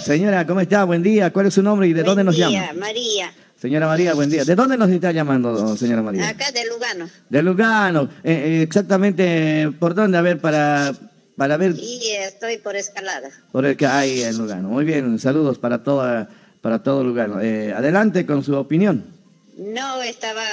Señora, 0.04 0.46
¿cómo 0.46 0.60
está? 0.60 0.84
Buen 0.84 1.02
día. 1.02 1.32
¿Cuál 1.32 1.46
es 1.46 1.54
su 1.54 1.62
nombre 1.62 1.88
y 1.88 1.92
de 1.92 2.02
dónde 2.02 2.24
nos 2.24 2.36
día, 2.36 2.48
llama? 2.48 2.72
María, 2.74 3.32
Señora 3.60 3.86
María, 3.88 4.14
buen 4.14 4.30
día. 4.30 4.44
¿De 4.44 4.54
dónde 4.54 4.76
nos 4.76 4.88
está 4.88 5.10
llamando, 5.10 5.76
señora 5.76 6.00
María? 6.02 6.28
acá 6.28 6.52
de 6.52 6.64
Lugano. 6.66 7.10
De 7.28 7.42
Lugano. 7.42 8.04
Eh, 8.22 8.32
eh, 8.32 8.62
exactamente, 8.62 9.70
¿por 9.80 9.94
dónde? 9.96 10.16
A 10.16 10.22
ver, 10.22 10.40
para, 10.40 10.94
para 11.36 11.56
ver 11.56 11.74
Y 11.76 12.12
estoy 12.24 12.58
por 12.58 12.76
escalada. 12.76 13.30
por 13.50 13.66
el 13.66 13.76
que 13.76 13.86
hay 13.86 14.22
en 14.22 14.38
Lugano. 14.38 14.68
Muy 14.68 14.84
bien, 14.84 15.18
saludos 15.18 15.58
para 15.58 15.82
toda, 15.82 16.28
para 16.60 16.82
todo 16.84 17.02
Lugano. 17.02 17.40
Eh, 17.40 17.72
adelante 17.72 18.24
con 18.26 18.44
su 18.44 18.54
opinión. 18.54 19.04
No 19.56 20.02
estaba, 20.02 20.44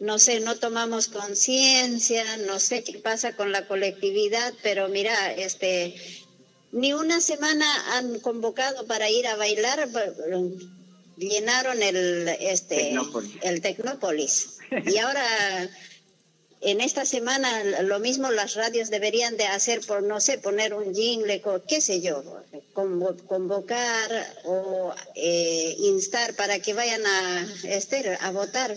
no 0.00 0.18
sé, 0.18 0.40
no 0.40 0.56
tomamos 0.56 1.08
conciencia, 1.08 2.24
no 2.46 2.60
sé 2.60 2.84
qué 2.84 2.98
pasa 2.98 3.34
con 3.34 3.52
la 3.52 3.66
colectividad, 3.66 4.52
pero 4.62 4.88
mira, 4.88 5.32
este, 5.32 5.94
ni 6.72 6.92
una 6.92 7.20
semana 7.20 7.66
han 7.96 8.20
convocado 8.20 8.86
para 8.86 9.10
ir 9.10 9.26
a 9.26 9.36
bailar, 9.36 9.88
llenaron 11.18 11.82
el, 11.82 12.28
este, 12.40 12.76
Tecnópolis. 12.76 13.32
el 13.42 13.60
Tecnópolis. 13.60 14.58
Y 14.86 14.98
ahora, 14.98 15.24
en 16.60 16.80
esta 16.80 17.04
semana, 17.04 17.62
lo 17.82 17.98
mismo 18.00 18.30
las 18.30 18.54
radios 18.54 18.90
deberían 18.90 19.36
de 19.36 19.46
hacer 19.46 19.80
por, 19.86 20.02
no 20.02 20.20
sé, 20.20 20.38
poner 20.38 20.74
un 20.74 20.94
jingle, 20.94 21.42
qué 21.68 21.80
sé 21.80 22.00
yo, 22.00 22.22
convo- 22.74 23.16
convocar 23.26 24.34
o 24.44 24.94
eh, 25.14 25.76
instar 25.78 26.34
para 26.34 26.58
que 26.60 26.74
vayan 26.74 27.04
a, 27.06 27.46
este, 27.64 28.16
a 28.20 28.30
votar. 28.30 28.76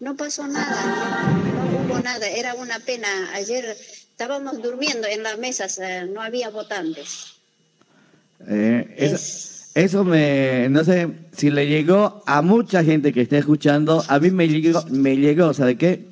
No 0.00 0.16
pasó 0.16 0.46
nada, 0.48 0.82
no, 1.54 1.70
no 1.70 1.84
hubo 1.94 2.00
nada, 2.00 2.28
era 2.28 2.54
una 2.54 2.80
pena. 2.80 3.30
Ayer 3.34 3.64
estábamos 4.10 4.60
durmiendo 4.60 5.06
en 5.06 5.22
las 5.22 5.38
mesas, 5.38 5.78
eh, 5.78 6.06
no 6.08 6.20
había 6.20 6.50
votantes. 6.50 7.34
eh, 8.48 8.94
Es- 8.98 9.51
eso 9.74 10.04
me, 10.04 10.68
no 10.68 10.84
sé 10.84 11.08
si 11.32 11.50
le 11.50 11.66
llegó 11.66 12.22
a 12.26 12.42
mucha 12.42 12.84
gente 12.84 13.12
que 13.12 13.22
está 13.22 13.38
escuchando. 13.38 14.04
A 14.08 14.18
mí 14.18 14.30
me 14.30 14.46
llegó, 14.48 14.84
me 14.90 15.16
llegó, 15.16 15.54
¿sabe 15.54 15.76
qué? 15.76 16.06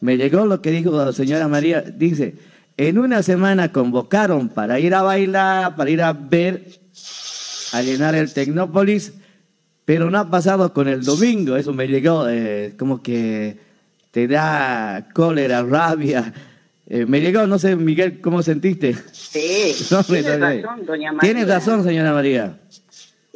Me 0.00 0.16
llegó 0.16 0.44
lo 0.44 0.60
que 0.60 0.72
dijo 0.72 0.90
la 0.90 1.12
señora 1.12 1.46
María. 1.46 1.82
Dice, 1.82 2.34
en 2.76 2.98
una 2.98 3.22
semana 3.22 3.70
convocaron 3.72 4.48
para 4.48 4.80
ir 4.80 4.94
a 4.94 5.02
bailar, 5.02 5.76
para 5.76 5.90
ir 5.90 6.02
a 6.02 6.12
ver, 6.12 6.66
a 7.72 7.82
llenar 7.82 8.14
el 8.16 8.32
Tecnópolis, 8.32 9.12
pero 9.84 10.10
no 10.10 10.18
ha 10.18 10.28
pasado 10.28 10.72
con 10.72 10.88
el 10.88 11.04
domingo. 11.04 11.56
Eso 11.56 11.72
me 11.72 11.86
llegó, 11.86 12.28
eh, 12.28 12.74
como 12.76 13.02
que 13.02 13.56
te 14.10 14.26
da 14.26 15.08
cólera, 15.14 15.62
rabia. 15.62 16.34
Eh, 16.88 17.06
me 17.06 17.20
llegó, 17.20 17.46
no 17.46 17.58
sé, 17.58 17.76
Miguel, 17.76 18.20
¿cómo 18.20 18.42
sentiste? 18.42 18.96
Sí, 19.12 19.74
No, 19.90 19.98
razón, 19.98 20.86
doña 20.86 21.12
María. 21.12 21.20
Tienes 21.20 21.48
razón, 21.48 21.84
señora 21.84 22.12
María. 22.12 22.58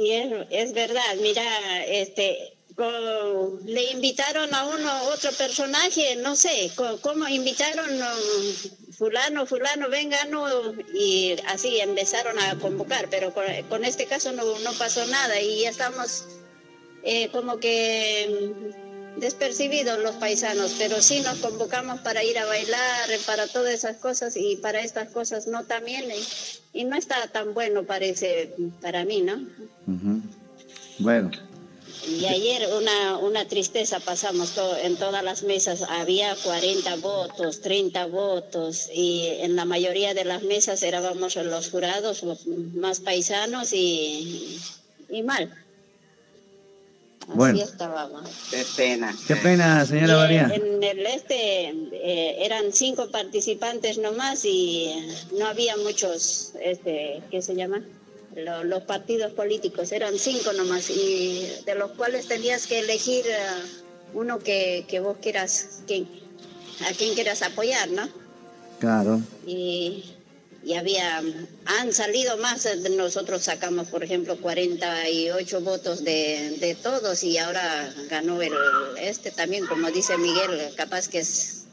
Y 0.01 0.13
es, 0.13 0.33
es 0.51 0.73
verdad, 0.73 1.15
mira, 1.21 1.85
este, 1.85 2.55
le 3.67 3.91
invitaron 3.91 4.55
a 4.55 4.65
uno 4.65 5.03
otro 5.13 5.31
personaje, 5.33 6.17
no 6.17 6.35
sé, 6.37 6.71
cómo 7.03 7.29
invitaron, 7.29 7.99
no, 7.99 8.09
fulano, 8.97 9.45
fulano, 9.45 9.91
venga, 9.91 10.25
no, 10.27 10.47
y 10.95 11.37
así 11.49 11.81
empezaron 11.81 12.39
a 12.39 12.59
convocar, 12.59 13.09
pero 13.11 13.35
con, 13.69 13.85
este 13.85 14.07
caso 14.07 14.33
no, 14.33 14.59
no 14.61 14.73
pasó 14.75 15.05
nada 15.07 15.39
y 15.39 15.63
ya 15.63 15.71
estamos 15.71 16.25
eh, 17.03 17.29
como 17.29 17.59
que 17.59 18.73
despercibidos 19.17 19.99
los 19.99 20.15
paisanos, 20.17 20.75
pero 20.79 21.01
sí 21.03 21.21
nos 21.21 21.39
convocamos 21.39 22.01
para 22.01 22.23
ir 22.25 22.39
a 22.39 22.47
bailar, 22.47 23.09
para 23.27 23.47
todas 23.47 23.75
esas 23.75 23.97
cosas 23.97 24.37
y 24.37 24.57
para 24.57 24.81
estas 24.81 25.11
cosas 25.11 25.47
no 25.47 25.65
también, 25.65 26.11
y, 26.11 26.81
y 26.81 26.85
no 26.85 26.97
está 26.97 27.27
tan 27.29 27.53
bueno 27.55 27.85
parece 27.85 28.51
para 28.81 29.05
mí, 29.05 29.21
¿no? 29.23 29.35
Ujú. 29.87 30.21
Bueno, 30.99 31.31
Y 32.07 32.25
ayer 32.27 32.69
una, 32.75 33.19
una 33.19 33.45
tristeza 33.47 34.01
pasamos 34.01 34.51
to- 34.55 34.77
en 34.77 34.97
todas 34.97 35.23
las 35.23 35.43
mesas. 35.43 35.83
Había 35.89 36.35
40 36.37 36.97
votos, 36.97 37.61
30 37.61 38.07
votos 38.07 38.89
y 38.93 39.27
en 39.41 39.55
la 39.57 39.65
mayoría 39.65 40.15
de 40.15 40.25
las 40.25 40.43
mesas 40.43 40.83
éramos 40.83 41.37
los 41.37 41.71
jurados 41.71 42.23
más 42.75 43.01
paisanos 43.01 43.73
y, 43.73 44.59
y 45.11 45.23
mal. 45.23 45.51
Así 47.31 47.37
Bueno. 47.39 47.63
estábamos. 47.63 48.29
Qué 48.51 48.65
pena. 48.77 49.17
qué 49.27 49.37
pena, 49.37 49.87
señora 49.87 50.17
María. 50.17 50.51
En 50.53 50.83
el 50.83 51.07
este 51.07 51.69
eh, 51.93 52.37
eran 52.45 52.73
cinco 52.73 53.09
participantes 53.11 53.99
nomás 53.99 54.45
y 54.45 54.93
no 55.39 55.47
había 55.47 55.77
muchos, 55.77 56.53
este, 56.61 57.23
¿qué 57.31 57.41
se 57.41 57.55
llama? 57.55 57.83
Lo- 58.35 58.65
los 58.65 58.83
partidos 58.83 59.33
políticos, 59.33 59.93
eran 59.93 60.19
cinco 60.19 60.53
nomás 60.53 60.91
y 60.91 61.47
de 61.67 61.75
los 61.77 61.93
cuales 61.93 62.27
tenías 62.27 62.67
que 62.67 62.81
elegir 62.81 63.25
eh, 63.27 63.37
uno 64.15 64.39
que, 64.41 64.85
que 64.89 64.99
vos 65.01 65.17
quieras, 65.23 65.83
que, 65.87 66.05
a 66.89 66.93
quien 66.97 67.15
quieras 67.15 67.43
apoyar, 67.43 67.89
¿no? 67.91 68.09
Claro. 68.81 69.21
y, 69.47 70.05
y 70.63 70.75
había, 70.75 71.23
han 71.65 71.93
salido 71.93 72.37
más, 72.37 72.67
eh, 72.67 72.77
nosotros 72.91 73.43
sacamos, 73.43 73.89
por 73.89 74.05
ejemplo, 74.05 74.39
48 74.41 75.61
votos 75.63 76.05
de, 76.05 76.57
de 76.61 76.75
todos 76.75 77.23
y 77.25 77.39
ahora 77.39 77.93
ganó 78.11 78.43
el 78.43 78.53
este 78.99 79.31
también, 79.31 79.67
como 79.67 79.91
dice 79.91 80.19
Miguel, 80.19 80.73
capaz 80.77 81.09
que 81.09 81.21
es 81.21 81.65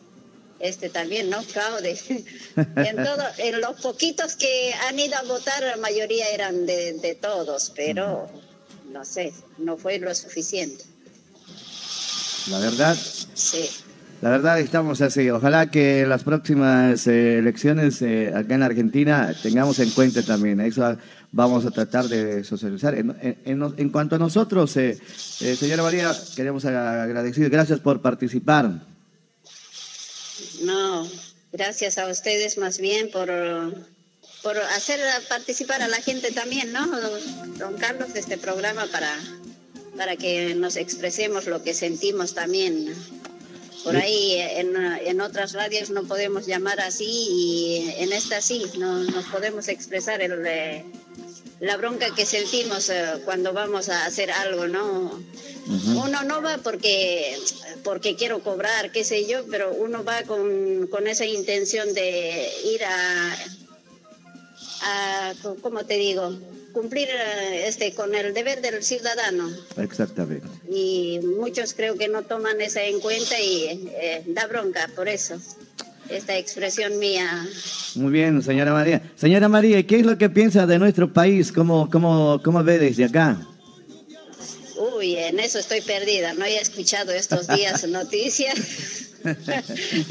este 0.59 0.89
también, 0.89 1.29
¿no? 1.29 1.43
Fraude. 1.43 1.99
en, 2.55 2.95
todo, 2.95 3.23
en 3.37 3.61
los 3.61 3.81
poquitos 3.81 4.35
que 4.35 4.73
han 4.87 4.97
ido 4.97 5.17
a 5.17 5.23
votar, 5.23 5.61
la 5.63 5.77
mayoría 5.77 6.29
eran 6.29 6.65
de, 6.65 6.93
de 6.93 7.15
todos, 7.15 7.71
pero 7.75 8.29
no 8.91 9.03
sé, 9.03 9.33
no 9.57 9.77
fue 9.77 9.99
lo 9.99 10.13
suficiente. 10.15 10.85
La 12.49 12.59
verdad, 12.59 12.97
Sí. 13.33 13.69
La 14.21 14.29
verdad 14.31 14.59
estamos 14.59 15.01
así. 15.01 15.29
Ojalá 15.29 15.69
que 15.69 16.05
las 16.05 16.23
próximas 16.23 17.05
eh, 17.07 17.37
elecciones 17.37 18.01
eh, 18.01 18.31
acá 18.33 18.55
en 18.55 18.63
Argentina 18.63 19.35
tengamos 19.43 19.79
en 19.79 19.91
cuenta 19.91 20.23
también. 20.23 20.59
Eso 20.59 20.97
vamos 21.31 21.65
a 21.65 21.71
tratar 21.71 22.07
de 22.07 22.43
socializar. 22.43 22.95
En 22.95 23.89
cuanto 23.89 24.15
a 24.15 24.19
nosotros, 24.19 24.75
eh, 24.77 24.97
eh, 25.41 25.55
señora 25.55 25.83
María, 25.83 26.11
queremos 26.35 26.65
agradecer. 26.65 27.49
Gracias 27.49 27.79
por 27.79 28.01
participar. 28.01 28.71
No, 30.63 31.07
gracias 31.51 31.99
a 31.99 32.07
ustedes 32.07 32.57
más 32.57 32.79
bien 32.79 33.11
por, 33.11 33.27
por 34.41 34.57
hacer 34.57 34.99
participar 35.29 35.83
a 35.83 35.87
la 35.87 35.97
gente 35.97 36.31
también, 36.31 36.71
¿no? 36.71 36.87
Don 37.59 37.75
Carlos, 37.77 38.13
de 38.13 38.19
este 38.19 38.39
programa 38.39 38.87
para, 38.91 39.13
para 39.95 40.15
que 40.15 40.55
nos 40.55 40.75
expresemos 40.75 41.45
lo 41.45 41.61
que 41.61 41.75
sentimos 41.75 42.33
también. 42.33 42.95
Por 43.83 43.95
ahí 43.95 44.33
en, 44.35 44.75
en 44.75 45.21
otras 45.21 45.53
radios 45.53 45.89
no 45.89 46.03
podemos 46.03 46.45
llamar 46.45 46.79
así 46.81 47.05
y 47.05 47.93
en 47.97 48.11
esta 48.11 48.41
sí, 48.41 48.65
no, 48.77 49.03
nos 49.03 49.25
podemos 49.25 49.67
expresar 49.67 50.21
el, 50.21 50.45
eh, 50.45 50.83
la 51.59 51.77
bronca 51.77 52.13
que 52.13 52.25
sentimos 52.25 52.89
eh, 52.89 53.21
cuando 53.25 53.53
vamos 53.53 53.89
a 53.89 54.05
hacer 54.05 54.31
algo, 54.31 54.67
¿no? 54.67 55.23
Uno 55.67 56.23
no 56.23 56.41
va 56.41 56.57
porque, 56.59 57.37
porque 57.83 58.15
quiero 58.15 58.41
cobrar, 58.41 58.91
qué 58.91 59.03
sé 59.03 59.27
yo, 59.27 59.45
pero 59.49 59.73
uno 59.73 60.03
va 60.03 60.23
con, 60.23 60.87
con 60.87 61.07
esa 61.07 61.25
intención 61.25 61.93
de 61.93 62.49
ir 62.73 62.83
a, 62.85 63.37
a, 64.81 65.33
¿cómo 65.61 65.85
te 65.85 65.95
digo? 65.95 66.37
Cumplir 66.77 67.07
eh, 67.09 67.67
este 67.67 67.95
con 67.95 68.13
el 68.13 68.35
deber 68.35 68.61
del 68.61 68.83
ciudadano. 68.83 69.49
Exactamente. 69.77 70.45
Y 70.69 71.19
muchos 71.23 71.73
creo 71.73 71.97
que 71.97 72.07
no 72.07 72.21
toman 72.21 72.61
eso 72.61 72.77
en 72.77 72.99
cuenta 72.99 73.39
y 73.39 73.89
eh, 73.99 74.21
da 74.27 74.45
bronca 74.45 74.87
por 74.95 75.09
eso. 75.09 75.41
Esta 76.07 76.37
expresión 76.37 76.99
mía. 76.99 77.47
Muy 77.95 78.11
bien, 78.11 78.43
señora 78.43 78.73
María. 78.73 79.01
Señora 79.15 79.49
María, 79.49 79.81
¿qué 79.87 80.01
es 80.01 80.05
lo 80.05 80.19
que 80.19 80.29
piensa 80.29 80.67
de 80.67 80.77
nuestro 80.77 81.11
país? 81.11 81.51
¿Cómo, 81.51 81.89
cómo, 81.89 82.39
cómo 82.43 82.63
ve 82.63 82.77
desde 82.77 83.05
acá? 83.05 83.41
Uy, 84.95 85.15
en 85.15 85.39
eso 85.39 85.57
estoy 85.57 85.81
perdida. 85.81 86.35
No 86.35 86.45
he 86.45 86.59
escuchado 86.59 87.11
estos 87.11 87.47
días 87.47 87.83
noticias. 87.87 89.06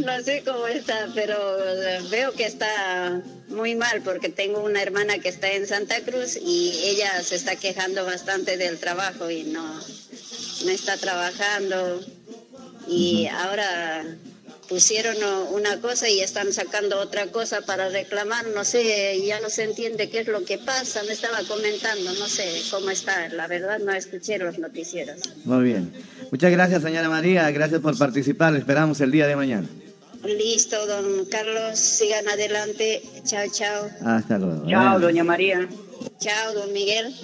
No 0.05 0.23
sé 0.23 0.43
cómo 0.45 0.67
está, 0.67 1.09
pero 1.15 1.37
eh, 1.59 2.01
veo 2.11 2.33
que 2.33 2.45
está 2.45 3.23
muy 3.49 3.75
mal 3.75 4.03
porque 4.03 4.29
tengo 4.29 4.61
una 4.61 4.83
hermana 4.83 5.19
que 5.19 5.29
está 5.29 5.53
en 5.53 5.67
Santa 5.67 6.01
Cruz 6.03 6.37
y 6.37 6.73
ella 6.85 7.23
se 7.23 7.37
está 7.37 7.57
quejando 7.57 8.05
bastante 8.05 8.57
del 8.57 8.79
trabajo 8.79 9.31
y 9.31 9.45
no, 9.45 9.65
no 10.65 10.71
está 10.71 10.97
trabajando. 10.97 12.01
Y 12.89 13.27
ahora 13.27 14.05
pusieron 14.69 15.17
una 15.53 15.81
cosa 15.81 16.09
y 16.09 16.21
están 16.21 16.53
sacando 16.53 16.99
otra 17.01 17.27
cosa 17.29 17.61
para 17.63 17.89
reclamar, 17.89 18.47
no 18.55 18.65
sé, 18.65 19.23
ya 19.25 19.41
no 19.41 19.49
se 19.51 19.65
entiende 19.65 20.11
qué 20.11 20.21
es 20.21 20.29
lo 20.29 20.45
que 20.45 20.59
pasa, 20.59 21.03
me 21.05 21.13
estaba 21.13 21.39
comentando, 21.49 22.13
no 22.15 22.29
sé 22.29 22.63
cómo 22.71 22.91
está, 22.91 23.29
la 23.29 23.47
verdad 23.47 23.79
no 23.79 23.93
escuché 23.93 24.39
los 24.39 24.59
noticieros. 24.59 25.21
Muy 25.45 25.65
bien. 25.65 25.93
Muchas 26.31 26.51
gracias, 26.51 26.83
señora 26.83 27.09
María. 27.09 27.51
Gracias 27.51 27.81
por 27.81 27.97
participar. 27.97 28.57
Esperamos 28.57 29.01
el 29.01 29.11
día 29.11 29.27
de 29.27 29.37
mañana. 29.37 29.67
Listo, 30.25 30.87
don 30.87 31.25
Carlos, 31.27 31.79
sigan 31.79 32.29
adelante, 32.29 33.03
chao, 33.25 33.47
chao. 33.53 33.91
Hasta 34.05 34.39
luego. 34.39 34.69
Chao, 34.69 34.99
doña 34.99 35.23
María. 35.23 35.69
Chao, 36.19 36.55
don 36.55 36.73
Miguel. 36.73 37.15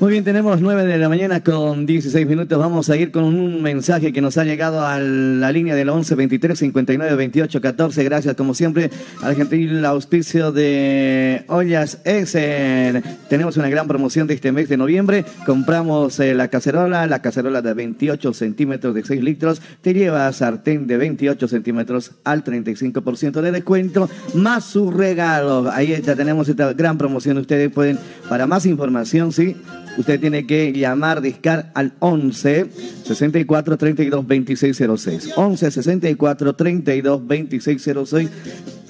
Muy 0.00 0.12
bien, 0.12 0.22
tenemos 0.22 0.60
9 0.60 0.84
de 0.84 0.96
la 0.96 1.08
mañana 1.08 1.42
con 1.42 1.84
16 1.84 2.24
minutos. 2.24 2.56
Vamos 2.56 2.88
a 2.88 2.96
ir 2.96 3.10
con 3.10 3.24
un 3.24 3.60
mensaje 3.62 4.12
que 4.12 4.20
nos 4.20 4.38
ha 4.38 4.44
llegado 4.44 4.86
a 4.86 5.00
la 5.00 5.50
línea 5.50 5.74
del 5.74 5.88
11 5.88 6.14
23 6.14 6.56
59 6.56 7.16
28 7.16 7.60
14. 7.60 8.04
Gracias, 8.04 8.36
como 8.36 8.54
siempre, 8.54 8.90
al 9.22 9.34
gentil 9.34 9.84
auspicio 9.84 10.52
de 10.52 11.42
Ollas 11.48 12.00
Essen. 12.04 13.02
Tenemos 13.28 13.56
una 13.56 13.68
gran 13.68 13.88
promoción 13.88 14.28
de 14.28 14.34
este 14.34 14.52
mes 14.52 14.68
de 14.68 14.76
noviembre. 14.76 15.24
Compramos 15.44 16.20
eh, 16.20 16.32
la 16.32 16.46
cacerola, 16.46 17.08
la 17.08 17.20
cacerola 17.20 17.60
de 17.60 17.74
28 17.74 18.32
centímetros 18.34 18.94
de 18.94 19.02
6 19.02 19.20
litros. 19.20 19.60
Te 19.82 19.94
lleva 19.94 20.32
sartén 20.32 20.86
de 20.86 20.96
28 20.96 21.48
centímetros 21.48 22.12
al 22.22 22.44
35% 22.44 23.40
de 23.40 23.50
descuento, 23.50 24.08
más 24.34 24.62
su 24.62 24.92
regalo. 24.92 25.68
Ahí 25.72 25.92
está, 25.92 26.14
tenemos 26.14 26.48
esta 26.48 26.72
gran 26.72 26.98
promoción. 26.98 27.36
Ustedes 27.38 27.68
pueden, 27.72 27.98
para 28.28 28.46
más 28.46 28.64
información, 28.64 29.32
sí. 29.32 29.56
Usted 29.98 30.20
tiene 30.20 30.46
que 30.46 30.72
llamar, 30.72 31.20
discar 31.20 31.72
al 31.74 31.92
11 31.98 32.66
64 33.04 33.76
32 33.76 34.26
2606. 34.28 35.32
11 35.36 35.70
64 35.72 36.52
32 36.54 37.26
2606. 37.26 38.30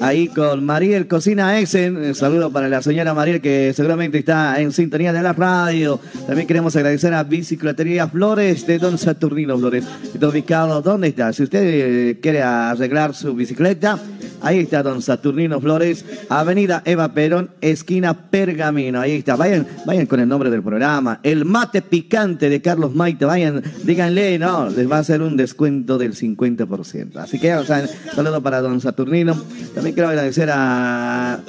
Ahí 0.00 0.28
con 0.28 0.64
Mariel 0.64 1.08
Cocina 1.08 1.58
Essen. 1.58 1.96
Un 1.96 2.14
saludo 2.14 2.52
para 2.52 2.68
la 2.68 2.82
señora 2.82 3.14
Mariel 3.14 3.40
que 3.40 3.72
seguramente 3.74 4.18
está 4.18 4.60
en 4.60 4.70
sintonía 4.70 5.14
de 5.14 5.22
la 5.22 5.32
radio. 5.32 5.98
También 6.26 6.46
queremos 6.46 6.76
agradecer 6.76 7.14
a 7.14 7.24
Bicicletería 7.24 8.06
Flores 8.06 8.66
de 8.66 8.78
Don 8.78 8.98
Saturnino 8.98 9.58
Flores. 9.58 9.86
Está 10.12 10.28
ubicado, 10.28 10.82
¿dónde 10.82 11.08
está? 11.08 11.32
Si 11.32 11.42
usted 11.42 11.62
eh, 11.62 12.18
quiere 12.20 12.42
arreglar 12.42 13.14
su 13.14 13.34
bicicleta, 13.34 13.98
ahí 14.42 14.60
está 14.60 14.82
Don 14.82 15.02
Saturnino 15.02 15.60
Flores, 15.60 16.04
Avenida 16.28 16.82
Eva 16.84 17.12
Perón, 17.12 17.50
esquina 17.60 18.30
Pergamino. 18.30 19.00
Ahí 19.00 19.12
está. 19.12 19.36
Vayan, 19.36 19.66
vayan 19.86 20.06
con 20.06 20.20
el 20.20 20.28
nombre 20.28 20.50
del 20.50 20.62
programa. 20.62 21.20
El 21.22 21.44
mate 21.44 21.82
picante 21.82 22.48
de 22.48 22.60
Carlos 22.62 22.94
Maite. 22.94 23.24
Vayan, 23.24 23.62
díganle, 23.84 24.38
no, 24.38 24.68
les 24.68 24.90
va 24.90 24.96
a 24.96 25.00
hacer 25.00 25.22
un 25.22 25.36
descuento 25.36 25.98
del 25.98 26.14
50%. 26.14 27.16
Así 27.16 27.38
que, 27.38 27.54
o 27.54 27.64
sea, 27.64 27.86
saludo 28.14 28.42
para 28.42 28.60
Don 28.60 28.80
Saturnino. 28.80 29.34
También 29.74 29.94
quiero 29.94 30.08
agradecer 30.08 30.50
a 30.52 31.40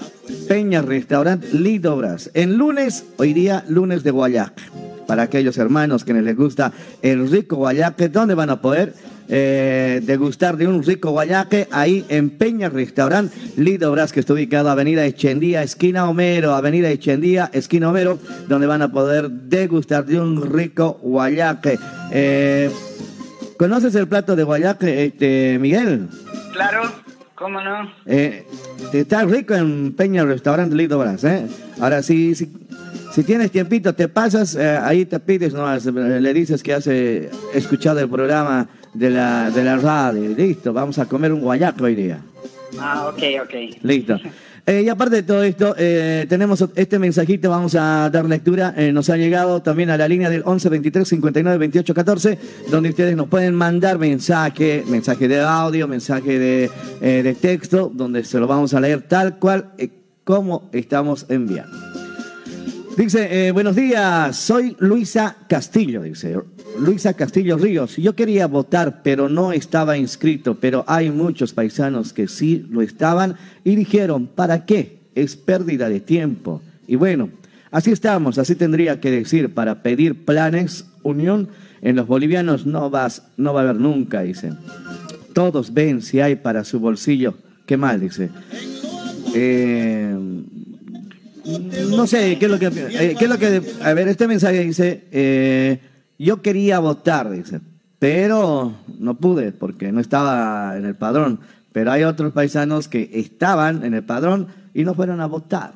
Peña 0.48 0.82
Restaurant 0.82 1.44
Lidobras. 1.54 2.32
En 2.34 2.58
lunes, 2.58 3.06
hoy 3.18 3.34
día, 3.34 3.64
lunes 3.68 4.04
de 4.04 4.12
Guayac. 4.12 4.54
Para 5.08 5.24
aquellos 5.24 5.58
hermanos 5.58 6.04
que 6.04 6.14
les 6.14 6.38
gusta 6.38 6.72
el 7.02 7.32
rico 7.32 7.56
guayaque, 7.56 8.10
¿dónde 8.10 8.36
van 8.36 8.52
a 8.52 8.62
poder 8.62 8.94
eh, 9.30 10.02
degustar 10.04 10.58
de 10.58 10.68
un 10.68 10.84
rico 10.84 11.12
guayaque? 11.12 11.68
Ahí 11.72 12.06
en 12.10 12.30
Peña 12.32 12.70
Restaurant 12.70 13.32
Lidobras, 13.56 14.12
que 14.12 14.20
está 14.20 14.34
ubicado 14.34 14.70
Avenida 14.70 15.06
Echendía, 15.06 15.64
esquina 15.64 16.10
Homero, 16.10 16.54
Avenida 16.54 16.90
Echendía, 16.90 17.50
esquina 17.54 17.90
Homero, 17.90 18.20
donde 18.48 18.68
van 18.68 18.82
a 18.82 18.92
poder 18.92 19.30
degustar 19.30 20.06
de 20.06 20.20
un 20.20 20.52
rico 20.52 21.00
guayaque. 21.02 21.80
Eh, 22.12 22.70
¿Conoces 23.58 23.94
el 23.96 24.08
plato 24.08 24.36
de 24.36 24.44
guayaque, 24.44 25.06
este, 25.06 25.58
Miguel? 25.60 26.08
Claro, 26.54 26.82
¿Cómo 27.40 27.62
no? 27.62 27.90
Eh, 28.06 28.46
está 28.92 29.24
rico 29.24 29.56
en 29.56 29.94
Peña 29.94 30.26
Restaurante 30.26 30.76
Lito 30.76 31.00
Brás, 31.00 31.24
¿eh? 31.24 31.48
Ahora, 31.80 32.04
si, 32.04 32.36
si, 32.36 32.52
si 33.14 33.24
tienes 33.24 33.50
tiempito, 33.50 33.96
te 33.96 34.10
pasas, 34.10 34.56
eh, 34.56 34.78
ahí 34.78 35.06
te 35.06 35.22
pides, 35.22 35.54
¿no? 35.54 35.66
le 35.74 36.34
dices 36.34 36.62
que 36.62 36.74
has 36.74 36.86
eh, 36.88 37.32
escuchado 37.54 38.02
el 38.02 38.10
programa 38.10 38.68
de 38.94 39.10
la, 39.10 39.52
de 39.52 39.64
la 39.64 39.78
radio. 39.78 40.36
Listo, 40.36 40.74
vamos 40.74 41.00
a 41.00 41.06
comer 41.06 41.32
un 41.34 41.42
guayaco 41.42 41.86
hoy 41.86 41.96
día. 41.96 42.20
Ah, 42.80 43.10
ok, 43.10 43.24
ok. 43.44 43.84
Listo. 43.84 44.20
Eh, 44.66 44.84
y 44.86 44.90
aparte 44.90 45.16
de 45.16 45.24
todo 45.24 45.42
esto, 45.42 45.74
eh, 45.80 46.28
tenemos 46.30 46.64
este 46.76 47.00
mensajito, 47.00 47.50
vamos 47.50 47.74
a 47.74 48.08
dar 48.12 48.26
lectura. 48.26 48.76
Eh, 48.78 48.92
nos 48.92 49.10
ha 49.10 49.18
llegado 49.18 49.64
también 49.64 49.90
a 49.90 49.98
la 49.98 50.08
línea 50.08 50.30
del 50.30 50.44
11 50.46 50.70
23 50.70 51.08
59 51.08 51.58
28 51.58 51.94
14, 51.96 52.38
donde 52.70 52.90
ustedes 52.90 53.16
nos 53.16 53.28
pueden 53.30 53.56
mandar 53.56 53.98
mensaje, 53.98 54.84
mensaje 54.88 55.28
de 55.28 55.40
audio, 55.40 55.88
mensaje 55.88 56.38
de, 56.38 56.70
de 57.02 57.34
texto, 57.34 57.92
donde 57.92 58.24
se 58.24 58.40
lo 58.40 58.46
vamos 58.46 58.76
a 58.76 58.80
leer 58.80 59.02
tal 59.02 59.40
cual 59.40 59.72
como 60.24 60.70
estamos 60.72 61.26
enviando. 61.30 61.89
Dice, 62.98 63.52
buenos 63.52 63.76
días, 63.76 64.36
soy 64.36 64.76
Luisa 64.80 65.38
Castillo, 65.48 66.02
dice. 66.02 66.38
Luisa 66.80 67.14
Castillo 67.14 67.58
Ríos, 67.58 67.96
yo 67.98 68.16
quería 68.16 68.48
votar, 68.48 69.02
pero 69.04 69.30
no 69.30 69.52
estaba 69.52 69.98
inscrito, 69.98 70.56
pero 70.56 70.84
hay 70.88 71.10
muchos 71.10 71.54
paisanos 71.54 72.14
que 72.14 72.28
sí 72.28 72.66
lo 72.70 72.82
estaban 72.82 73.36
y 73.64 73.76
dijeron, 73.76 74.28
¿para 74.28 74.66
qué? 74.66 75.00
Es 75.16 75.36
pérdida 75.36 75.90
de 75.90 76.00
tiempo. 76.00 76.62
Y 76.88 76.96
bueno, 76.96 77.30
así 77.72 77.92
estamos, 77.92 78.38
así 78.38 78.56
tendría 78.56 79.00
que 79.00 79.12
decir, 79.12 79.54
para 79.54 79.82
pedir 79.82 80.26
planes, 80.26 80.86
unión, 81.04 81.50
en 81.82 81.96
los 81.96 82.08
bolivianos 82.08 82.66
no, 82.66 82.90
vas, 82.90 83.24
no 83.38 83.54
va 83.54 83.62
a 83.62 83.64
haber 83.64 83.78
nunca, 83.78 84.22
dice. 84.22 84.52
Todos 85.34 85.74
ven 85.74 86.02
si 86.02 86.20
hay 86.20 86.36
para 86.36 86.66
su 86.66 86.80
bolsillo. 86.80 87.36
Qué 87.66 87.78
mal, 87.78 88.00
dice. 88.00 88.30
Eh, 89.34 90.18
no 91.90 92.08
sé, 92.08 92.38
¿qué 92.38 92.46
es 92.46 92.52
lo 92.52 92.60
que... 92.60 92.68
Eh, 92.68 93.16
¿qué 93.18 93.26
es 93.26 93.30
lo 93.30 93.38
que 93.38 93.62
a 93.82 93.94
ver, 93.94 94.08
este 94.08 94.28
mensaje 94.28 94.64
dice... 94.64 95.06
Eh, 95.12 95.80
yo 96.20 96.42
quería 96.42 96.80
votar, 96.80 97.32
dice, 97.32 97.62
pero 97.98 98.74
no 99.00 99.16
pude 99.16 99.54
porque 99.54 99.92
no 99.92 100.02
estaba 100.02 100.78
en 100.78 100.86
el 100.86 100.96
padrón. 100.96 101.40
Pero 101.72 101.92
hay 101.92 102.04
otros 102.04 102.34
paisanos 102.34 102.90
que 102.90 103.10
estaban 103.14 103.86
en 103.86 103.94
el 103.94 104.04
padrón 104.04 104.48
y 104.74 104.84
no 104.84 104.94
fueron 104.94 105.22
a 105.22 105.28
votar. 105.28 105.72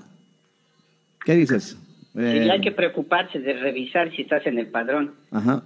¿Qué 1.23 1.35
dices? 1.35 1.77
Sí, 2.13 2.19
hay 2.19 2.49
eh, 2.49 2.61
que 2.61 2.71
preocuparse 2.71 3.39
de 3.39 3.53
revisar 3.53 4.11
si 4.13 4.23
estás 4.23 4.45
en 4.45 4.59
el 4.59 4.67
padrón. 4.67 5.13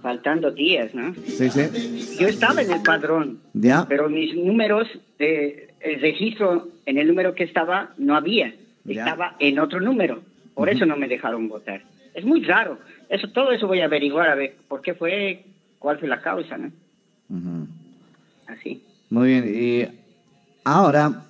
Faltando 0.00 0.52
días, 0.52 0.94
¿no? 0.94 1.12
Sí, 1.26 1.50
sí. 1.50 2.16
Yo 2.20 2.28
estaba 2.28 2.62
en 2.62 2.70
el 2.70 2.82
padrón, 2.82 3.40
¿Ya? 3.52 3.84
pero 3.88 4.08
mis 4.08 4.34
números, 4.34 4.86
eh, 5.18 5.70
el 5.80 6.00
registro 6.00 6.68
en 6.86 6.98
el 6.98 7.08
número 7.08 7.34
que 7.34 7.44
estaba 7.44 7.90
no 7.98 8.16
había. 8.16 8.54
Estaba 8.88 9.36
en 9.38 9.58
otro 9.58 9.80
número. 9.80 10.22
Por 10.54 10.68
eso 10.68 10.86
no 10.86 10.96
me 10.96 11.08
dejaron 11.08 11.48
votar. 11.48 11.82
Es 12.14 12.24
muy 12.24 12.42
raro. 12.44 12.78
Eso, 13.08 13.28
todo 13.30 13.52
eso 13.52 13.66
voy 13.66 13.80
a 13.80 13.84
averiguar 13.84 14.28
a 14.28 14.34
ver 14.34 14.56
por 14.68 14.82
qué 14.82 14.94
fue, 14.94 15.44
cuál 15.78 15.98
fue 15.98 16.08
la 16.08 16.20
causa, 16.20 16.58
¿no? 16.58 16.72
Así. 18.46 18.82
Muy 19.10 19.28
bien. 19.28 19.44
Y 19.46 19.88
ahora, 20.64 21.24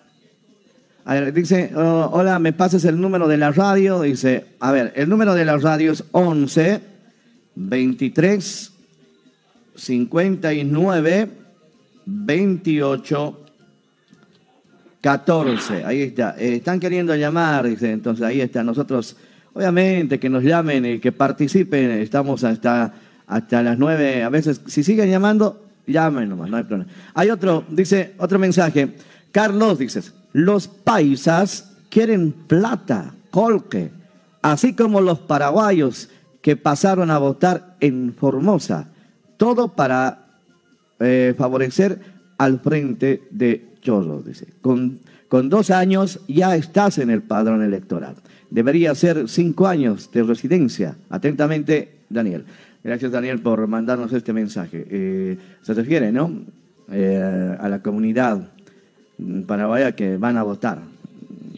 dice, 1.33 1.71
oh, 1.75 2.11
hola, 2.13 2.39
me 2.39 2.53
pasas 2.53 2.85
el 2.85 3.01
número 3.01 3.29
de 3.29 3.37
la 3.37 3.53
radio. 3.53 4.03
Dice, 4.03 4.47
a 4.61 4.73
ver, 4.73 4.93
el 4.97 5.09
número 5.09 5.35
de 5.35 5.45
la 5.45 5.57
radio 5.57 5.93
es 5.93 6.05
11 6.13 6.81
23 7.55 8.73
59 9.75 11.29
28 12.07 13.48
14. 15.09 15.85
Ahí 15.85 16.03
está. 16.03 16.35
Eh, 16.39 16.57
están 16.57 16.79
queriendo 16.81 17.15
llamar, 17.17 17.67
dice, 17.67 17.93
entonces 17.93 18.25
ahí 18.25 18.41
está. 18.41 18.63
Nosotros 18.63 19.17
Obviamente 19.59 20.21
que 20.21 20.29
nos 20.29 20.45
llamen 20.45 20.87
y 20.87 20.99
que 21.01 21.11
participen, 21.11 21.91
estamos 21.91 22.45
hasta, 22.45 22.95
hasta 23.27 23.61
las 23.61 23.77
nueve, 23.77 24.23
a 24.23 24.29
veces, 24.29 24.61
si 24.67 24.85
siguen 24.85 25.11
llamando, 25.11 25.65
llamen 25.85 26.29
nomás, 26.29 26.49
no 26.49 26.59
hay 26.59 26.63
problema. 26.63 26.89
Hay 27.13 27.31
otro, 27.31 27.65
dice, 27.69 28.15
otro 28.19 28.39
mensaje, 28.39 28.95
Carlos, 29.33 29.79
dices, 29.81 30.15
los 30.33 30.69
paisas 30.69 31.73
quieren 31.89 32.31
plata, 32.31 33.15
colque, 33.33 33.91
así 34.43 34.75
como 34.75 35.01
los 35.01 35.19
paraguayos 35.19 36.09
que 36.41 36.55
pasaron 36.55 37.11
a 37.11 37.19
votar 37.19 37.75
en 37.81 38.15
Formosa, 38.15 38.87
todo 39.39 39.75
para 39.75 40.27
eh, 41.01 41.35
favorecer 41.37 41.99
al 42.39 42.61
frente 42.61 43.25
de 43.33 43.67
Chorro, 43.81 44.23
dice. 44.23 44.47
Con, 44.61 44.99
con 45.29 45.49
dos 45.49 45.71
años 45.71 46.21
ya 46.29 46.57
estás 46.57 46.99
en 46.99 47.11
el 47.11 47.23
padrón 47.23 47.63
electoral 47.63 48.17
debería 48.51 48.95
ser 48.95 49.29
cinco 49.29 49.67
años 49.67 50.11
de 50.13 50.23
residencia. 50.23 50.97
Atentamente, 51.11 51.91
Daniel. 52.09 52.45
Gracias, 52.83 53.13
Daniel, 53.13 53.41
por 53.41 53.67
mandarnos 53.67 54.13
este 54.13 54.33
mensaje. 54.33 54.87
Eh, 54.91 55.37
se 55.63 55.75
refiere, 55.75 56.13
¿no? 56.13 56.33
Eh, 56.91 57.57
a 57.59 57.69
la 57.69 57.83
comunidad 57.83 58.51
paraguaya 59.47 59.93
que 59.93 60.17
van 60.17 60.37
a 60.37 60.43
votar. 60.43 60.79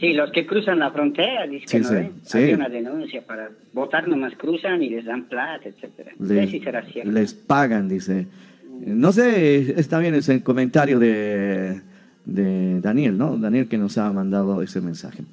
Sí, 0.01 0.15
los 0.15 0.31
que 0.33 0.47
cruzan 0.47 0.79
la 0.79 0.91
frontera, 0.91 1.47
dicen 1.47 1.83
que 1.83 2.03
no 2.03 2.11
sí, 2.25 2.39
Hay 2.39 2.55
una 2.55 2.71
denuncia 2.71 3.21
para 3.21 3.51
votar, 3.75 4.09
nomás 4.09 4.35
cruzan 4.35 4.83
y 4.83 4.89
les 4.89 5.05
dan 5.05 5.25
plata, 5.25 5.69
etcétera. 5.69 6.13
Les, 6.19 6.51
si 6.51 6.61
será 6.61 6.83
cierto. 6.83 7.13
les 7.13 7.35
pagan, 7.35 7.87
dice. 7.87 8.27
No 8.87 9.13
sé, 9.13 9.79
está 9.79 9.99
bien 9.99 10.15
ese 10.15 10.43
comentario 10.43 10.99
de, 10.99 11.83
de 12.25 12.81
Daniel, 12.81 13.17
¿no? 13.17 13.37
Daniel 13.37 13.69
que 13.69 13.79
nos 13.79 13.99
ha 13.99 14.13
mandado 14.13 14.63
ese 14.63 14.81
mensaje. 14.81 15.25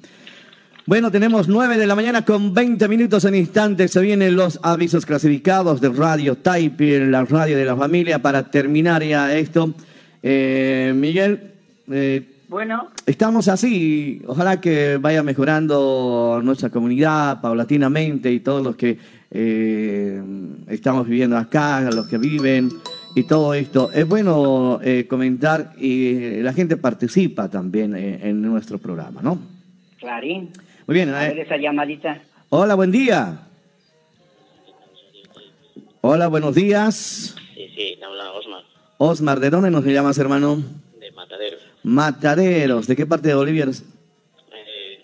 Bueno, 0.88 1.10
tenemos 1.10 1.48
9 1.48 1.76
de 1.76 1.86
la 1.86 1.94
mañana 1.94 2.24
con 2.24 2.54
20 2.54 2.88
minutos 2.88 3.24
en 3.26 3.34
instantes. 3.34 3.90
Se 3.90 4.00
vienen 4.00 4.34
los 4.34 4.58
avisos 4.62 5.04
clasificados 5.04 5.82
de 5.82 5.90
Radio 5.90 6.36
Type, 6.36 7.06
la 7.06 7.26
radio 7.26 7.58
de 7.58 7.66
la 7.66 7.76
familia, 7.76 8.22
para 8.22 8.50
terminar 8.50 9.02
ya 9.04 9.36
esto. 9.36 9.74
Eh, 10.22 10.94
Miguel. 10.96 11.52
Eh, 11.90 12.26
bueno. 12.48 12.88
Estamos 13.04 13.48
así. 13.48 14.22
Ojalá 14.26 14.62
que 14.62 14.96
vaya 14.96 15.22
mejorando 15.22 16.40
nuestra 16.42 16.70
comunidad 16.70 17.42
paulatinamente 17.42 18.32
y 18.32 18.40
todos 18.40 18.64
los 18.64 18.74
que 18.74 18.96
eh, 19.30 20.22
estamos 20.68 21.06
viviendo 21.06 21.36
acá, 21.36 21.82
los 21.90 22.06
que 22.06 22.16
viven 22.16 22.70
y 23.14 23.24
todo 23.24 23.54
esto. 23.54 23.90
Es 23.92 24.06
bueno 24.06 24.80
comentar 25.08 25.72
y 25.78 26.40
la 26.42 26.52
gente 26.52 26.76
participa 26.76 27.48
también 27.48 27.94
en 27.96 28.42
nuestro 28.42 28.78
programa, 28.78 29.20
¿no? 29.22 29.38
Clarín. 29.98 30.50
Muy 30.86 30.94
bien. 30.94 31.10
A 31.10 31.20
ver 31.20 31.38
esa 31.40 31.56
llamadita. 31.56 32.22
Hola, 32.50 32.74
buen 32.74 32.90
día. 32.90 33.40
Hola, 36.00 36.28
buenos 36.28 36.54
días. 36.54 37.34
Sí, 37.54 37.68
sí, 37.76 37.98
habla 38.02 38.32
Osmar. 38.32 38.62
Osmar, 38.98 39.40
¿de 39.40 39.50
dónde 39.50 39.70
nos 39.70 39.84
llamas, 39.84 40.16
hermano? 40.18 40.62
De 40.98 41.10
Mataderos. 41.10 41.60
Mataderos, 41.82 42.86
¿de 42.86 42.96
qué 42.96 43.04
parte 43.04 43.28
de 43.28 43.34
Bolivia 43.34 43.64
eres? 43.64 43.84
Eh, 44.52 45.02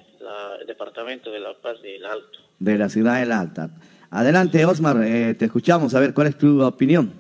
el 0.61 0.67
departamento 0.67 1.31
de 1.31 1.41
La 1.41 1.53
Paz 1.61 1.83
del 1.83 2.07
Alto. 2.07 2.39
De 2.59 2.79
la 2.79 2.89
ciudad 2.89 3.19
del 3.19 3.33
Alta. 3.33 3.71
Adelante, 4.11 4.65
Osmar, 4.65 5.03
eh, 5.05 5.35
te 5.35 5.47
escuchamos, 5.47 5.95
a 5.95 6.01
ver, 6.01 6.15
¿cuál 6.15 6.29
es 6.29 6.39
tu 6.39 6.63
opinión? 6.63 7.13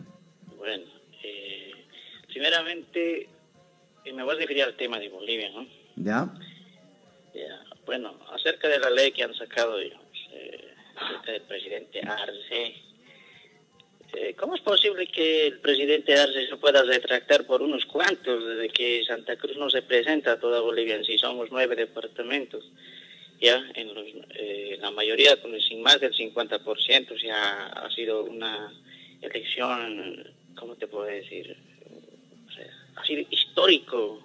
Bueno, 2.44 2.58
eh, 2.58 2.68
primeramente 2.68 3.28
me 4.12 4.22
voy 4.22 4.34
a 4.34 4.38
referir 4.38 4.64
al 4.64 4.76
tema 4.76 4.98
de 4.98 5.08
Bolivia, 5.08 5.50
¿no? 5.50 5.66
¿Ya? 5.96 6.28
Bueno, 7.86 8.14
acerca 8.32 8.68
de 8.68 8.78
la 8.78 8.90
ley 8.90 9.12
que 9.12 9.24
han 9.24 9.34
sacado, 9.34 9.78
digamos, 9.78 10.28
eh, 10.32 10.74
del 11.26 11.40
presidente 11.42 12.00
Arce, 12.00 12.74
eh, 14.12 14.34
¿cómo 14.38 14.56
es 14.56 14.60
posible 14.60 15.06
que 15.06 15.46
el 15.46 15.58
presidente 15.60 16.18
Arce 16.18 16.46
se 16.46 16.56
pueda 16.56 16.82
retractar 16.82 17.46
por 17.46 17.62
unos 17.62 17.86
cuantos 17.86 18.46
desde 18.46 18.68
que 18.68 19.02
Santa 19.06 19.36
Cruz 19.36 19.56
no 19.56 19.70
se 19.70 19.80
presenta 19.80 20.32
a 20.32 20.40
toda 20.40 20.60
Bolivia 20.60 20.96
en 20.96 21.04
sí? 21.04 21.16
Somos 21.16 21.48
nueve 21.50 21.76
departamentos, 21.76 22.70
ya 23.40 23.56
en 23.74 23.90
eh, 24.34 24.78
la 24.82 24.90
mayoría, 24.90 25.40
con 25.40 25.58
sin 25.62 25.82
más 25.82 25.98
del 25.98 26.12
50%, 26.12 27.22
ya 27.22 27.68
ha 27.68 27.90
sido 27.90 28.24
una 28.24 28.70
elección, 29.22 30.30
¿cómo 30.54 30.76
te 30.76 30.86
puedo 30.86 31.06
decir? 31.06 31.56
Sido 33.04 33.26
histórico 33.30 34.22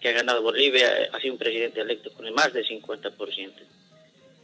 que 0.00 0.10
ha 0.10 0.12
ganado 0.12 0.42
Bolivia 0.42 1.08
ha 1.12 1.20
sido 1.20 1.32
un 1.32 1.38
presidente 1.38 1.80
electo 1.80 2.12
con 2.12 2.30
más 2.34 2.52
del 2.52 2.66
50%. 2.66 3.52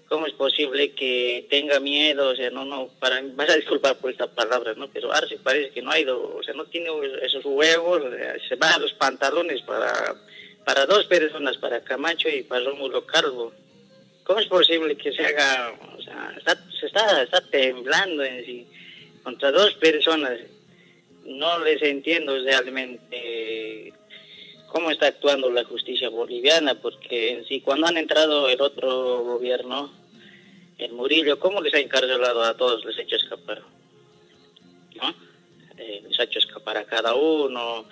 ¿Cómo 0.09 0.27
es 0.27 0.33
posible 0.33 0.93
que 0.93 1.47
tenga 1.49 1.79
miedo? 1.79 2.31
O 2.31 2.35
sea, 2.35 2.51
no, 2.51 2.65
no, 2.65 2.89
para, 2.99 3.21
vas 3.35 3.51
a 3.51 3.57
disculpar 3.57 3.97
por 3.99 4.11
esta 4.11 4.27
palabra, 4.27 4.75
¿no? 4.75 4.89
Pero 4.89 5.13
Arce 5.13 5.39
parece 5.39 5.71
que 5.71 5.83
no 5.83 5.91
ha 5.91 6.01
ido, 6.01 6.35
o 6.35 6.43
sea, 6.43 6.55
no 6.55 6.65
tiene 6.65 6.89
esos 7.23 7.45
huevos, 7.45 8.03
se 8.49 8.57
van 8.57 8.73
a 8.73 8.79
los 8.79 8.93
pantalones 8.95 9.63
para, 9.63 10.17
para 10.65 10.87
dos 10.87 11.05
personas, 11.05 11.59
para 11.59 11.85
Camacho 11.85 12.29
y 12.29 12.43
para 12.43 12.65
Rómulo 12.65 13.07
Calvo. 13.07 13.53
¿Cómo 14.25 14.41
es 14.41 14.47
posible 14.47 14.97
que 14.97 15.13
se 15.13 15.25
haga, 15.25 15.79
o 15.97 16.03
sea, 16.03 16.35
está, 16.39 16.57
se 16.79 16.87
está 16.87 17.41
temblando 17.51 18.25
en 18.25 18.45
sí, 18.45 18.67
contra 19.23 19.53
dos 19.53 19.75
personas? 19.75 20.41
No 21.31 21.61
les 21.61 21.81
entiendo 21.83 22.37
realmente 22.37 23.95
cómo 24.67 24.91
está 24.91 25.07
actuando 25.07 25.51
la 25.51 25.65
justicia 25.65 26.09
boliviana, 26.09 26.75
porque 26.75 27.33
en 27.33 27.45
sí, 27.47 27.61
cuando 27.61 27.87
han 27.87 27.97
entrado 27.97 28.49
el 28.49 28.61
otro 28.61 29.23
gobierno, 29.23 29.93
el 30.79 30.93
Murillo, 30.93 31.39
¿cómo 31.39 31.61
les 31.61 31.73
ha 31.75 31.79
encarcelado 31.79 32.43
a 32.43 32.57
todos? 32.57 32.85
Les 32.85 32.99
ha 32.99 33.03
hecho 33.03 33.17
escapar. 33.17 33.63
¿No? 34.97 35.15
Eh, 35.79 36.03
les 36.09 36.19
ha 36.19 36.25
hecho 36.25 36.41
escapar 36.41 36.77
a 36.77 36.85
cada 36.85 37.15
uno, 37.15 37.87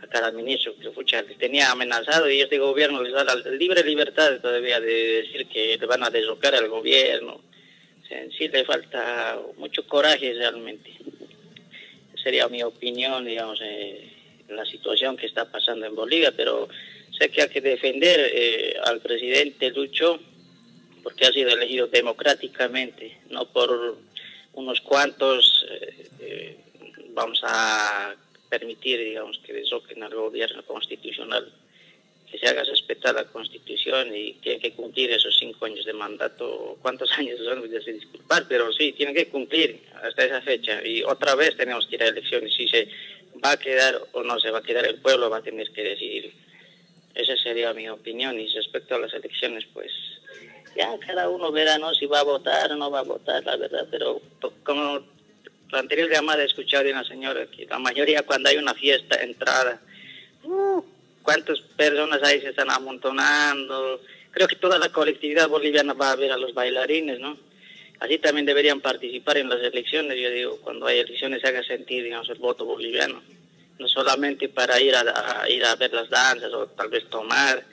a 0.00 0.06
cada 0.08 0.30
ministro 0.30 0.76
que 0.78 0.90
fucha, 0.90 1.22
les 1.22 1.38
tenía 1.38 1.72
amenazado 1.72 2.30
y 2.30 2.40
este 2.40 2.58
gobierno 2.58 3.02
les 3.02 3.12
da 3.12 3.24
la 3.24 3.34
libre 3.34 3.82
libertad 3.82 4.40
todavía 4.40 4.80
de 4.80 5.22
decir 5.22 5.48
que 5.48 5.76
le 5.76 5.86
van 5.86 6.04
a 6.04 6.10
deslocar 6.10 6.54
al 6.54 6.68
gobierno. 6.68 7.40
En 8.10 8.30
sí 8.30 8.46
le 8.46 8.64
falta 8.64 9.40
mucho 9.56 9.84
coraje 9.88 10.32
realmente. 10.32 10.92
Sería 12.26 12.48
mi 12.48 12.60
opinión, 12.64 13.24
digamos, 13.24 13.60
eh, 13.62 14.10
la 14.48 14.66
situación 14.66 15.16
que 15.16 15.26
está 15.26 15.44
pasando 15.44 15.86
en 15.86 15.94
Bolivia, 15.94 16.32
pero 16.36 16.68
sé 17.16 17.30
que 17.30 17.42
hay 17.42 17.48
que 17.48 17.60
defender 17.60 18.18
eh, 18.34 18.74
al 18.84 19.00
presidente 19.00 19.70
Lucho 19.70 20.18
porque 21.04 21.24
ha 21.24 21.30
sido 21.30 21.50
elegido 21.50 21.86
democráticamente, 21.86 23.16
no 23.30 23.46
por 23.52 23.96
unos 24.54 24.80
cuantos 24.80 25.68
eh, 26.18 26.56
vamos 27.10 27.42
a 27.44 28.16
permitir, 28.48 28.98
digamos, 28.98 29.38
que 29.38 29.52
desloquen 29.52 30.02
al 30.02 30.12
gobierno 30.12 30.64
constitucional, 30.64 31.52
que 32.30 32.38
se 32.38 32.48
haga 32.48 32.64
respetar 32.64 33.14
la 33.14 33.24
constitución 33.24 34.14
y 34.14 34.34
tiene 34.34 34.60
que 34.60 34.72
cumplir 34.72 35.10
esos 35.10 35.36
cinco 35.38 35.66
años 35.66 35.84
de 35.84 35.92
mandato, 35.92 36.78
cuántos 36.82 37.10
años 37.18 37.38
son, 37.44 37.68
de 37.70 37.78
disculpar, 37.78 38.46
pero 38.48 38.72
sí, 38.72 38.92
tienen 38.92 39.14
que 39.14 39.28
cumplir 39.28 39.80
hasta 40.02 40.24
esa 40.24 40.42
fecha 40.42 40.84
y 40.84 41.02
otra 41.02 41.34
vez 41.34 41.56
tenemos 41.56 41.86
que 41.86 41.96
ir 41.96 42.02
a 42.02 42.08
elecciones, 42.08 42.54
si 42.54 42.68
se 42.68 42.88
va 43.44 43.52
a 43.52 43.56
quedar 43.58 44.00
o 44.12 44.22
no 44.22 44.38
se 44.40 44.50
va 44.50 44.58
a 44.58 44.62
quedar, 44.62 44.86
el 44.86 45.00
pueblo 45.00 45.30
va 45.30 45.38
a 45.38 45.42
tener 45.42 45.70
que 45.70 45.82
decidir. 45.82 46.32
Esa 47.14 47.36
sería 47.36 47.72
mi 47.72 47.88
opinión 47.88 48.38
y 48.38 48.48
respecto 48.48 48.94
a 48.94 48.98
las 48.98 49.14
elecciones, 49.14 49.64
pues 49.72 49.90
ya 50.76 50.98
cada 50.98 51.30
uno 51.30 51.50
verá 51.50 51.78
¿no? 51.78 51.94
si 51.94 52.06
va 52.06 52.20
a 52.20 52.24
votar 52.24 52.72
o 52.72 52.76
no 52.76 52.90
va 52.90 53.00
a 53.00 53.04
votar, 53.04 53.42
la 53.44 53.56
verdad, 53.56 53.86
pero 53.90 54.20
como 54.62 55.00
la 55.70 55.78
anterior 55.78 56.10
llamada 56.10 56.42
he 56.42 56.46
escuchado 56.46 56.84
de 56.84 56.92
una 56.92 57.04
señora 57.04 57.46
que 57.46 57.66
la 57.66 57.78
mayoría 57.78 58.22
cuando 58.22 58.48
hay 58.48 58.56
una 58.56 58.74
fiesta, 58.74 59.16
entrada, 59.22 59.80
uh, 60.44 60.82
¿cuántas 61.26 61.60
personas 61.76 62.22
ahí 62.22 62.40
se 62.40 62.50
están 62.50 62.70
amontonando? 62.70 64.00
Creo 64.30 64.48
que 64.48 64.56
toda 64.56 64.78
la 64.78 64.88
colectividad 64.90 65.48
boliviana 65.48 65.92
va 65.92 66.12
a 66.12 66.16
ver 66.16 66.32
a 66.32 66.38
los 66.38 66.54
bailarines, 66.54 67.18
¿no? 67.20 67.36
Así 68.00 68.18
también 68.18 68.46
deberían 68.46 68.80
participar 68.80 69.38
en 69.38 69.48
las 69.48 69.60
elecciones, 69.60 70.18
yo 70.18 70.30
digo, 70.30 70.58
cuando 70.62 70.86
hay 70.86 71.00
elecciones 71.00 71.40
se 71.40 71.48
haga 71.48 71.62
sentir, 71.62 72.04
digamos, 72.04 72.28
el 72.28 72.38
voto 72.38 72.64
boliviano, 72.64 73.22
no 73.78 73.88
solamente 73.88 74.48
para 74.48 74.80
ir 74.80 74.94
a, 74.94 75.42
a 75.42 75.50
ir 75.50 75.64
a 75.64 75.74
ver 75.76 75.92
las 75.92 76.08
danzas 76.08 76.52
o 76.52 76.66
tal 76.68 76.88
vez 76.88 77.08
tomar, 77.10 77.64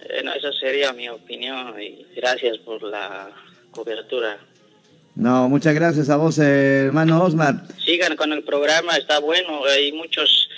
eh, 0.00 0.22
no, 0.24 0.32
esa 0.32 0.52
sería 0.52 0.92
mi 0.92 1.08
opinión 1.08 1.80
y 1.80 2.06
gracias 2.16 2.58
por 2.58 2.82
la 2.82 3.30
cobertura. 3.70 4.38
No, 5.16 5.48
muchas 5.48 5.74
gracias 5.74 6.08
a 6.08 6.16
vos, 6.16 6.38
eh, 6.38 6.86
hermano 6.86 7.22
Osmar. 7.24 7.64
Sigan 7.84 8.16
con 8.16 8.32
el 8.32 8.44
programa, 8.44 8.96
está 8.96 9.18
bueno. 9.18 9.64
Hay 9.64 9.92
muchos, 9.92 10.48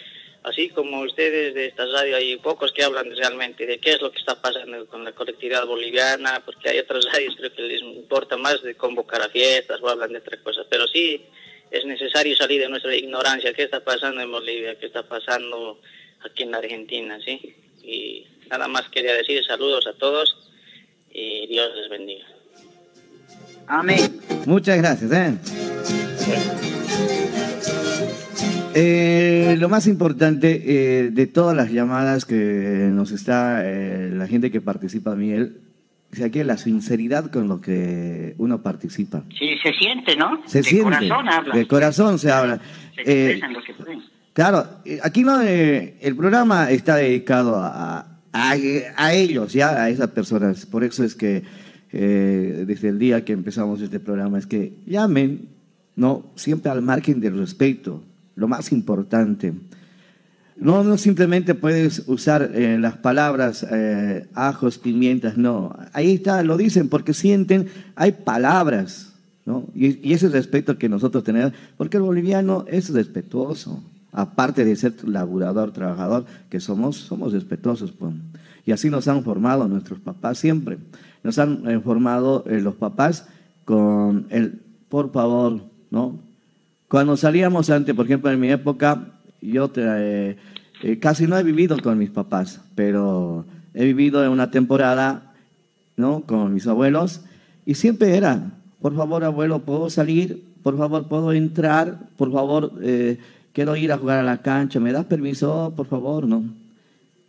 así 0.45 0.69
como 0.71 1.01
ustedes 1.01 1.55
de 1.55 1.67
esta 1.67 1.87
radio, 1.87 2.17
hay 2.17 2.37
pocos 2.37 2.73
que 2.73 2.83
hablan 2.83 3.15
realmente 3.15 3.67
de 3.67 3.79
qué 3.79 3.93
es 3.93 4.01
lo 4.01 4.11
que 4.11 4.19
está 4.19 4.41
pasando 4.41 4.87
con 4.87 5.05
la 5.05 5.13
colectividad 5.13 5.67
boliviana, 5.67 6.43
porque 6.45 6.71
hay 6.71 6.79
otras 6.79 7.05
radios 7.13 7.37
creo 7.37 7.53
que 7.53 7.63
les 7.63 7.83
importa 7.83 8.37
más 8.37 8.63
de 8.63 8.75
convocar 8.75 9.23
a 9.23 9.29
fiestas 9.29 9.81
o 9.83 9.89
hablan 9.89 10.13
de 10.13 10.19
otras 10.19 10.41
cosas. 10.41 10.67
Pero 10.69 10.87
sí 10.87 11.25
es 11.71 11.85
necesario 11.85 12.37
salir 12.37 12.61
de 12.61 12.69
nuestra 12.69 12.95
ignorancia. 12.95 13.53
¿Qué 13.55 13.65
está 13.65 13.81
pasando 13.81 14.21
en 14.21 14.31
Bolivia? 14.31 14.79
¿Qué 14.79 14.87
está 14.87 15.03
pasando 15.03 15.81
aquí 16.25 16.43
en 16.43 16.51
la 16.51 16.59
Argentina? 16.59 17.19
¿sí? 17.25 17.57
Y 17.83 18.27
nada 18.51 18.69
más 18.69 18.89
quería 18.91 19.15
decir 19.15 19.45
saludos 19.45 19.87
a 19.87 19.95
todos 19.95 20.37
y 21.11 21.47
Dios 21.47 21.75
les 21.77 21.89
bendiga. 21.89 22.27
Amén. 23.67 24.21
Muchas 24.45 24.77
gracias. 24.79 25.13
¿eh? 25.13 26.72
Eh, 28.75 29.57
lo 29.59 29.69
más 29.69 29.87
importante 29.87 30.63
eh, 30.65 31.11
de 31.11 31.27
todas 31.27 31.57
las 31.57 31.71
llamadas 31.71 32.25
que 32.25 32.89
nos 32.93 33.11
está 33.13 33.61
eh, 33.65 34.11
la 34.13 34.27
gente 34.27 34.51
que 34.51 34.61
participa, 34.61 35.15
Miguel, 35.15 35.59
es 36.13 36.21
aquí 36.23 36.43
la 36.45 36.57
sinceridad 36.59 37.31
con 37.31 37.49
lo 37.49 37.61
que 37.61 38.35
uno 38.39 38.63
participa. 38.63 39.25
Sí, 39.39 39.51
se 39.63 39.73
siente, 39.75 40.17
¿no? 40.17 40.43
Se 40.47 40.59
de 40.59 40.65
siente. 40.65 40.85
corazón 40.85 41.29
habla. 41.29 41.55
De 41.55 41.67
corazón 41.67 42.19
se 42.19 42.31
habla. 42.31 42.61
Se 42.95 43.03
Eh, 43.03 43.25
expresan 43.31 43.53
lo 43.55 43.63
que 43.63 43.75
pueden. 43.75 44.01
Claro, 44.35 44.67
eh, 44.85 44.99
aquí 45.03 45.23
no, 45.23 45.43
eh, 45.43 45.97
el 46.01 46.17
programa 46.17 46.71
está 46.71 46.97
dedicado 46.97 47.57
a, 47.57 48.07
a, 48.33 48.55
a 48.97 49.13
ellos, 49.15 49.53
ya 49.53 49.83
a 49.83 49.91
esas 49.91 50.09
personas. 50.09 50.65
Por 50.67 50.85
eso 50.85 51.05
es 51.05 51.15
que 51.15 51.43
eh, 51.93 52.65
desde 52.67 52.89
el 52.89 52.99
día 52.99 53.25
que 53.25 53.33
empezamos 53.35 53.81
este 53.83 54.01
programa 54.01 54.39
es 54.39 54.47
que 54.47 54.73
llamen, 54.87 55.49
no, 55.97 56.33
siempre 56.37 56.71
al 56.71 56.81
margen 56.81 57.21
del 57.21 57.39
respeto, 57.39 58.03
lo 58.35 58.49
más 58.49 58.73
importante. 58.73 59.53
No, 60.57 60.85
no 60.85 60.97
simplemente 60.99 61.55
puedes 61.55 62.05
usar 62.07 62.53
eh, 62.55 62.79
las 62.79 62.97
palabras 62.97 63.67
eh, 63.71 64.29
ajos, 64.35 64.79
pimientas, 64.79 65.37
no. 65.37 65.77
Ahí 65.93 66.15
está, 66.15 66.43
lo 66.43 66.57
dicen 66.57 66.89
porque 66.89 67.15
sienten, 67.15 67.69
hay 67.97 68.13
palabras, 68.13 69.13
¿no? 69.45 69.67
Y, 69.75 70.07
y 70.09 70.13
ese 70.13 70.29
respeto 70.29 70.79
que 70.79 70.89
nosotros 70.89 71.25
tenemos, 71.25 71.53
porque 71.77 71.97
el 71.97 72.03
boliviano 72.03 72.65
es 72.69 72.91
respetuoso, 72.91 73.83
aparte 74.13 74.65
de 74.65 74.77
ser 74.77 74.95
laburador, 75.09 75.73
trabajador, 75.73 76.27
que 76.49 76.61
somos, 76.61 76.97
somos 76.97 77.33
respetuosos. 77.33 77.91
Pues. 77.93 78.15
Y 78.65 78.73
así 78.73 78.91
nos 78.91 79.09
han 79.09 79.25
formado 79.25 79.67
nuestros 79.67 79.99
papás 80.01 80.39
siempre. 80.39 80.79
Nos 81.25 81.39
han 81.39 81.69
eh, 81.69 81.81
formado 81.81 82.45
los 82.47 82.75
papás 82.75 83.27
con 83.65 84.27
el 84.31 84.61
por 84.93 85.11
favor, 85.11 85.63
¿no? 85.91 86.19
Cuando 86.93 87.17
salíamos 87.17 87.71
antes, 87.71 87.95
por 87.95 88.05
ejemplo, 88.05 88.31
en 88.31 88.39
mi 88.39 88.51
época, 88.51 89.07
yo 89.41 89.73
eh, 89.77 90.37
eh, 90.83 90.99
casi 90.99 91.27
no 91.27 91.39
he 91.39 91.43
vivido 91.43 91.79
con 91.79 91.97
mis 91.97 92.11
papás, 92.11 92.61
pero 92.75 93.47
he 93.73 93.87
vivido 93.87 94.23
en 94.23 94.31
una 94.31 94.51
temporada, 94.51 95.33
¿no? 95.97 96.21
Con 96.27 96.53
mis 96.53 96.67
abuelos, 96.67 97.23
y 97.65 97.77
siempre 97.77 98.15
era, 98.15 98.51
por 98.83 98.95
favor, 98.95 99.25
abuelo, 99.25 99.61
¿puedo 99.61 99.89
salir? 99.89 100.45
Por 100.63 100.77
favor, 100.77 101.09
¿puedo 101.09 101.33
entrar? 101.33 101.99
Por 102.19 102.31
favor, 102.31 102.75
eh, 102.83 103.17
quiero 103.55 103.75
ir 103.75 103.91
a 103.91 103.97
jugar 103.97 104.19
a 104.19 104.23
la 104.23 104.43
cancha, 104.43 104.79
¿me 104.79 104.93
das 104.93 105.07
permiso? 105.07 105.73
Por 105.75 105.87
favor, 105.87 106.27
¿no? 106.27 106.45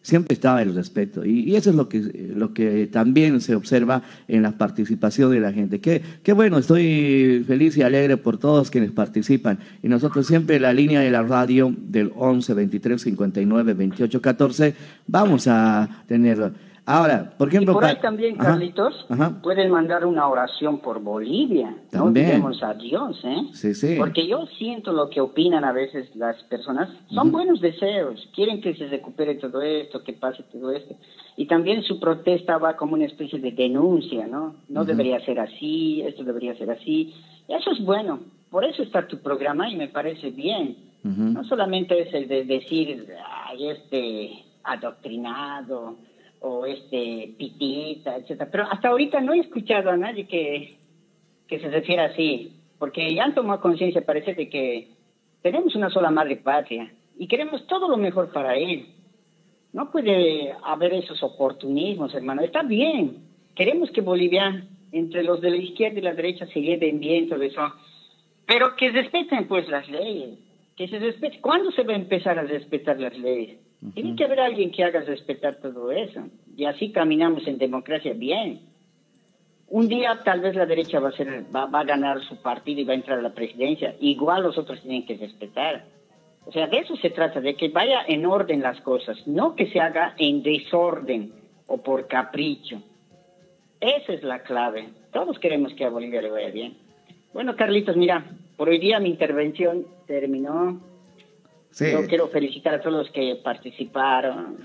Siempre 0.04 0.36
estaba 0.36 0.62
el 0.62 0.76
respeto. 0.76 1.26
Y, 1.26 1.50
y 1.50 1.56
eso 1.56 1.72
es 1.72 1.76
lo 1.76 1.90
que, 1.90 2.00
lo 2.36 2.54
que 2.54 2.88
también 2.88 3.42
se 3.42 3.56
observa 3.56 4.04
en 4.28 4.44
la 4.44 4.52
participación 4.52 5.32
de 5.32 5.40
la 5.40 5.52
gente. 5.52 5.80
Qué, 5.80 6.02
qué 6.22 6.34
bueno, 6.34 6.60
estoy 6.60 7.44
feliz 7.48 7.76
y 7.78 7.82
alegre 7.82 8.18
por 8.18 8.38
todos 8.38 8.70
quienes 8.70 8.92
participan. 8.92 9.60
Y 9.82 9.88
nosotros 9.88 10.28
siempre 10.28 10.60
la 10.60 10.74
línea 10.74 11.00
de 11.00 11.10
la 11.10 11.24
radio 11.24 11.74
del 11.76 12.12
11 12.16 12.54
23 12.54 13.02
59 13.02 13.74
28 13.74 14.22
14 14.22 14.76
vamos 15.08 15.48
a 15.48 16.04
tenerlo. 16.08 16.52
Ahora, 16.86 17.34
por 17.38 17.48
Y 17.48 17.52
ejemplo... 17.52 17.74
por 17.74 17.86
ahí 17.86 17.96
también, 18.02 18.36
Carlitos, 18.36 19.06
ajá. 19.10 19.42
pueden 19.42 19.72
mandar 19.72 20.06
una 20.06 20.28
oración 20.28 20.80
por 20.80 21.00
Bolivia. 21.00 21.78
También. 21.90 22.42
No 22.42 22.52
a 22.62 22.74
Dios, 22.74 23.22
¿eh? 23.24 23.44
Sí, 23.54 23.74
sí. 23.74 23.96
Porque 23.98 24.28
yo 24.28 24.46
siento 24.58 24.92
lo 24.92 25.10
que 25.10 25.22
opinan 25.22 25.64
a 25.64 25.72
veces 25.72 26.14
las 26.16 26.44
personas. 26.44 26.90
Son 27.10 27.32
buenos 27.32 27.62
deseos. 27.62 28.28
Quieren 28.36 28.60
que 28.60 28.76
se 28.76 28.88
recupere 28.88 29.36
todo 29.36 29.62
esto, 29.62 30.04
que 30.04 30.12
pase 30.12 30.44
todo 30.52 30.72
esto. 30.72 30.96
Y 31.38 31.46
también 31.48 31.84
su 31.84 32.02
protesta 32.02 32.58
va 32.58 32.76
como 32.76 32.96
una 32.96 33.06
especie 33.06 33.40
de 33.40 33.52
denuncia, 33.54 34.28
¿no? 34.28 34.56
No 34.68 34.84
debería 34.84 35.24
ser 35.24 35.40
así, 35.40 36.02
esto 36.02 36.24
debería 36.26 36.56
ser 36.58 36.70
así. 36.70 37.14
Eso 37.48 37.72
es 37.72 37.84
bueno. 37.84 38.20
Por 38.50 38.66
eso 38.66 38.84
está 38.84 39.08
tu 39.08 39.20
programa 39.20 39.70
y 39.70 39.78
me 39.78 39.88
parece 39.88 40.32
bien. 40.32 40.76
No 41.04 41.44
solamente 41.46 42.02
es 42.02 42.14
el 42.14 42.28
de 42.28 42.44
decir, 42.46 43.08
ay, 43.48 43.70
este 43.70 44.46
adoctrinado 44.64 45.96
o 46.44 46.66
este 46.66 47.34
pitita, 47.38 48.18
etcétera. 48.18 48.50
Pero 48.52 48.64
hasta 48.70 48.90
ahorita 48.90 49.22
no 49.22 49.34
he 49.34 49.40
escuchado 49.40 49.90
a 49.90 49.98
nadie 49.98 50.28
que, 50.28 50.76
que 51.48 51.60
se 51.60 51.70
refiera 51.70 52.06
así, 52.06 52.54
porque 52.78 53.14
ya 53.16 53.24
han 53.24 53.34
tomado 53.34 53.62
conciencia, 53.62 54.06
parece, 54.06 54.34
de 54.34 54.50
que 54.50 54.90
tenemos 55.42 55.74
una 55.76 55.90
sola 55.90 56.12
madre 56.12 56.36
patria 56.36 56.92
y 57.18 57.28
queremos 57.28 57.66
todo 57.68 57.88
lo 57.88 57.96
mejor 57.96 58.32
para 58.32 58.58
él. 58.58 58.88
No 59.72 59.90
puede 59.90 60.54
haber 60.64 60.94
esos 60.94 61.24
oportunismos, 61.24 62.14
hermano. 62.14 62.42
Está 62.42 62.62
bien. 62.62 63.24
Queremos 63.56 63.90
que 63.92 64.02
Bolivia, 64.02 64.68
entre 64.92 65.24
los 65.24 65.40
de 65.40 65.50
la 65.50 65.58
izquierda 65.58 66.00
y 66.00 66.02
la 66.04 66.14
derecha, 66.14 66.46
se 66.48 66.62
lleven 66.62 67.00
bien, 67.00 67.30
todo 67.30 67.42
eso. 67.42 67.62
Pero 68.46 68.76
que 68.76 68.92
respeten, 68.92 69.48
pues, 69.48 69.68
las 69.70 69.90
leyes. 69.90 70.38
Que 70.76 70.88
se 70.90 71.00
respete. 71.00 71.40
¿Cuándo 71.40 71.72
se 71.72 71.84
va 71.84 71.94
a 71.94 71.98
empezar 71.98 72.38
a 72.38 72.44
respetar 72.44 73.00
las 73.00 73.18
leyes? 73.18 73.58
Tiene 73.94 74.16
que 74.16 74.24
haber 74.26 74.40
alguien 74.40 74.72
que 74.72 74.84
haga 74.84 75.02
respetar 75.02 75.56
todo 75.56 75.92
eso. 75.92 76.22
Y 76.56 76.66
así 76.66 76.92
caminamos 76.92 77.46
en 77.48 77.58
democracia 77.58 78.14
bien. 78.14 78.62
Un 79.68 79.88
día 79.88 80.20
tal 80.24 80.42
vez 80.42 80.56
la 80.56 80.66
derecha 80.66 81.00
va 81.00 81.10
a, 81.10 81.14
ser, 81.14 81.46
va, 81.54 81.66
va 81.66 81.80
a 81.82 81.84
ganar 81.84 82.22
su 82.24 82.38
partido 82.42 82.82
y 82.82 82.84
va 82.84 82.94
a 82.94 82.96
entrar 82.96 83.20
a 83.20 83.22
la 83.22 83.34
presidencia. 83.34 83.96
Igual 84.00 84.44
los 84.44 84.58
otros 84.58 84.82
tienen 84.82 85.06
que 85.06 85.18
respetar. 85.18 85.86
O 86.46 86.52
sea, 86.52 86.68
de 86.68 86.78
eso 86.78 86.96
se 86.98 87.10
trata, 87.10 87.40
de 87.40 87.56
que 87.56 87.70
vaya 87.70 88.04
en 88.08 88.26
orden 88.26 88.62
las 88.62 88.80
cosas, 88.82 89.26
no 89.28 89.56
que 89.56 89.68
se 89.72 89.80
haga 89.80 90.14
en 90.18 90.44
desorden 90.44 91.32
o 91.68 91.78
por 91.82 92.08
capricho. 92.08 92.82
Esa 93.80 94.14
es 94.14 94.24
la 94.24 94.40
clave. 94.40 94.90
Todos 95.12 95.40
queremos 95.40 95.74
que 95.74 95.86
a 95.86 95.90
Bolivia 95.90 96.22
le 96.22 96.30
vaya 96.30 96.50
bien. 96.50 96.78
Bueno, 97.34 97.56
Carlitos, 97.56 97.96
mira, 97.96 98.24
por 98.58 98.70
hoy 98.70 98.78
día 98.80 99.00
mi 99.00 99.10
intervención 99.10 99.86
terminó. 100.06 100.80
Yo 101.80 102.06
quiero 102.08 102.28
felicitar 102.28 102.76
a 102.76 102.82
todos 102.82 102.98
los 102.98 103.10
que 103.12 103.36
participaron. 103.44 104.58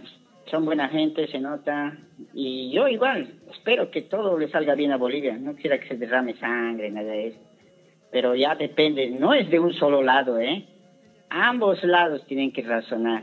Son 0.51 0.65
buena 0.65 0.89
gente, 0.89 1.27
se 1.29 1.39
nota. 1.39 1.97
Y 2.35 2.71
yo 2.71 2.87
igual, 2.89 3.35
espero 3.51 3.91
que 3.91 4.03
todo 4.03 4.39
le 4.39 4.49
salga 4.49 4.75
bien 4.75 4.93
a 4.93 4.97
Bolivia. 4.97 5.37
No 5.39 5.55
quisiera 5.55 5.79
que 5.79 5.89
se 5.89 5.97
derrame 5.97 6.35
sangre, 6.37 6.91
nada 6.91 7.11
de 7.11 7.29
eso. 7.29 7.39
Pero 8.11 8.35
ya 8.35 8.55
depende, 8.55 9.11
no 9.11 9.35
es 9.35 9.49
de 9.51 9.59
un 9.59 9.75
solo 9.75 10.03
lado, 10.03 10.39
¿eh? 10.39 10.65
Ambos 11.31 11.83
lados 11.85 12.25
tienen 12.27 12.53
que 12.53 12.63
razonar. 12.63 13.23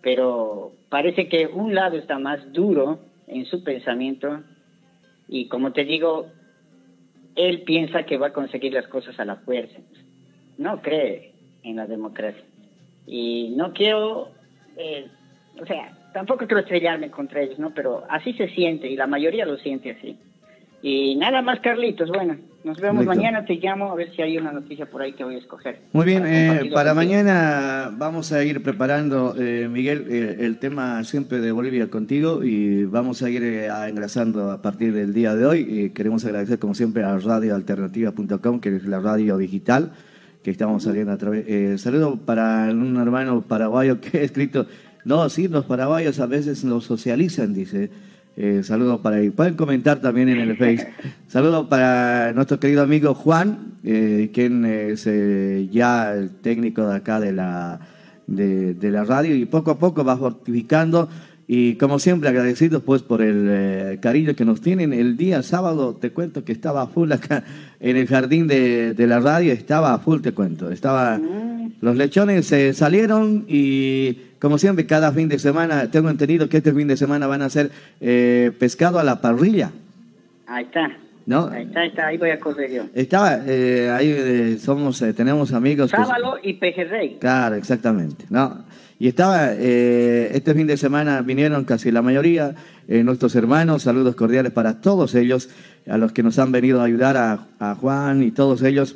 Pero 0.00 0.72
parece 0.88 1.28
que 1.28 1.46
un 1.46 1.74
lado 1.74 1.96
está 1.96 2.18
más 2.18 2.52
duro 2.52 3.00
en 3.26 3.46
su 3.46 3.62
pensamiento. 3.62 4.42
Y 5.28 5.48
como 5.48 5.72
te 5.72 5.84
digo, 5.84 6.26
él 7.34 7.62
piensa 7.62 8.04
que 8.04 8.18
va 8.18 8.28
a 8.28 8.32
conseguir 8.32 8.72
las 8.72 8.86
cosas 8.88 9.18
a 9.18 9.24
la 9.24 9.36
fuerza. 9.36 9.78
No 10.58 10.82
cree 10.82 11.32
en 11.62 11.76
la 11.76 11.86
democracia. 11.86 12.42
Y 13.14 13.52
no 13.54 13.74
quiero, 13.74 14.30
eh, 14.78 15.06
o 15.60 15.66
sea, 15.66 15.92
tampoco 16.14 16.46
quiero 16.46 16.60
estrellarme 16.60 17.10
contra 17.10 17.42
ellos, 17.42 17.58
¿no? 17.58 17.68
Pero 17.74 18.04
así 18.08 18.32
se 18.32 18.48
siente 18.48 18.90
y 18.90 18.96
la 18.96 19.06
mayoría 19.06 19.44
lo 19.44 19.58
siente 19.58 19.90
así. 19.90 20.16
Y 20.80 21.14
nada 21.16 21.42
más, 21.42 21.60
Carlitos. 21.60 22.08
Bueno, 22.08 22.38
nos 22.64 22.80
vemos 22.80 23.04
Listo. 23.04 23.14
mañana. 23.14 23.44
Te 23.44 23.56
llamo 23.56 23.92
a 23.92 23.96
ver 23.96 24.16
si 24.16 24.22
hay 24.22 24.38
una 24.38 24.50
noticia 24.50 24.86
por 24.86 25.02
ahí 25.02 25.12
que 25.12 25.24
voy 25.24 25.34
a 25.34 25.38
escoger. 25.38 25.80
Muy 25.92 26.06
bien, 26.06 26.22
Para 26.22 26.62
eh, 26.62 26.70
para 26.72 26.94
mañana 26.94 27.90
vamos 27.92 28.32
a 28.32 28.42
ir 28.44 28.62
preparando, 28.62 29.34
eh, 29.38 29.68
Miguel, 29.70 30.06
eh, 30.08 30.36
el 30.40 30.58
tema 30.58 31.04
siempre 31.04 31.38
de 31.40 31.52
Bolivia 31.52 31.90
contigo 31.90 32.42
y 32.42 32.86
vamos 32.86 33.22
a 33.22 33.28
ir 33.28 33.42
eh, 33.42 33.68
a 33.68 33.90
engrasando 33.90 34.50
a 34.50 34.62
partir 34.62 34.94
del 34.94 35.12
día 35.12 35.34
de 35.34 35.44
hoy. 35.44 35.66
Y 35.68 35.90
queremos 35.90 36.24
agradecer 36.24 36.58
como 36.58 36.74
siempre 36.74 37.04
a 37.04 37.18
radioalternativa.com, 37.18 38.58
que 38.60 38.74
es 38.74 38.86
la 38.86 39.00
radio 39.00 39.36
digital 39.36 39.92
que 40.42 40.50
estamos 40.50 40.82
saliendo 40.82 41.12
a 41.12 41.16
través. 41.16 41.44
Eh, 41.46 41.76
para 42.24 42.70
un 42.70 42.96
hermano 42.96 43.42
paraguayo 43.42 44.00
que 44.00 44.18
ha 44.20 44.22
escrito, 44.22 44.66
no, 45.04 45.28
sí, 45.28 45.48
los 45.48 45.64
paraguayos 45.64 46.20
a 46.20 46.26
veces 46.26 46.64
nos 46.64 46.84
socializan, 46.84 47.54
dice. 47.54 47.90
Eh, 48.36 48.62
saludos 48.62 49.00
para 49.00 49.16
ahí. 49.16 49.30
Pueden 49.30 49.54
comentar 49.54 50.00
también 50.00 50.28
en 50.28 50.40
el 50.40 50.56
Face. 50.56 50.88
Saludos 51.28 51.66
para 51.68 52.32
nuestro 52.32 52.58
querido 52.58 52.82
amigo 52.82 53.14
Juan, 53.14 53.74
eh, 53.84 54.30
quien 54.32 54.64
es 54.64 55.06
eh, 55.06 55.68
ya 55.70 56.14
el 56.14 56.30
técnico 56.30 56.88
de 56.88 56.96
acá 56.96 57.20
de 57.20 57.32
la, 57.32 57.80
de, 58.26 58.72
de 58.74 58.90
la 58.90 59.04
radio 59.04 59.36
y 59.36 59.44
poco 59.44 59.72
a 59.72 59.78
poco 59.78 60.02
va 60.04 60.16
fortificando. 60.16 61.08
Y 61.54 61.74
como 61.74 61.98
siempre, 61.98 62.30
agradecidos 62.30 62.82
pues 62.82 63.02
por 63.02 63.20
el 63.20 63.46
eh, 63.50 63.98
cariño 64.00 64.34
que 64.34 64.46
nos 64.46 64.62
tienen. 64.62 64.94
El 64.94 65.18
día 65.18 65.42
sábado, 65.42 65.94
te 66.00 66.08
cuento 66.10 66.46
que 66.46 66.52
estaba 66.52 66.86
full 66.86 67.12
acá 67.12 67.44
en 67.78 67.98
el 67.98 68.06
jardín 68.06 68.46
de, 68.46 68.94
de 68.94 69.06
la 69.06 69.20
radio, 69.20 69.52
estaba 69.52 69.98
full, 69.98 70.22
te 70.22 70.32
cuento. 70.32 70.70
Estaba, 70.70 71.20
los 71.82 71.94
lechones 71.94 72.46
se 72.46 72.72
salieron 72.72 73.44
y 73.48 74.14
como 74.38 74.56
siempre, 74.56 74.86
cada 74.86 75.12
fin 75.12 75.28
de 75.28 75.38
semana, 75.38 75.90
tengo 75.90 76.08
entendido 76.08 76.48
que 76.48 76.56
este 76.56 76.72
fin 76.72 76.88
de 76.88 76.96
semana 76.96 77.26
van 77.26 77.42
a 77.42 77.44
hacer 77.44 77.70
eh, 78.00 78.50
pescado 78.58 78.98
a 78.98 79.04
la 79.04 79.20
parrilla. 79.20 79.72
Ahí 80.46 80.64
está. 80.64 80.90
¿No? 81.26 81.48
Ahí 81.48 81.64
está, 81.64 81.80
ahí 81.80 81.88
está. 81.88 82.06
Ahí 82.06 82.16
voy 82.16 82.30
a 82.30 82.40
correr 82.40 82.72
yo. 82.72 82.82
Estaba, 82.94 83.40
eh, 83.46 83.90
ahí 83.90 84.08
eh, 84.08 84.56
somos, 84.58 85.02
eh, 85.02 85.12
tenemos 85.12 85.52
amigos. 85.52 85.90
que- 85.90 85.98
Sábalo 85.98 86.36
y 86.42 86.54
pejerrey. 86.54 87.18
Claro, 87.20 87.56
exactamente. 87.56 88.24
¿no? 88.30 88.64
Y 89.02 89.08
estaba, 89.08 89.48
eh, 89.54 90.30
este 90.32 90.54
fin 90.54 90.68
de 90.68 90.76
semana 90.76 91.22
vinieron 91.22 91.64
casi 91.64 91.90
la 91.90 92.02
mayoría, 92.02 92.54
eh, 92.86 93.02
nuestros 93.02 93.34
hermanos, 93.34 93.82
saludos 93.82 94.14
cordiales 94.14 94.52
para 94.52 94.80
todos 94.80 95.16
ellos, 95.16 95.48
a 95.88 95.98
los 95.98 96.12
que 96.12 96.22
nos 96.22 96.38
han 96.38 96.52
venido 96.52 96.80
a 96.80 96.84
ayudar, 96.84 97.16
a, 97.16 97.48
a 97.58 97.74
Juan 97.74 98.22
y 98.22 98.30
todos 98.30 98.62
ellos. 98.62 98.94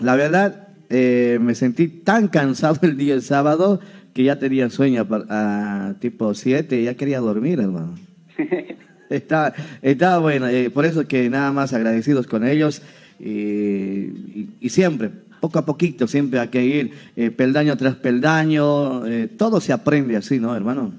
La 0.00 0.14
verdad, 0.14 0.68
eh, 0.88 1.40
me 1.42 1.56
sentí 1.56 1.88
tan 1.88 2.28
cansado 2.28 2.78
el 2.82 2.96
día 2.96 3.20
sábado 3.20 3.80
que 4.12 4.22
ya 4.22 4.38
tenía 4.38 4.70
sueño 4.70 5.04
a, 5.28 5.88
a 5.88 5.94
tipo 5.98 6.32
7, 6.32 6.84
ya 6.84 6.94
quería 6.94 7.18
dormir, 7.18 7.58
hermano. 7.58 7.96
Está, 9.10 9.52
está 9.82 10.18
bueno, 10.18 10.46
por 10.72 10.84
eso 10.86 11.08
que 11.08 11.28
nada 11.28 11.50
más 11.52 11.72
agradecidos 11.72 12.26
con 12.28 12.46
ellos 12.46 12.82
y, 13.20 13.30
y- 13.30 14.48
y 14.60 14.68
siempre, 14.70 15.10
poco 15.44 15.58
a 15.58 15.66
poquito, 15.66 16.06
siempre 16.06 16.40
hay 16.40 16.48
que 16.48 16.64
ir 16.64 16.90
eh, 17.16 17.30
peldaño 17.30 17.76
tras 17.76 17.96
peldaño, 17.96 19.04
eh, 19.06 19.28
todo 19.28 19.60
se 19.60 19.74
aprende 19.74 20.16
así, 20.16 20.38
¿no, 20.40 20.56
hermano? 20.56 20.92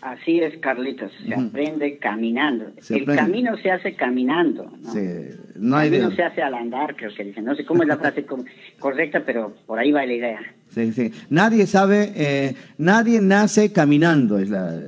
Así 0.00 0.40
es, 0.40 0.58
Carlitos. 0.58 1.12
Se 1.24 1.32
aprende 1.32 1.98
caminando. 1.98 2.64
Se 2.80 2.96
el 2.96 3.02
aprende. 3.02 3.22
camino 3.22 3.56
se 3.58 3.70
hace 3.70 3.94
caminando. 3.94 4.64
¿no? 4.82 4.92
Sí, 4.92 5.00
no 5.54 5.76
hay 5.76 5.86
el 5.88 5.94
camino 6.00 6.16
se 6.16 6.22
hace 6.24 6.42
al 6.42 6.54
andar, 6.54 6.96
creo 6.96 7.14
que 7.16 7.22
dicen. 7.22 7.44
No 7.44 7.54
sé 7.54 7.64
cómo 7.64 7.82
es 7.84 7.88
la 7.88 7.96
frase 7.98 8.24
co- 8.24 8.44
correcta, 8.80 9.22
pero 9.24 9.54
por 9.64 9.78
ahí 9.78 9.92
va 9.92 10.04
la 10.04 10.12
idea. 10.12 10.40
sí, 10.70 10.92
sí. 10.92 11.12
Nadie 11.30 11.68
sabe, 11.68 12.12
eh, 12.16 12.56
nadie 12.78 13.20
nace 13.20 13.70
caminando, 13.72 14.40
es 14.40 14.50
la... 14.50 14.80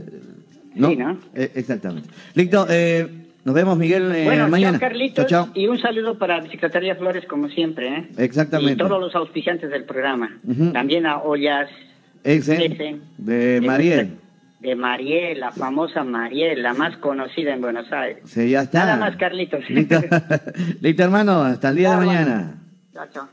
¿no? 0.75 0.89
Sí, 0.91 0.97
¿no? 0.97 1.17
Exactamente. 1.35 2.09
Listo, 2.35 2.67
eh, 2.69 3.07
nos 3.45 3.55
vemos, 3.55 3.77
Miguel, 3.77 4.11
eh, 4.15 4.25
bueno, 4.25 4.49
mañana. 4.49 4.79
chao, 4.79 4.89
Carlitos. 4.89 5.27
Chao, 5.27 5.45
chao. 5.47 5.53
Y 5.55 5.67
un 5.67 5.79
saludo 5.79 6.19
para 6.19 6.43
Secretaría 6.49 6.97
Flores, 6.97 7.25
como 7.27 7.49
siempre. 7.49 7.89
¿eh? 7.89 8.09
Exactamente. 8.19 8.73
Y 8.73 8.77
todos 8.77 9.01
los 9.01 9.15
auspiciantes 9.15 9.71
del 9.71 9.85
programa. 9.85 10.39
También 10.73 11.07
a 11.07 11.19
Ollas. 11.19 11.69
Ese, 12.23 12.65
Ese. 12.65 12.97
de 13.19 13.61
Mariel. 13.63 14.17
De 14.61 14.75
Mariel, 14.75 15.41
la 15.41 15.53
famosa 15.53 16.05
Mariel, 16.05 16.63
la 16.63 16.73
más 16.73 16.97
conocida 16.97 17.53
en 17.53 17.61
Buenos 17.61 17.93
Aires. 17.93 18.23
Sí, 18.25 18.49
ya 18.49 18.63
está. 18.63 18.87
Nada 18.87 18.97
más, 18.97 19.17
Carlitos. 19.17 19.69
Listo, 19.69 20.01
Listo, 20.81 21.03
hermano, 21.03 21.43
hasta 21.43 21.69
el 21.69 21.77
día 21.77 21.91
de 21.91 22.07
mañana. 22.07 22.55
Chao, 22.95 23.07
chao. 23.13 23.29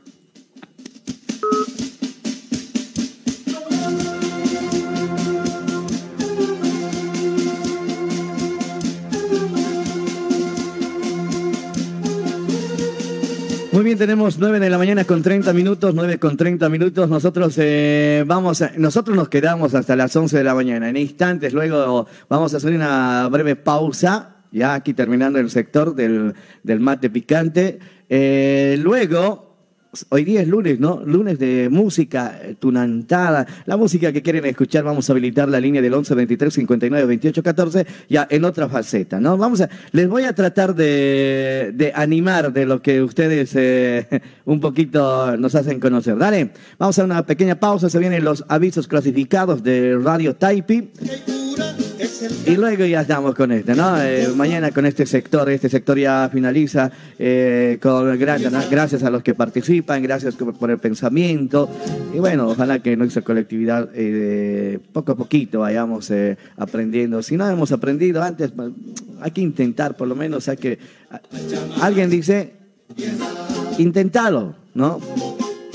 Muy 13.82 13.86
bien, 13.88 13.98
tenemos 13.98 14.38
9 14.38 14.60
de 14.60 14.70
la 14.70 14.78
mañana 14.78 15.02
con 15.04 15.22
30 15.22 15.52
minutos, 15.52 15.92
9 15.92 16.20
con 16.20 16.36
30 16.36 16.68
minutos. 16.68 17.10
Nosotros 17.10 17.52
eh, 17.58 18.22
vamos 18.24 18.62
a- 18.62 18.70
nosotros 18.76 19.16
nos 19.16 19.28
quedamos 19.28 19.74
hasta 19.74 19.96
las 19.96 20.14
11 20.14 20.38
de 20.38 20.44
la 20.44 20.54
mañana. 20.54 20.88
En 20.88 20.96
instantes, 20.96 21.52
luego 21.52 22.06
vamos 22.28 22.54
a 22.54 22.58
hacer 22.58 22.72
una 22.76 23.26
breve 23.28 23.56
pausa, 23.56 24.36
ya 24.52 24.74
aquí 24.74 24.94
terminando 24.94 25.40
el 25.40 25.50
sector 25.50 25.96
del, 25.96 26.32
del 26.62 26.78
mate 26.78 27.10
picante. 27.10 27.80
Eh, 28.08 28.78
luego, 28.80 29.51
hoy 30.08 30.24
día 30.24 30.42
es 30.42 30.48
lunes, 30.48 30.80
¿no? 30.80 31.02
Lunes 31.04 31.38
de 31.38 31.68
música 31.70 32.38
eh, 32.42 32.54
tunantada. 32.58 33.46
La 33.66 33.76
música 33.76 34.12
que 34.12 34.22
quieren 34.22 34.44
escuchar, 34.46 34.84
vamos 34.84 35.08
a 35.08 35.12
habilitar 35.12 35.48
la 35.48 35.60
línea 35.60 35.82
del 35.82 35.92
11 35.94 36.14
23 36.14 36.54
59 36.54 37.06
28 37.06 37.42
14, 37.42 37.86
ya 38.08 38.26
en 38.30 38.44
otra 38.44 38.68
faceta, 38.68 39.20
¿no? 39.20 39.36
Vamos 39.36 39.60
a, 39.60 39.68
les 39.92 40.08
voy 40.08 40.24
a 40.24 40.34
tratar 40.34 40.74
de, 40.74 41.72
de 41.74 41.92
animar 41.94 42.52
de 42.52 42.66
lo 42.66 42.80
que 42.80 43.02
ustedes 43.02 43.54
eh, 43.54 44.22
un 44.44 44.60
poquito 44.60 45.36
nos 45.36 45.54
hacen 45.54 45.80
conocer. 45.80 46.16
Dale, 46.16 46.50
vamos 46.78 46.98
a 46.98 47.04
una 47.04 47.24
pequeña 47.26 47.56
pausa, 47.56 47.90
se 47.90 47.98
vienen 47.98 48.24
los 48.24 48.44
avisos 48.48 48.88
clasificados 48.88 49.62
de 49.62 49.98
Radio 49.98 50.34
Taipi. 50.36 50.90
Y 52.46 52.56
luego 52.56 52.84
ya 52.84 53.02
estamos 53.02 53.34
con 53.34 53.52
este, 53.52 53.74
¿no? 53.74 54.00
Eh, 54.02 54.28
mañana 54.34 54.70
con 54.70 54.86
este 54.86 55.06
sector, 55.06 55.48
este 55.50 55.68
sector 55.68 55.98
ya 55.98 56.28
finaliza 56.32 56.90
eh, 57.18 57.78
con 57.80 58.18
gracias, 58.18 58.70
gracias 58.70 59.02
a 59.02 59.10
los 59.10 59.22
que 59.22 59.34
participan, 59.34 60.02
gracias 60.02 60.34
por 60.34 60.70
el 60.70 60.78
pensamiento. 60.78 61.68
Y 62.14 62.18
bueno, 62.18 62.48
ojalá 62.48 62.80
que 62.80 62.96
nuestra 62.96 63.22
colectividad 63.22 63.88
eh, 63.94 64.78
poco 64.92 65.12
a 65.12 65.16
poquito 65.16 65.60
vayamos 65.60 66.10
eh, 66.10 66.36
aprendiendo. 66.56 67.22
Si 67.22 67.36
no 67.36 67.48
hemos 67.48 67.72
aprendido 67.72 68.22
antes, 68.22 68.50
pues, 68.50 68.70
hay 69.20 69.30
que 69.30 69.40
intentar, 69.40 69.96
por 69.96 70.08
lo 70.08 70.16
menos 70.16 70.48
hay 70.48 70.56
que... 70.56 70.78
Alguien 71.80 72.10
dice, 72.10 72.54
intentalo, 73.78 74.54
¿no? 74.74 75.00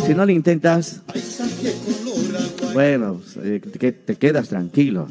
Si 0.05 0.13
no 0.13 0.25
lo 0.25 0.31
intentas, 0.31 1.01
bueno, 2.73 3.21
te, 3.79 3.91
te 3.91 4.15
quedas 4.15 4.49
tranquilo. 4.49 5.07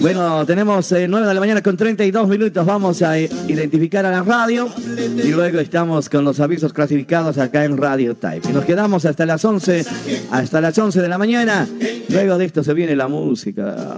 Bueno, 0.00 0.44
tenemos 0.46 0.90
eh, 0.92 1.06
9 1.08 1.26
de 1.26 1.34
la 1.34 1.40
mañana 1.40 1.62
con 1.62 1.76
32 1.76 2.28
minutos. 2.28 2.64
Vamos 2.64 3.02
a 3.02 3.18
eh, 3.18 3.28
identificar 3.48 4.04
a 4.06 4.10
la 4.10 4.22
radio 4.22 4.68
y 5.22 5.28
luego 5.28 5.58
estamos 5.58 6.08
con 6.08 6.24
los 6.24 6.40
avisos 6.40 6.72
clasificados 6.72 7.38
acá 7.38 7.64
en 7.64 7.76
Radio 7.76 8.16
Type. 8.16 8.48
Y 8.48 8.52
nos 8.52 8.64
quedamos 8.64 9.04
hasta 9.04 9.26
las 9.26 9.44
11, 9.44 9.84
hasta 10.30 10.60
las 10.60 10.78
11 10.78 11.02
de 11.02 11.08
la 11.08 11.18
mañana. 11.18 11.68
Luego 12.08 12.38
de 12.38 12.46
esto 12.46 12.64
se 12.64 12.74
viene 12.74 12.96
la 12.96 13.08
música. 13.08 13.96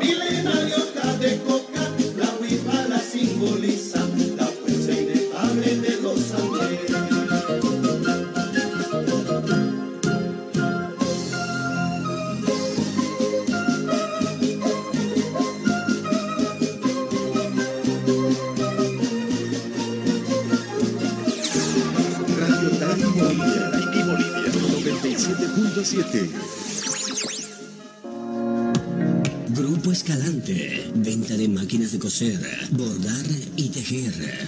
Máquinas 32.22 32.40
de 32.40 32.48
coser, 32.48 32.68
bordar 32.70 33.26
y 33.56 33.68
tejer. 33.68 34.41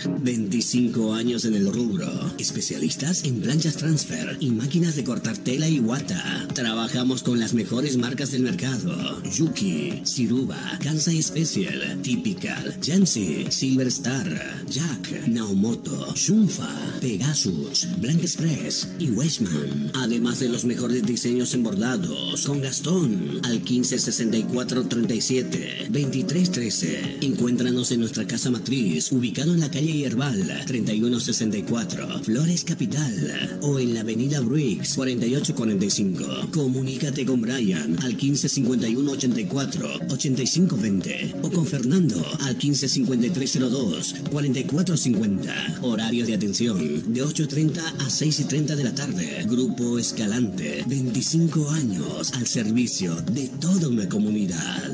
25 0.75 1.15
años 1.15 1.45
en 1.45 1.55
el 1.55 1.73
rubro. 1.73 2.11
Especialistas 2.37 3.23
en 3.23 3.41
planchas 3.41 3.77
transfer 3.77 4.37
y 4.41 4.51
máquinas 4.51 4.97
de 4.97 5.05
cortar 5.05 5.37
tela 5.39 5.69
y 5.69 5.79
guata. 5.79 6.49
Trabajamos 6.53 7.23
con 7.23 7.39
las 7.39 7.55
mejores 7.55 7.97
marcas 7.97 8.33
del 8.33 8.43
mercado. 8.43 9.23
Yuki, 9.23 10.01
Siruba, 10.03 10.59
Kansai 10.83 11.23
Special, 11.23 12.03
Typical, 12.03 12.75
Jansi, 12.85 13.47
Silver 13.51 13.87
Star, 13.87 14.27
Jack, 14.69 15.29
Naomoto, 15.29 16.13
Shunfa, 16.17 16.69
Pegasus, 17.01 17.87
Blank 18.01 18.23
Express 18.23 18.89
y 18.99 19.11
Westman. 19.11 19.93
Además 19.95 20.41
de 20.41 20.49
los 20.49 20.65
mejores 20.65 21.05
diseños 21.05 21.55
en 21.55 21.63
bordados. 21.63 22.47
Con 22.47 22.61
Gastón 22.61 23.41
al 23.45 23.61
1564 23.61 24.89
37 24.89 25.87
2313. 25.91 27.19
Encuéntranos 27.21 27.93
en 27.93 28.01
nuestra 28.01 28.27
casa 28.27 28.51
matriz, 28.51 29.13
ubicado 29.13 29.55
en 29.55 29.61
la 29.61 29.71
calle 29.71 29.93
Yerbal 29.93 30.64
3164, 30.65 32.21
Flores 32.23 32.65
Capital, 32.65 33.59
o 33.63 33.79
en 33.79 33.95
la 33.95 34.01
avenida 34.01 34.41
Briggs 34.41 34.95
4845. 34.95 36.51
Comunícate 36.53 37.25
con 37.27 37.41
Brian 37.41 37.97
al 38.03 38.15
1551 38.15 39.11
84 39.11 39.89
8520 40.11 41.35
o 41.43 41.51
con 41.51 41.67
Fernando 41.67 42.25
al 42.41 42.57
155302 42.57 44.15
4450. 44.31 45.79
Horario 45.83 46.27
de 46.27 46.35
atención 46.35 47.13
de 47.13 47.25
8.30 47.25 47.79
a 47.79 48.09
6.30 48.09 48.77
de 48.77 48.85
la 48.85 48.95
tarde. 48.95 49.45
Grupo 49.49 49.99
Escalante, 49.99 50.85
25 50.87 51.71
años 51.71 52.33
al 52.35 52.47
servicio 52.47 53.15
de 53.17 53.49
toda 53.61 53.89
una 53.89 54.09
comunidad. 54.09 54.93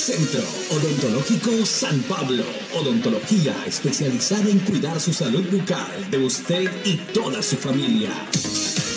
Centro 0.00 0.42
Odontológico 0.70 1.66
San 1.66 2.00
Pablo. 2.04 2.42
Odontología 2.72 3.54
especializada 3.66 4.48
en 4.48 4.58
cuidar 4.60 4.98
su 4.98 5.12
salud 5.12 5.44
bucal 5.50 6.10
de 6.10 6.24
usted 6.24 6.70
y 6.86 6.96
toda 7.12 7.42
su 7.42 7.56
familia. 7.56 8.10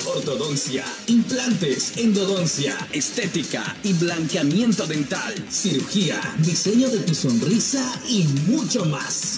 Ortodoncia, 0.06 0.86
implantes, 1.08 1.98
endodoncia, 1.98 2.78
estética 2.94 3.76
y 3.84 3.92
blanqueamiento 3.92 4.88
dental, 4.88 5.34
cirugía, 5.52 6.22
diseño 6.38 6.88
de 6.88 7.00
tu 7.00 7.14
sonrisa 7.14 7.84
y 8.08 8.24
mucho 8.48 8.86
más. 8.86 9.36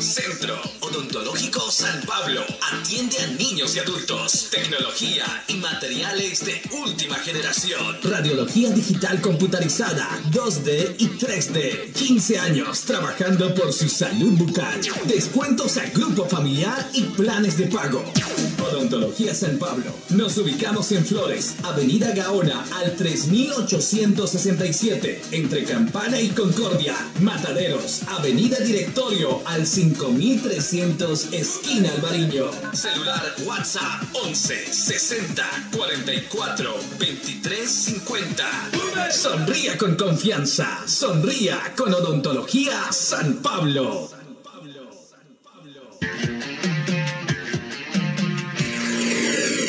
Centro 0.00 0.58
Odontológico 0.92 1.70
San 1.70 2.02
Pablo 2.02 2.44
atiende 2.70 3.16
a 3.18 3.26
niños 3.28 3.74
y 3.74 3.78
adultos. 3.78 4.48
Tecnología 4.50 5.24
y 5.48 5.54
materiales 5.54 6.44
de 6.44 6.60
última 6.84 7.16
generación. 7.16 7.96
Radiología 8.02 8.68
digital 8.68 9.22
computarizada, 9.22 10.06
2D 10.30 10.96
y 10.98 11.06
3D. 11.08 11.94
15 11.94 12.38
años 12.40 12.82
trabajando 12.82 13.54
por 13.54 13.72
su 13.72 13.88
salud 13.88 14.32
bucal. 14.32 14.82
Descuentos 15.06 15.78
a 15.78 15.86
grupo 15.86 16.28
familiar 16.28 16.86
y 16.92 17.04
planes 17.04 17.56
de 17.56 17.68
pago. 17.68 18.04
Odontología 18.70 19.34
San 19.34 19.58
Pablo. 19.58 19.90
Nos 20.10 20.36
ubicamos 20.36 20.92
en 20.92 21.06
Flores, 21.06 21.54
Avenida 21.62 22.12
Gaona 22.14 22.66
al 22.76 22.94
3867, 22.96 25.22
entre 25.32 25.64
Campana 25.64 26.20
y 26.20 26.28
Concordia. 26.28 26.94
Mataderos, 27.20 28.02
Avenida 28.08 28.58
Directorio 28.58 29.40
al 29.46 29.66
5300, 29.66 30.81
esquina 31.32 31.90
Alvariño. 31.94 32.50
Celular 32.72 33.22
WhatsApp 33.46 34.02
11 34.14 34.66
60 34.72 35.44
44 35.76 36.74
23 36.98 37.70
50. 37.70 38.44
Sonría 39.12 39.78
con 39.78 39.94
confianza. 39.94 40.82
Sonría 40.86 41.60
con 41.76 41.94
Odontología 41.94 42.90
San 42.90 43.36
Pablo. 43.36 44.10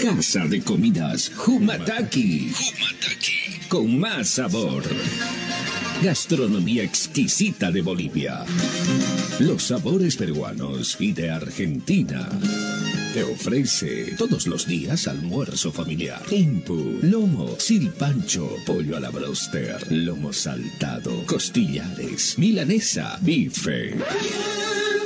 Casa 0.02 0.40
de 0.48 0.64
comidas 0.64 1.32
Humataki. 1.46 2.54
Con 3.70 4.00
más 4.00 4.30
sabor. 4.30 4.84
Gastronomía 6.02 6.84
exquisita 6.84 7.72
de 7.72 7.82
Bolivia. 7.82 8.44
Los 9.40 9.64
sabores 9.64 10.16
peruanos 10.16 10.98
y 11.00 11.12
de 11.12 11.32
Argentina. 11.32 12.30
Te 13.14 13.24
ofrece 13.24 14.16
todos 14.18 14.48
los 14.48 14.68
días 14.68 15.08
almuerzo 15.08 15.72
familiar. 15.72 16.22
Impu, 16.32 17.00
lomo, 17.02 17.56
silpancho, 17.60 18.50
pollo 18.66 18.96
a 18.98 19.00
la 19.00 19.10
broster, 19.10 19.92
lomo 19.92 20.32
saltado, 20.32 21.26
costillares, 21.26 22.38
milanesa, 22.38 23.18
bife. 23.22 23.96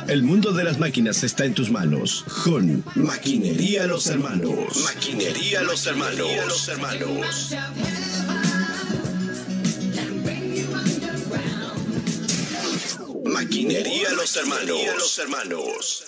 El 0.08 0.22
mundo 0.22 0.52
de 0.52 0.64
las 0.64 0.78
máquinas 0.78 1.24
está 1.24 1.46
en 1.46 1.56
tus 1.56 1.72
manos. 1.72 2.24
Con 2.44 2.84
Maquinería 2.94 3.88
Los 3.88 4.06
Hermanos. 4.06 4.35
Maquinería 4.36 5.62
Los 5.62 5.88
Hermanos. 5.88 6.28
Los 6.48 6.68
Hermanos. 6.68 7.56
Maquinería 13.24 14.12
Los 14.12 14.36
Hermanos. 14.36 14.80
Los 14.98 15.20
Hermanos. 15.20 16.08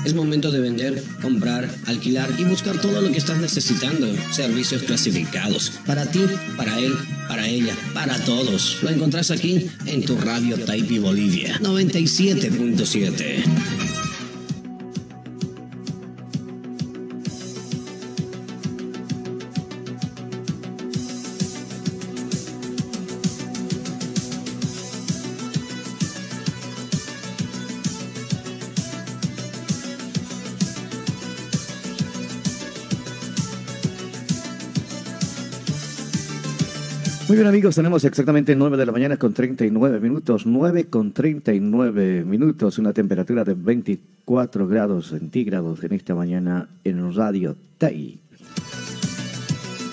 Es 0.10 0.16
momento 0.16 0.50
de 0.50 0.60
vender, 0.60 1.04
comprar, 1.22 1.70
alquilar 1.86 2.28
y 2.40 2.44
buscar 2.44 2.82
todo 2.82 3.00
lo 3.00 3.12
que 3.12 3.20
estás 3.20 3.38
necesitando. 3.38 4.08
Servicios 4.32 4.82
clasificados. 4.82 5.74
Para 5.86 6.08
ti, 6.08 6.22
para 6.58 6.80
él, 6.80 6.96
para 7.28 7.48
ella, 7.48 7.76
para 7.94 8.18
todos. 8.26 8.80
Lo 8.82 8.90
encontrás 8.90 9.30
aquí 9.30 9.70
en 9.86 10.04
tu 10.04 10.18
radio 10.18 10.58
Taipi 10.58 10.98
Bolivia 10.98 11.60
97.7. 11.60 14.09
bien 37.40 37.48
amigos, 37.48 37.76
tenemos 37.76 38.04
exactamente 38.04 38.54
9 38.54 38.76
de 38.76 38.86
la 38.86 38.92
mañana 38.92 39.16
con 39.16 39.34
39 39.34 40.02
minutos, 40.02 40.46
9 40.46 40.90
con 40.90 41.14
39 41.14 42.26
minutos, 42.26 42.78
una 42.80 42.92
temperatura 42.92 43.46
de 43.46 43.54
24 43.54 44.68
grados 44.68 45.08
centígrados 45.08 45.82
en 45.86 45.94
esta 45.94 46.14
mañana 46.16 46.68
en 46.84 47.16
Radio 47.16 47.56
TAI. 47.78 48.20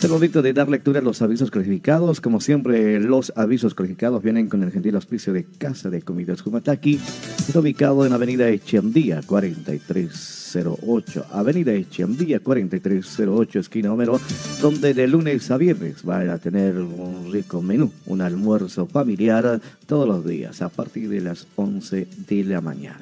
El 0.06 0.12
momento 0.12 0.40
de 0.40 0.52
dar 0.52 0.68
lectura 0.68 1.00
a 1.00 1.02
los 1.02 1.20
avisos 1.20 1.50
clasificados. 1.50 2.20
Como 2.20 2.40
siempre, 2.40 3.00
los 3.00 3.32
avisos 3.34 3.74
clasificados 3.74 4.22
vienen 4.22 4.48
con 4.48 4.62
el 4.62 4.70
gentil 4.70 4.94
auspicio 4.94 5.32
de 5.32 5.44
Casa 5.58 5.90
de 5.90 6.00
Comidas 6.00 6.42
Jumataki. 6.42 7.00
Está 7.40 7.58
ubicado 7.58 8.06
en 8.06 8.12
Avenida 8.12 8.48
Echeandía 8.48 9.20
4308. 9.26 11.26
Avenida 11.32 11.72
Echeandía 11.72 12.38
4308, 12.38 13.58
esquina 13.58 13.92
Homero, 13.92 14.20
donde 14.62 14.94
de 14.94 15.08
lunes 15.08 15.50
a 15.50 15.56
viernes 15.56 16.04
van 16.04 16.30
a 16.30 16.38
tener 16.38 16.78
un 16.78 17.32
rico 17.32 17.60
menú, 17.60 17.90
un 18.06 18.20
almuerzo 18.20 18.86
familiar 18.86 19.60
todos 19.86 20.06
los 20.06 20.24
días 20.24 20.62
a 20.62 20.68
partir 20.68 21.08
de 21.08 21.20
las 21.20 21.48
11 21.56 22.06
de 22.28 22.44
la 22.44 22.60
mañana. 22.60 23.00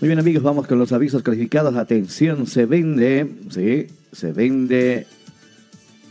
Muy 0.00 0.06
bien 0.06 0.20
amigos, 0.20 0.44
vamos 0.44 0.68
con 0.68 0.78
los 0.78 0.92
avisos 0.92 1.24
calificados. 1.24 1.74
Atención, 1.74 2.46
se 2.46 2.64
vende, 2.64 3.28
sí, 3.50 3.88
se 4.16 4.32
vende 4.32 5.06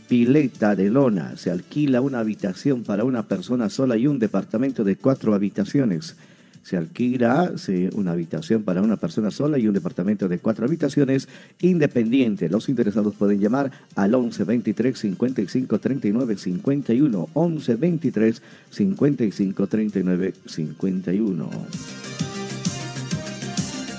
pileta 0.08 0.76
de 0.76 0.90
lona. 0.90 1.36
Se 1.36 1.50
alquila 1.50 2.00
una 2.00 2.20
habitación 2.20 2.84
para 2.84 3.02
una 3.02 3.24
persona 3.26 3.68
sola 3.68 3.96
y 3.96 4.06
un 4.06 4.20
departamento 4.20 4.84
de 4.84 4.94
cuatro 4.94 5.34
habitaciones. 5.34 6.14
Se 6.62 6.76
alquila 6.76 7.52
una 7.94 8.12
habitación 8.12 8.62
para 8.62 8.80
una 8.80 8.96
persona 8.96 9.32
sola 9.32 9.58
y 9.58 9.66
un 9.66 9.74
departamento 9.74 10.28
de 10.28 10.38
cuatro 10.38 10.66
habitaciones 10.66 11.28
independiente. 11.60 12.48
Los 12.48 12.68
interesados 12.68 13.14
pueden 13.16 13.40
llamar 13.40 13.72
al 13.96 14.14
11 14.14 14.44
23 14.44 14.96
55 14.96 15.78
39 15.80 16.36
51. 16.36 17.28
11 17.34 17.74
23 17.74 18.42
55 18.70 19.66
39 19.66 20.34
51. 20.46 21.50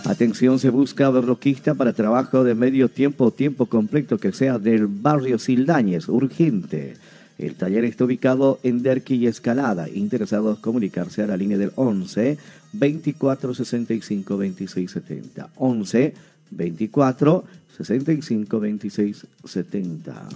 Atención, 0.08 0.58
se 0.58 0.70
busca 0.70 1.10
berroquista 1.10 1.76
para 1.76 1.92
trabajo 1.92 2.46
de 2.46 2.56
medio 2.56 2.88
tiempo 2.88 3.26
o 3.26 3.32
tiempo 3.32 3.66
completo 3.66 4.18
que 4.18 4.32
sea 4.32 4.58
del 4.58 4.88
barrio 4.88 5.38
Sildañez, 5.38 6.08
urgente. 6.08 6.96
El 7.38 7.56
taller 7.56 7.84
está 7.84 8.06
ubicado 8.06 8.58
en 8.64 8.84
Derqui 8.84 9.16
y 9.16 9.28
Escalada. 9.28 9.90
Interesados 9.90 10.60
comunicarse 10.60 11.24
a 11.24 11.28
la 11.28 11.36
línea 11.36 11.58
del 11.58 11.74
11 11.76 12.38
24 12.72 13.54
65 13.54 14.38
26 14.38 14.92
70. 14.92 15.50
11 15.58 16.14
24 16.52 17.44
65 17.78 18.60
26 18.62 19.28
70. 19.44 20.30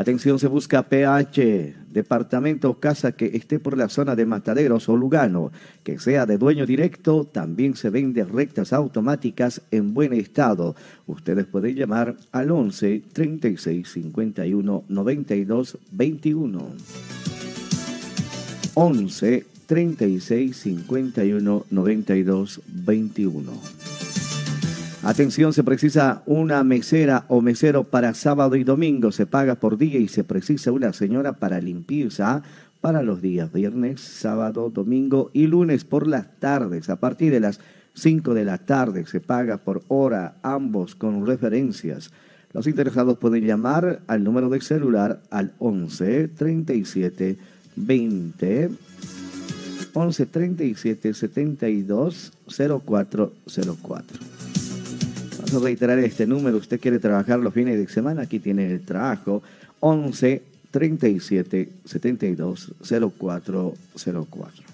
Atención, 0.00 0.38
se 0.38 0.46
busca 0.46 0.88
PH, 0.88 1.74
departamento 1.90 2.70
o 2.70 2.80
casa 2.80 3.12
que 3.12 3.36
esté 3.36 3.58
por 3.58 3.76
la 3.76 3.90
zona 3.90 4.16
de 4.16 4.24
Mataderos 4.24 4.88
o 4.88 4.96
Lugano, 4.96 5.52
que 5.84 5.98
sea 5.98 6.24
de 6.24 6.38
dueño 6.38 6.64
directo, 6.64 7.28
también 7.30 7.76
se 7.76 7.90
vende 7.90 8.24
rectas 8.24 8.72
automáticas 8.72 9.60
en 9.70 9.92
buen 9.92 10.14
estado. 10.14 10.74
Ustedes 11.06 11.44
pueden 11.44 11.76
llamar 11.76 12.16
al 12.32 12.50
11 12.50 13.02
36 13.12 13.86
51 13.86 14.84
92 14.88 15.78
21. 15.90 16.68
11 18.72 19.46
36 19.66 20.56
51 20.56 21.66
92 21.70 22.60
21. 22.66 23.79
Atención, 25.02 25.54
se 25.54 25.64
precisa 25.64 26.22
una 26.26 26.62
mesera 26.62 27.24
o 27.28 27.40
mesero 27.40 27.84
para 27.84 28.12
sábado 28.12 28.54
y 28.56 28.64
domingo. 28.64 29.12
Se 29.12 29.24
paga 29.24 29.54
por 29.54 29.78
día 29.78 29.98
y 29.98 30.08
se 30.08 30.24
precisa 30.24 30.72
una 30.72 30.92
señora 30.92 31.32
para 31.32 31.58
limpieza 31.60 32.42
para 32.82 33.02
los 33.02 33.22
días 33.22 33.50
viernes, 33.50 34.02
sábado, 34.02 34.68
domingo 34.68 35.30
y 35.32 35.46
lunes 35.46 35.84
por 35.84 36.06
las 36.06 36.38
tardes. 36.38 36.90
A 36.90 36.96
partir 36.96 37.32
de 37.32 37.40
las 37.40 37.60
5 37.94 38.34
de 38.34 38.44
la 38.44 38.58
tarde 38.58 39.06
se 39.06 39.20
paga 39.20 39.56
por 39.56 39.82
hora, 39.88 40.36
ambos 40.42 40.94
con 40.94 41.26
referencias. 41.26 42.10
Los 42.52 42.66
interesados 42.66 43.16
pueden 43.16 43.46
llamar 43.46 44.00
al 44.06 44.22
número 44.22 44.50
de 44.50 44.60
celular 44.60 45.22
al 45.30 45.54
11 45.60 46.28
37 46.28 47.38
20 47.76 48.70
11 49.94 50.26
37 50.26 51.14
72 51.14 52.32
0404. 52.46 54.39
Vamos 55.50 55.64
a 55.64 55.66
reiterar 55.66 55.98
este 55.98 56.28
número. 56.28 56.58
Usted 56.58 56.78
quiere 56.78 57.00
trabajar 57.00 57.40
los 57.40 57.52
fines 57.52 57.76
de 57.76 57.88
semana, 57.88 58.22
aquí 58.22 58.38
tiene 58.38 58.70
el 58.70 58.82
trabajo. 58.82 59.42
11 59.80 60.42
37 60.70 61.68
72 61.84 62.72
0404. 62.80 64.64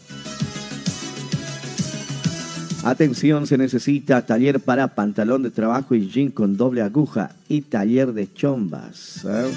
Atención, 2.85 3.47
se 3.47 3.57
necesita 3.57 4.27
taller 4.27 4.61
para 4.61 4.95
pantalón 4.95 5.45
de 5.45 5.51
trabajo 5.51 5.95
y 5.95 6.11
jean 6.11 6.31
con 6.31 6.59
doble 6.59 6.83
aguja 6.83 7.31
y 7.49 7.63
taller 7.63 8.13
de 8.13 8.31
chombas. 8.31 9.25
¿eh? 9.25 9.51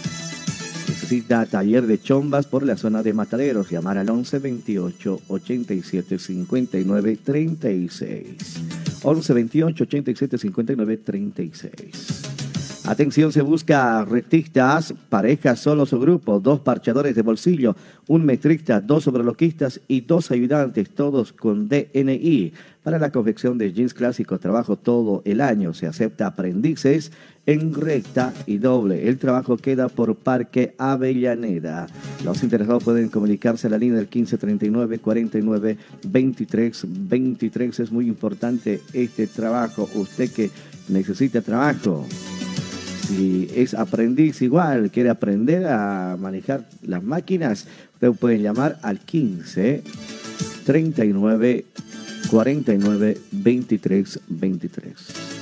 Necesita 1.01 1.45
taller 1.45 1.87
de 1.87 1.97
chombas 1.97 2.45
por 2.45 2.65
la 2.65 2.75
zona 2.75 3.01
de 3.01 3.13
Mataderos. 3.13 3.71
Llamar 3.71 3.97
al 3.97 4.09
11 4.09 4.39
28 4.39 5.21
87 5.29 6.19
59 6.19 7.17
36. 7.23 8.35
11 9.01 9.33
28 9.33 9.83
87 9.85 10.37
59 10.37 10.97
36. 10.97 12.29
Atención, 12.85 13.31
se 13.31 13.41
busca 13.41 14.03
rectistas, 14.03 14.93
parejas 15.07 15.61
solos 15.61 15.93
o 15.93 15.99
grupos, 15.99 16.43
dos 16.43 16.59
parchadores 16.59 17.15
de 17.15 17.21
bolsillo, 17.21 17.75
un 18.07 18.25
metrista, 18.25 18.81
dos 18.81 19.05
sobreloquistas 19.05 19.79
y 19.87 20.01
dos 20.01 20.31
ayudantes, 20.31 20.89
todos 20.89 21.31
con 21.31 21.69
DNI. 21.69 22.51
Para 22.83 22.99
la 22.99 23.11
confección 23.11 23.57
de 23.57 23.71
jeans 23.71 23.93
clásicos, 23.93 24.39
trabajo 24.39 24.75
todo 24.75 25.21
el 25.25 25.39
año. 25.39 25.73
Se 25.73 25.87
acepta 25.87 26.27
aprendices 26.27 27.11
en 27.49 27.73
recta 27.73 28.31
y 28.45 28.59
doble. 28.59 29.09
El 29.09 29.17
trabajo 29.17 29.57
queda 29.57 29.89
por 29.89 30.15
Parque 30.15 30.75
Avellaneda. 30.77 31.87
Los 32.23 32.43
interesados 32.43 32.83
pueden 32.83 33.09
comunicarse 33.09 33.65
a 33.65 33.71
la 33.71 33.79
línea 33.79 33.95
del 33.95 34.05
1539 34.05 34.99
49 34.99 35.77
23 36.07 36.85
23. 36.87 37.79
Es 37.79 37.91
muy 37.91 38.07
importante 38.07 38.81
este 38.93 39.25
trabajo. 39.25 39.89
Usted 39.95 40.31
que 40.31 40.51
necesita 40.89 41.41
trabajo. 41.41 42.05
si 43.07 43.49
es 43.55 43.73
aprendiz 43.73 44.43
igual, 44.43 44.91
quiere 44.91 45.09
aprender 45.09 45.65
a 45.65 46.17
manejar 46.19 46.69
las 46.85 47.03
máquinas, 47.03 47.65
usted 47.95 48.11
puede 48.11 48.39
llamar 48.39 48.77
al 48.83 48.99
15 48.99 49.81
39 50.65 51.65
49 52.29 53.17
23 53.31 54.19
23. 54.27 55.38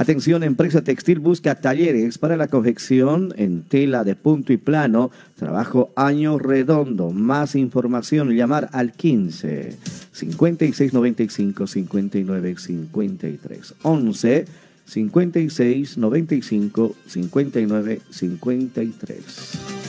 Atención, 0.00 0.42
empresa 0.44 0.82
textil 0.82 1.18
busca 1.18 1.56
talleres 1.56 2.16
para 2.16 2.38
la 2.38 2.48
confección 2.48 3.34
en 3.36 3.64
tela 3.64 4.02
de 4.02 4.16
punto 4.16 4.50
y 4.50 4.56
plano. 4.56 5.10
Trabajo 5.36 5.92
año 5.94 6.38
redondo. 6.38 7.10
Más 7.10 7.54
información, 7.54 8.30
llamar 8.30 8.70
al 8.72 8.92
15 8.92 9.76
56 10.10 10.94
95 10.94 11.66
59 11.66 12.56
53 12.56 13.74
11 13.82 14.44
56 14.86 15.98
95 15.98 16.96
59 17.06 18.00
53. 18.08 19.79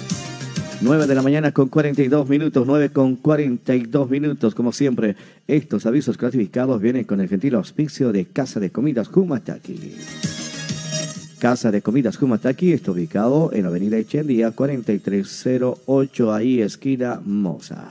9 0.83 1.05
de 1.05 1.13
la 1.13 1.21
mañana 1.21 1.51
con 1.51 1.69
42 1.69 2.27
minutos, 2.27 2.65
9 2.65 2.89
con 2.89 3.15
42 3.15 4.09
minutos. 4.09 4.55
Como 4.55 4.71
siempre, 4.71 5.15
estos 5.47 5.85
avisos 5.85 6.17
clasificados 6.17 6.81
vienen 6.81 7.03
con 7.03 7.21
el 7.21 7.29
gentil 7.29 7.53
auspicio 7.53 8.11
de 8.11 8.25
Casa 8.25 8.59
de 8.59 8.71
Comidas 8.71 9.07
Humataki. 9.13 9.95
Casa 11.37 11.69
de 11.69 11.83
Comidas 11.83 12.19
Humataki 12.19 12.73
está 12.73 12.91
ubicado 12.91 13.51
en 13.53 13.67
Avenida 13.67 13.97
Echendía 13.97 14.51
4308, 14.51 16.33
ahí 16.33 16.61
esquina 16.61 17.21
Moza. 17.23 17.87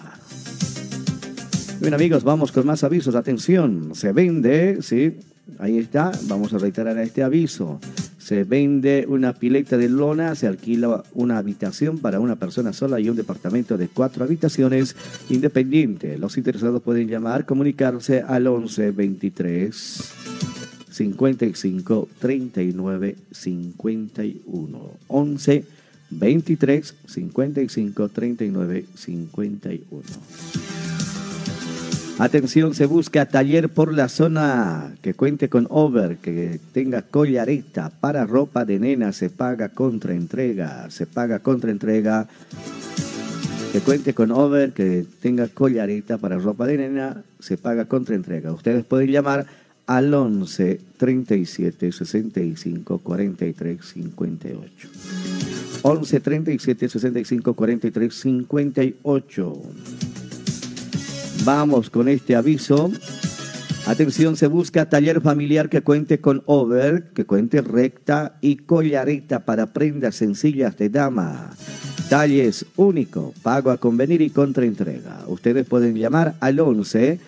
Bien 1.81 1.95
amigos, 1.95 2.25
vamos 2.25 2.51
con 2.51 2.67
más 2.67 2.83
avisos. 2.83 3.15
Atención, 3.15 3.95
se 3.95 4.12
vende, 4.12 4.83
sí, 4.83 5.17
ahí 5.59 5.79
está, 5.79 6.13
vamos 6.25 6.53
a 6.53 6.59
reiterar 6.59 6.99
este 6.99 7.23
aviso. 7.23 7.81
Se 8.19 8.45
vende 8.45 9.07
una 9.09 9.33
pileta 9.33 9.77
de 9.77 9.89
lona, 9.89 10.35
se 10.35 10.47
alquila 10.47 11.03
una 11.15 11.39
habitación 11.39 11.99
para 11.99 12.21
una 12.21 12.37
persona 12.37 12.73
sola 12.73 13.01
y 13.01 13.09
un 13.09 13.17
departamento 13.17 13.77
de 13.77 13.89
cuatro 13.89 14.25
habitaciones 14.25 14.95
independiente. 15.29 16.19
Los 16.19 16.37
interesados 16.37 16.83
pueden 16.83 17.09
llamar, 17.09 17.47
comunicarse 17.47 18.21
al 18.21 18.47
11 18.47 18.91
23 18.93 20.01
55 20.91 22.09
39 22.19 23.17
51. 23.33 24.91
11 25.09 25.65
23 26.11 26.95
55 27.07 28.09
39 28.09 28.85
51. 28.95 31.00
Atención, 32.21 32.75
se 32.75 32.85
busca 32.85 33.25
taller 33.25 33.71
por 33.71 33.95
la 33.95 34.11
zona 34.11 34.93
que 35.01 35.15
cuente 35.15 35.49
con 35.49 35.67
over, 35.71 36.19
que 36.19 36.61
tenga 36.75 37.01
collareta 37.01 37.89
para 37.89 38.27
ropa 38.27 38.67
de 38.67 38.79
nena, 38.79 39.13
se 39.13 39.31
paga 39.31 39.71
contra 39.71 40.13
entrega, 40.13 40.91
se 40.91 41.07
paga 41.07 41.39
contra 41.39 41.71
entrega. 41.71 42.29
Que 43.73 43.81
cuente 43.81 44.13
con 44.13 44.33
over, 44.33 44.73
que 44.73 45.07
tenga 45.23 45.49
collareta 45.49 46.19
para 46.19 46.37
ropa 46.37 46.67
de 46.67 46.77
nena, 46.77 47.23
se 47.39 47.57
paga 47.57 47.87
contra 47.87 48.15
entrega. 48.15 48.53
Ustedes 48.53 48.85
pueden 48.85 49.11
llamar 49.11 49.47
al 49.87 50.13
11 50.13 50.79
37 50.99 51.91
65 51.91 52.99
43 52.99 53.81
58. 53.83 54.89
11 55.81 56.21
37 56.21 56.89
65 56.91 57.55
43 57.55 58.15
58. 58.15 59.63
Vamos 61.45 61.89
con 61.89 62.09
este 62.09 62.37
aviso. 62.37 62.91
Atención, 63.87 64.37
se 64.37 64.47
busca 64.47 64.91
taller 64.91 65.23
familiar 65.23 65.71
que 65.71 65.81
cuente 65.81 66.21
con 66.21 66.43
over, 66.45 67.05
que 67.15 67.25
cuente 67.25 67.62
recta 67.62 68.37
y 68.43 68.57
collareta 68.57 69.47
para 69.47 69.73
prendas 69.73 70.17
sencillas 70.17 70.77
de 70.77 70.91
dama. 70.91 71.51
Talles 72.11 72.67
único, 72.77 73.33
pago 73.43 73.71
a 73.71 73.79
convenir 73.79 74.21
y 74.21 74.31
contraentrega. 74.31 75.25
Ustedes 75.29 75.67
pueden 75.67 75.97
llamar 75.97 76.35
al 76.41 76.61
11 76.61 77.19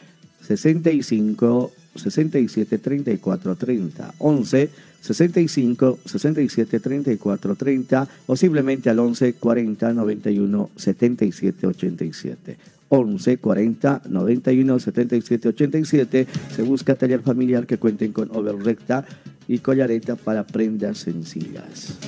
65 0.47 1.73
67 1.97 2.79
34 2.79 3.57
30. 3.57 4.15
11 4.19 4.71
65 5.01 5.99
67 6.05 6.81
34 6.81 7.57
30 7.57 8.09
o 8.27 8.37
simplemente 8.37 8.91
al 8.91 8.99
11 8.99 9.35
40 9.35 9.93
91 9.95 10.71
77 10.77 11.67
87. 11.67 12.57
11 12.95 13.39
40 13.39 14.03
91 14.07 14.79
77 14.79 15.49
87. 15.49 16.27
Se 16.55 16.63
busca 16.63 16.95
taller 16.95 17.23
familiar 17.23 17.67
que 17.67 17.79
cuenten 17.79 18.13
con 18.13 18.31
overrecta 18.37 19.07
y 19.49 19.61
collareta 19.61 20.15
para 20.17 20.47
prendas 20.47 20.99
sencillas. 20.99 21.99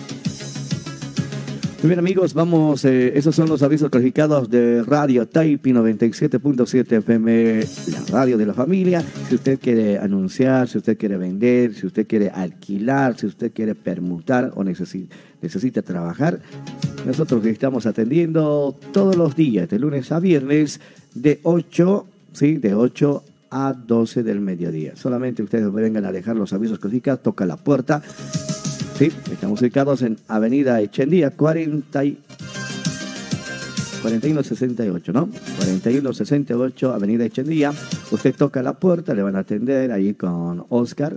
Muy 1.84 1.90
bien 1.90 1.98
amigos, 1.98 2.32
vamos, 2.32 2.82
eh, 2.86 3.12
esos 3.14 3.36
son 3.36 3.46
los 3.46 3.62
avisos 3.62 3.90
calificados 3.90 4.48
de 4.48 4.82
Radio 4.84 5.28
Taipi 5.28 5.70
97.7 5.70 6.96
FM, 6.96 7.60
la 7.92 8.00
radio 8.10 8.38
de 8.38 8.46
la 8.46 8.54
familia. 8.54 9.04
Si 9.28 9.34
usted 9.34 9.60
quiere 9.60 9.98
anunciar, 9.98 10.66
si 10.66 10.78
usted 10.78 10.96
quiere 10.96 11.18
vender, 11.18 11.74
si 11.74 11.86
usted 11.86 12.06
quiere 12.06 12.30
alquilar, 12.30 13.18
si 13.18 13.26
usted 13.26 13.52
quiere 13.52 13.74
permutar 13.74 14.50
o 14.54 14.64
necesita, 14.64 15.14
necesita 15.42 15.82
trabajar, 15.82 16.40
nosotros 17.04 17.44
estamos 17.44 17.84
atendiendo 17.84 18.74
todos 18.94 19.14
los 19.14 19.36
días, 19.36 19.68
de 19.68 19.78
lunes 19.78 20.10
a 20.10 20.20
viernes, 20.20 20.80
de 21.14 21.40
8, 21.42 22.06
sí, 22.32 22.56
de 22.56 22.74
8 22.74 23.24
a 23.50 23.74
12 23.74 24.22
del 24.22 24.40
mediodía. 24.40 24.96
Solamente 24.96 25.42
ustedes 25.42 25.70
vengan 25.70 26.06
a 26.06 26.12
dejar 26.12 26.34
los 26.36 26.54
avisos 26.54 26.78
calificados, 26.78 27.22
toca 27.22 27.44
la 27.44 27.58
puerta. 27.58 28.02
Sí, 28.98 29.10
estamos 29.32 29.60
ubicados 29.60 30.02
en 30.02 30.18
Avenida 30.28 30.80
Echendía 30.80 31.30
40 31.30 32.04
y 32.04 32.18
4168, 34.02 35.12
¿no? 35.12 35.26
4168, 35.56 36.92
Avenida 36.92 37.24
Echendía. 37.24 37.72
Usted 38.12 38.34
toca 38.36 38.62
la 38.62 38.74
puerta, 38.74 39.14
le 39.14 39.22
van 39.22 39.34
a 39.34 39.40
atender 39.40 39.90
ahí 39.90 40.14
con 40.14 40.64
Oscar. 40.68 41.16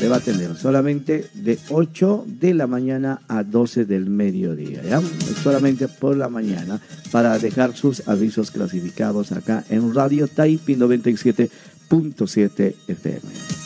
Le 0.00 0.08
va 0.08 0.16
a 0.16 0.18
atender 0.18 0.56
solamente 0.56 1.26
de 1.34 1.58
8 1.68 2.24
de 2.26 2.54
la 2.54 2.66
mañana 2.66 3.20
a 3.28 3.42
12 3.42 3.84
del 3.84 4.06
mediodía, 4.08 4.82
¿ya? 4.82 5.02
Solamente 5.42 5.88
por 5.88 6.16
la 6.16 6.30
mañana 6.30 6.80
para 7.10 7.38
dejar 7.38 7.76
sus 7.76 8.08
avisos 8.08 8.50
clasificados 8.50 9.32
acá 9.32 9.62
en 9.68 9.92
Radio 9.94 10.26
Taipi 10.28 10.76
97.7 10.76 12.74
FM. 12.88 13.65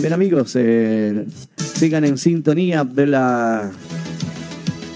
Bien 0.00 0.12
amigos, 0.12 0.54
eh, 0.54 1.26
sigan 1.56 2.04
en 2.04 2.18
sintonía 2.18 2.84
de 2.84 3.06
la, 3.06 3.68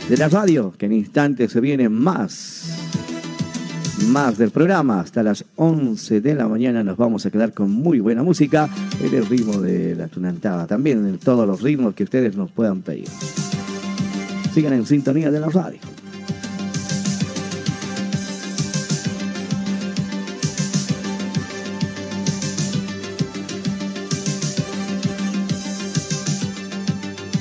de 0.09 0.16
la 0.16 0.29
radio, 0.29 0.73
que 0.79 0.87
en 0.87 0.93
instantes 0.93 1.51
se 1.51 1.61
viene 1.61 1.89
más, 1.89 2.70
más 4.07 4.39
del 4.39 4.51
programa. 4.51 5.01
Hasta 5.01 5.24
las 5.24 5.45
11 5.57 6.20
de 6.20 6.35
la 6.37 6.47
mañana 6.47 6.85
nos 6.85 6.97
vamos 6.97 7.27
a 7.27 7.31
quedar 7.31 7.53
con 7.53 7.73
muy 7.73 7.99
buena 7.99 8.23
música 8.23 8.69
en 9.03 9.12
el 9.12 9.27
ritmo 9.27 9.61
de 9.61 9.97
la 9.97 10.07
tunantada, 10.07 10.69
también 10.69 11.05
en 11.07 11.19
todos 11.19 11.49
los 11.49 11.62
ritmos 11.62 11.95
que 11.95 12.05
ustedes 12.05 12.37
nos 12.37 12.53
puedan 12.53 12.83
pedir. 12.83 13.09
Sigan 14.55 14.73
en 14.73 14.87
sintonía 14.87 15.33
de 15.33 15.41
la 15.41 15.49
radio. 15.49 15.81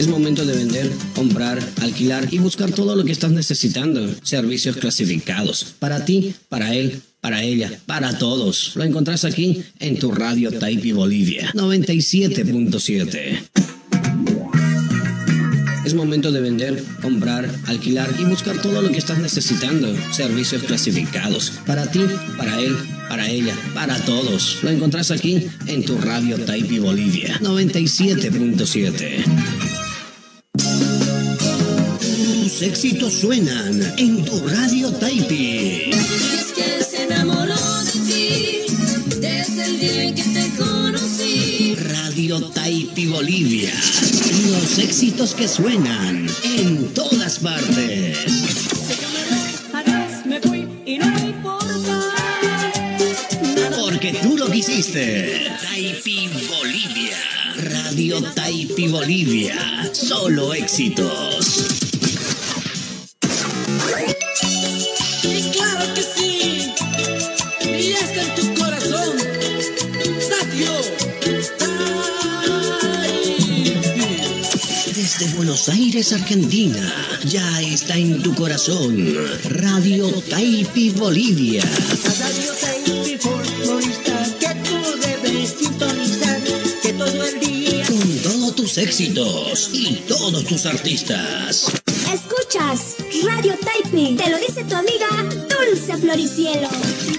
Es 0.02 0.08
momento 0.08 0.44
de 0.44 0.56
vender, 0.56 0.92
comprar, 1.14 1.60
alquilar 1.80 2.28
y 2.34 2.40
buscar 2.40 2.72
todo 2.72 2.96
lo 2.96 3.06
que 3.06 3.12
estás 3.12 3.30
necesitando. 3.30 4.10
Servicios 4.24 4.78
clasificados. 4.78 5.76
Para 5.78 6.06
ti, 6.06 6.34
para 6.50 6.74
él, 6.74 7.04
para 7.22 7.44
ella, 7.44 7.72
para 7.86 8.18
todos. 8.18 8.76
Lo 8.76 8.84
encontrás 8.84 9.26
aquí 9.26 9.62
en 9.80 10.00
tu 10.00 10.12
radio 10.12 10.52
Taipi 10.52 10.94
Bolivia 10.94 11.52
97.7. 11.54 13.44
Es 15.86 15.94
momento 15.94 16.32
de 16.32 16.42
vender, 16.42 16.84
comprar, 17.04 17.48
alquilar 17.68 18.10
y 18.18 18.24
buscar 18.24 18.60
todo 18.60 18.82
lo 18.82 18.90
que 18.90 18.98
estás 18.98 19.20
necesitando. 19.20 19.96
Servicios 20.12 20.64
clasificados. 20.64 21.54
Para 21.68 21.92
ti, 21.92 22.02
para 22.40 22.60
él, 22.60 22.76
para 23.08 23.30
ella, 23.30 23.56
para 23.76 24.00
todos. 24.00 24.64
Lo 24.64 24.72
encontrás 24.72 25.12
aquí 25.12 25.48
en 25.68 25.86
tu 25.86 26.00
radio 26.00 26.40
Taipi 26.40 26.80
Bolivia 26.80 27.40
97.7. 27.40 29.81
Tus 32.52 32.64
éxitos 32.64 33.14
suenan 33.14 33.94
en 33.98 34.26
tu 34.26 34.38
radio 34.46 34.92
Taipi. 34.92 35.90
Es 35.90 36.52
que 36.54 36.84
se 36.84 37.04
enamoró 37.04 37.56
de 37.86 37.92
ti 37.92 39.20
desde 39.22 39.66
el 39.66 39.80
día 39.80 40.04
en 40.04 40.16
que 40.16 40.24
te 40.24 40.50
conocí. 40.58 41.76
Radio 41.76 42.42
Taipi 42.50 43.06
Bolivia. 43.08 43.72
Los 44.52 44.80
éxitos 44.80 45.34
que 45.34 45.48
suenan 45.48 46.28
en 46.44 46.94
todas 46.94 47.40
partes. 47.40 48.18
Porque 53.80 54.14
tú 54.22 54.38
lo 54.38 54.52
quisiste. 54.52 55.48
Taipi 55.64 56.30
Bolivia. 56.50 57.18
Radio 57.64 58.22
Taipi 58.22 58.88
Bolivia. 58.90 59.90
Solo 59.94 60.54
éxitos. 60.54 61.91
Buenos 75.52 75.68
Aires, 75.68 76.14
Argentina, 76.14 76.94
ya 77.26 77.62
está 77.62 77.98
en 77.98 78.24
tu 78.24 78.34
corazón. 78.34 79.14
Radio 79.44 80.10
Taipi 80.30 80.92
Bolivia. 80.92 81.62
Radio 81.62 82.54
Taipi 82.62 83.18
folclorista 83.18 84.38
que 84.40 84.48
tú 84.64 84.78
debes 85.02 85.50
sintonizar, 85.60 86.40
que 86.82 86.94
todo 86.94 87.26
el 87.26 87.40
día 87.42 87.86
Con 87.86 88.18
todos 88.20 88.56
tus 88.56 88.78
éxitos 88.78 89.72
y 89.74 89.96
todos 90.08 90.46
tus 90.46 90.66
artistas. 90.66 91.70
Escuchas 92.14 92.96
Radio 93.26 93.54
Typing, 93.60 94.16
te 94.16 94.30
lo 94.30 94.38
dice 94.38 94.64
tu 94.64 94.76
amiga 94.76 95.10
Dulce 95.50 95.98
Floricielo. 95.98 96.70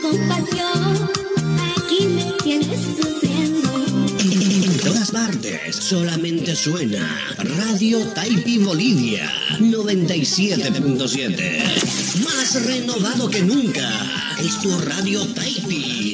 Con 0.01 0.17
pasión, 0.27 1.11
aquí 1.77 2.07
me 2.07 2.33
tienes 2.43 2.81
sufriendo. 2.97 3.22
Solamente 5.71 6.57
suena 6.57 7.21
Radio 7.59 7.99
Taipi 8.15 8.57
Bolivia 8.57 9.31
97.7. 9.59 12.25
Más 12.25 12.65
renovado 12.65 13.29
que 13.29 13.43
nunca 13.43 13.91
es 14.43 14.59
tu 14.63 14.75
Radio 14.81 15.27
Taipi. 15.35 16.12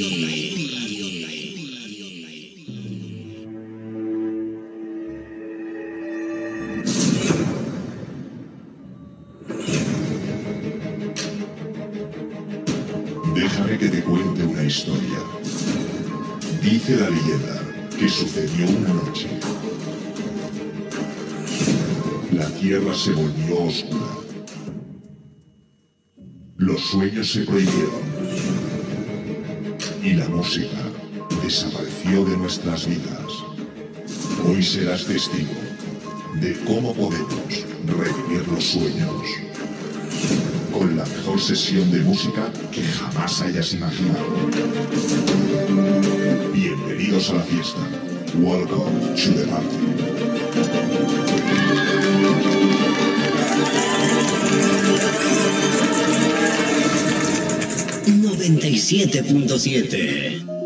Que 17.99 18.09
sucedió 18.09 18.66
una 18.69 18.91
noche. 18.91 19.29
La 22.33 22.47
tierra 22.51 22.95
se 22.95 23.12
volvió 23.12 23.65
oscura. 23.65 24.07
Los 26.57 26.81
sueños 26.81 27.33
se 27.33 27.41
prohibieron. 27.41 28.09
Y 30.03 30.12
la 30.12 30.29
música 30.29 30.79
desapareció 31.43 32.25
de 32.25 32.37
nuestras 32.37 32.87
vidas. 32.87 33.33
Hoy 34.47 34.62
serás 34.62 35.05
testigo 35.05 35.51
de 36.41 36.57
cómo 36.66 36.95
podemos 36.95 37.65
revivir 37.87 38.47
los 38.49 38.65
sueños 38.65 39.23
con 40.73 40.97
la 40.97 41.05
mejor 41.07 41.40
sesión 41.40 41.90
de 41.90 42.01
música 42.01 42.51
que 42.70 42.82
jamás 42.82 43.40
hayas 43.43 43.73
imaginado. 43.73 44.27
Bienvenidos 46.53 47.31
a 47.31 47.35
la 47.35 47.43
fiesta. 47.43 47.81
Welcome 48.35 49.16
to 49.16 49.32
the 49.32 49.47
party. 49.47 49.89
97.7 58.07 60.58